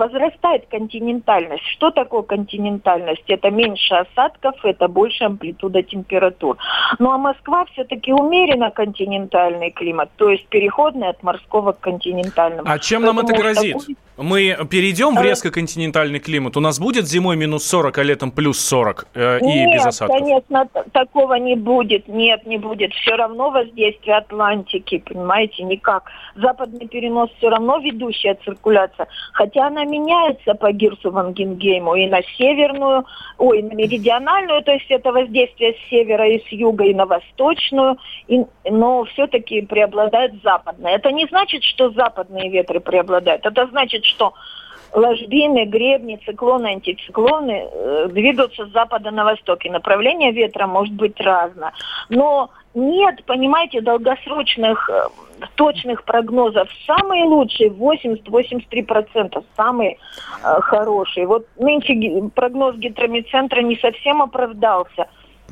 возрастает 0.00 0.64
континентальность. 0.70 1.64
Что 1.74 1.90
такое 1.90 2.22
континентальность? 2.22 3.24
Это 3.28 3.50
меньше 3.50 3.94
осадков, 3.94 4.54
это 4.64 4.88
больше 4.88 5.24
амплитуда 5.24 5.82
температур. 5.82 6.56
Ну 6.98 7.10
а 7.10 7.18
Москва 7.18 7.64
все-таки 7.72 8.12
умеренно 8.12 8.70
континентальный 8.70 9.70
климат, 9.70 10.10
то 10.16 10.30
есть 10.30 10.46
переходный 10.48 11.08
от 11.08 11.22
морского 11.22 11.72
к 11.72 11.80
континентальному. 11.80 12.68
А 12.68 12.78
чем 12.78 13.02
нам 13.02 13.18
это 13.18 13.28
Поэтому 13.28 13.42
грозит? 13.54 13.72
такой- 13.78 13.96
Мы 14.22 14.54
перейдем 14.70 15.14
в 15.14 15.20
Э. 15.20 15.22
резко 15.22 15.50
континентальный 15.50 16.18
климат? 16.18 16.54
У 16.56 16.60
нас 16.60 16.78
будет 16.78 17.06
зимой 17.06 17.36
минус 17.36 17.64
40, 17.66 17.96
а 17.96 18.02
летом 18.02 18.30
плюс 18.30 18.58
40 18.60 19.06
э, 19.14 19.38
и 19.40 19.44
Нет, 19.46 19.74
без 19.74 19.86
осадков? 19.86 20.18
конечно, 20.18 20.68
такого 20.92 21.34
не 21.34 21.54
будет. 21.56 22.06
Нет, 22.06 22.44
не 22.46 22.58
будет. 22.58 22.92
Все 22.92 23.16
равно 23.16 23.48
воздействие 23.50 24.16
Атлантики, 24.18 24.98
понимаете, 24.98 25.62
никак. 25.62 26.02
Западный 26.36 26.86
перенос 26.86 27.30
все 27.38 27.48
равно 27.48 27.78
ведущая 27.78 28.36
циркуляция. 28.44 29.06
Хотя 29.32 29.66
она 29.68 29.84
меняется 29.90 30.54
по 30.54 30.72
Гирсу 30.72 31.10
Вангенгейму 31.10 31.94
и 31.94 32.06
на 32.06 32.22
северную, 32.36 33.04
ой, 33.38 33.62
на 33.62 33.74
меридиональную, 33.74 34.62
то 34.62 34.72
есть 34.72 34.90
это 34.90 35.12
воздействие 35.12 35.74
с 35.74 35.90
севера 35.90 36.26
и 36.28 36.38
с 36.38 36.52
юга, 36.52 36.84
и 36.84 36.94
на 36.94 37.06
восточную, 37.06 37.96
и- 38.28 38.44
но 38.70 39.04
все-таки 39.04 39.62
преобладает 39.62 40.32
западная. 40.42 40.94
Это 40.94 41.12
не 41.12 41.26
значит, 41.26 41.62
что 41.64 41.90
западные 41.90 42.48
ветры 42.50 42.80
преобладают. 42.80 43.44
Это 43.44 43.66
значит, 43.66 44.04
что 44.04 44.32
ложбины, 44.92 45.64
гребни, 45.66 46.20
циклоны, 46.24 46.68
антициклоны 46.68 47.68
э, 47.70 48.08
двигаются 48.10 48.66
с 48.66 48.70
запада 48.70 49.10
на 49.10 49.24
восток. 49.24 49.64
И 49.64 49.70
направление 49.70 50.32
ветра 50.32 50.66
может 50.66 50.94
быть 50.94 51.20
разное. 51.20 51.72
Но 52.08 52.50
нет, 52.74 53.24
понимаете, 53.24 53.80
долгосрочных 53.80 54.88
э, 54.88 55.08
точных 55.56 56.04
прогнозов. 56.04 56.68
Самые 56.86 57.24
лучшие 57.24 57.70
80-83%, 57.70 59.44
самые 59.56 59.98
э, 60.42 60.60
хорошие. 60.60 61.26
Вот 61.26 61.46
нынче 61.58 62.22
прогноз 62.34 62.76
гидромедцентра 62.76 63.60
не 63.62 63.76
совсем 63.76 64.22
оправдался. 64.22 65.08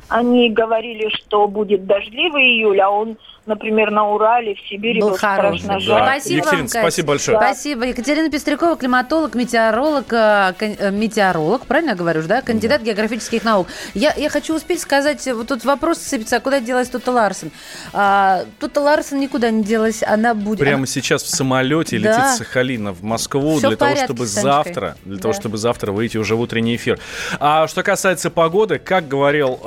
Они 0.07 0.49
говорили, 0.49 1.09
что 1.09 1.47
будет 1.47 1.85
дождливый 1.85 2.43
июль, 2.43 2.79
а 2.81 2.89
он, 2.89 3.17
например, 3.45 3.91
на 3.91 4.09
Урале, 4.09 4.55
в 4.55 4.59
Сибири 4.67 4.99
Был 5.01 5.09
был, 5.09 5.17
хороший. 5.17 5.67
Да. 5.67 5.79
Спасибо 5.79 6.37
Екатерина, 6.37 6.43
вам, 6.45 6.61
Кать. 6.61 6.81
спасибо 6.81 7.07
большое. 7.09 7.37
Спасибо. 7.37 7.85
Екатерина 7.85 8.29
Пестрякова, 8.31 8.75
климатолог, 8.75 9.35
метеоролог, 9.35 10.05
э, 10.11 10.53
кон- 10.57 10.75
э, 10.79 10.91
метеоролог, 10.91 11.65
правильно 11.67 11.91
я 11.91 11.95
говорю, 11.95 12.23
да? 12.23 12.41
Кандидат 12.41 12.81
географических 12.81 13.43
наук. 13.43 13.67
Я, 13.93 14.13
я 14.15 14.29
хочу 14.29 14.55
успеть 14.55 14.81
сказать, 14.81 15.27
вот 15.33 15.47
тут 15.47 15.63
вопрос 15.65 15.99
сыпется, 15.99 16.37
а 16.37 16.39
куда 16.39 16.59
делась 16.59 16.89
Тута 16.89 17.11
Ларсен? 17.11 17.51
А, 17.93 18.45
Тута 18.59 18.81
Ларсен 18.81 19.19
никуда 19.19 19.49
не 19.51 19.63
делась, 19.63 20.01
она 20.03 20.33
будет... 20.33 20.59
Прямо 20.59 20.87
сейчас 20.87 21.21
в 21.23 21.29
самолете 21.29 21.99
Да. 21.99 22.09
летит 22.11 22.25
с 22.31 22.37
Сахалина 22.37 22.93
в 22.93 23.03
Москву 23.03 23.57
Всё 23.57 23.67
для 23.69 23.75
в 23.75 23.79
того, 23.79 23.91
порядке 23.91 24.05
чтобы 24.05 24.25
с 24.27 24.33
Танечкой. 24.33 24.51
завтра, 24.73 24.97
для 25.05 25.15
Да. 25.15 25.21
того, 25.21 25.33
чтобы 25.33 25.57
завтра 25.57 25.91
выйти 25.91 26.17
уже 26.17 26.35
в 26.35 26.41
утренний 26.41 26.75
эфир. 26.75 26.99
А 27.39 27.67
что 27.67 27.83
касается 27.83 28.29
погоды, 28.29 28.79
как 28.79 29.07
говорил 29.07 29.59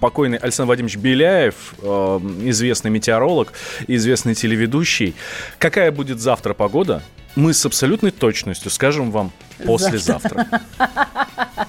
покойный 0.00 0.38
Александр 0.38 0.68
Вадимович 0.68 0.96
Беляев, 0.96 1.74
эм, 1.82 2.48
известный 2.48 2.90
метеоролог, 2.90 3.52
известный 3.86 4.34
телеведущий, 4.34 5.14
какая 5.58 5.90
будет 5.92 6.20
завтра 6.20 6.54
погода? 6.54 7.02
Мы 7.36 7.54
с 7.54 7.64
абсолютной 7.64 8.10
точностью 8.10 8.70
скажем 8.70 9.10
вам 9.10 9.32
послезавтра. 9.64 10.46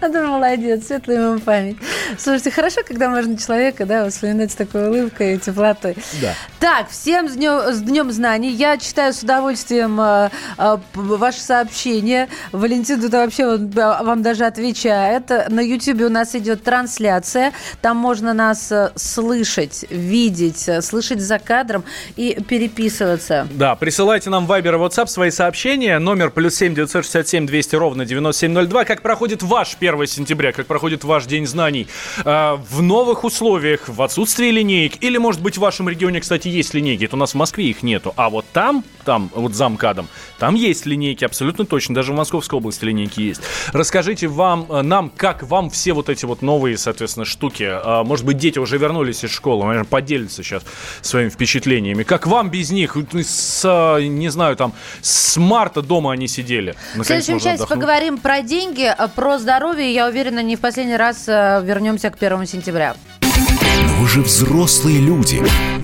Это 0.00 0.22
молодец, 0.26 0.86
светлая 0.86 1.30
ему 1.30 1.40
память. 1.40 1.76
Слушайте, 2.18 2.50
хорошо, 2.50 2.80
когда 2.86 3.08
можно 3.08 3.36
человека, 3.36 3.86
да, 3.86 4.08
вспоминать 4.08 4.52
с 4.52 4.54
такой 4.54 4.88
улыбкой 4.88 5.34
и 5.34 5.38
теплотой. 5.38 5.96
Да. 6.20 6.34
Так, 6.58 6.90
всем 6.90 7.28
с 7.28 7.32
днем, 7.32 7.72
с 7.72 7.80
днем 7.80 8.10
знаний. 8.12 8.50
Я 8.50 8.76
читаю 8.76 9.12
с 9.12 9.22
удовольствием 9.22 10.00
э, 10.00 10.30
э, 10.58 10.76
ваши 10.94 11.40
сообщения. 11.40 12.28
Валентин 12.52 13.00
тут 13.00 13.12
вообще 13.12 13.46
вот, 13.46 13.76
э, 13.76 14.02
вам 14.02 14.22
даже 14.22 14.44
отвечает. 14.44 15.30
На 15.48 15.60
YouTube 15.60 16.02
у 16.02 16.08
нас 16.08 16.34
идет 16.34 16.62
трансляция. 16.62 17.52
Там 17.80 17.96
можно 17.96 18.34
нас 18.34 18.70
э, 18.70 18.90
слышать, 18.96 19.86
видеть, 19.88 20.68
э, 20.68 20.82
слышать 20.82 21.20
за 21.20 21.38
кадром 21.38 21.84
и 22.16 22.36
переписываться. 22.46 23.48
Да, 23.52 23.74
присылайте 23.74 24.30
нам 24.30 24.46
в 24.46 24.52
Viber 24.52 24.74
и 24.74 24.78
WhatsApp 24.78 25.06
свои 25.06 25.30
сообщения. 25.30 25.98
Номер 25.98 26.30
плюс 26.30 26.56
семь 26.56 26.74
девятьсот 26.74 27.04
шестьдесят 27.04 27.28
семь 27.28 27.46
двести 27.46 27.74
ровно 27.76 28.04
девяносто 28.04 28.40
семь 28.40 28.52
ноль 28.52 28.66
два. 28.66 28.84
Как 28.84 29.02
проходит 29.02 29.42
ваш 29.42 29.69
1 29.78 30.06
сентября? 30.06 30.52
Как 30.52 30.66
проходит 30.66 31.04
ваш 31.04 31.26
День 31.26 31.46
знаний? 31.46 31.86
Э, 32.24 32.56
в 32.70 32.82
новых 32.82 33.24
условиях, 33.24 33.88
в 33.88 34.02
отсутствии 34.02 34.50
линеек? 34.50 35.02
Или, 35.02 35.18
может 35.18 35.40
быть, 35.40 35.56
в 35.56 35.60
вашем 35.60 35.88
регионе, 35.88 36.20
кстати, 36.20 36.48
есть 36.48 36.74
линейки? 36.74 37.04
Это 37.04 37.16
у 37.16 37.18
нас 37.18 37.32
в 37.32 37.36
Москве 37.36 37.64
их 37.66 37.82
нету. 37.82 38.12
А 38.16 38.30
вот 38.30 38.44
там, 38.52 38.84
там, 39.04 39.30
вот 39.34 39.54
за 39.54 39.68
МКАДом, 39.68 40.08
там 40.38 40.54
есть 40.54 40.86
линейки, 40.86 41.24
абсолютно 41.24 41.66
точно. 41.66 41.94
Даже 41.94 42.12
в 42.12 42.16
Московской 42.16 42.58
области 42.58 42.84
линейки 42.84 43.20
есть. 43.20 43.42
Расскажите 43.72 44.26
вам, 44.26 44.66
э, 44.68 44.82
нам, 44.82 45.10
как 45.10 45.42
вам 45.42 45.70
все 45.70 45.92
вот 45.92 46.08
эти 46.08 46.24
вот 46.24 46.42
новые, 46.42 46.76
соответственно, 46.78 47.24
штуки? 47.24 47.64
Э, 47.64 48.02
может 48.04 48.24
быть, 48.24 48.38
дети 48.38 48.58
уже 48.58 48.78
вернулись 48.78 49.24
из 49.24 49.30
школы, 49.30 49.64
наверное, 49.64 49.88
поделятся 49.88 50.42
сейчас 50.42 50.62
своими 51.02 51.28
впечатлениями. 51.28 52.02
Как 52.02 52.26
вам 52.26 52.50
без 52.50 52.70
них? 52.70 52.96
С, 53.12 53.62
э, 53.64 54.02
не 54.02 54.28
знаю, 54.28 54.56
там, 54.56 54.72
с 55.00 55.36
марта 55.36 55.82
дома 55.82 56.12
они 56.12 56.28
сидели. 56.28 56.74
В 56.94 57.04
следующем 57.04 57.38
части 57.38 57.66
поговорим 57.66 58.18
про 58.18 58.42
деньги, 58.42 58.84
э, 58.86 59.08
про 59.14 59.38
здоровье. 59.38 59.59
Я 59.60 60.08
уверена, 60.08 60.42
не 60.42 60.56
в 60.56 60.60
последний 60.60 60.96
раз 60.96 61.28
э, 61.28 61.60
вернемся 61.62 62.10
к 62.10 62.16
первому 62.16 62.46
сентября. 62.46 62.94
Но 63.20 63.94
вы 64.00 64.08
же 64.08 64.22
взрослые 64.22 64.98
люди. 65.00 65.42